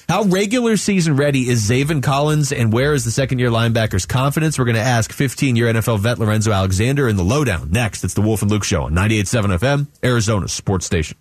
How 0.07 0.25
regular 0.25 0.77
season 0.77 1.17
ready 1.17 1.49
is 1.49 1.69
Zaven 1.69 2.03
Collins, 2.03 2.53
and 2.53 2.71
where 2.71 2.93
is 2.93 3.07
the 3.07 3.11
second 3.11 3.39
year 3.39 3.49
linebacker's 3.49 4.05
confidence? 4.05 4.59
We're 4.59 4.67
going 4.67 4.75
to 4.77 4.83
ask 4.83 5.11
15 5.11 5.57
year 5.57 5.73
NFL 5.73 6.01
vet 6.01 6.19
Lorenzo 6.19 6.53
Alexander 6.53 7.09
in 7.09 7.17
the 7.17 7.25
lowdown. 7.25 7.71
Next, 7.71 8.05
it's 8.05 8.15
the 8.15 8.21
Wolf 8.21 8.43
and 8.43 8.51
Luke 8.51 8.65
Show 8.65 8.83
on 8.83 8.93
98.7 8.93 9.59
FM, 9.59 9.87
Arizona 10.05 10.47
Sports 10.49 10.85
Station. 10.85 11.17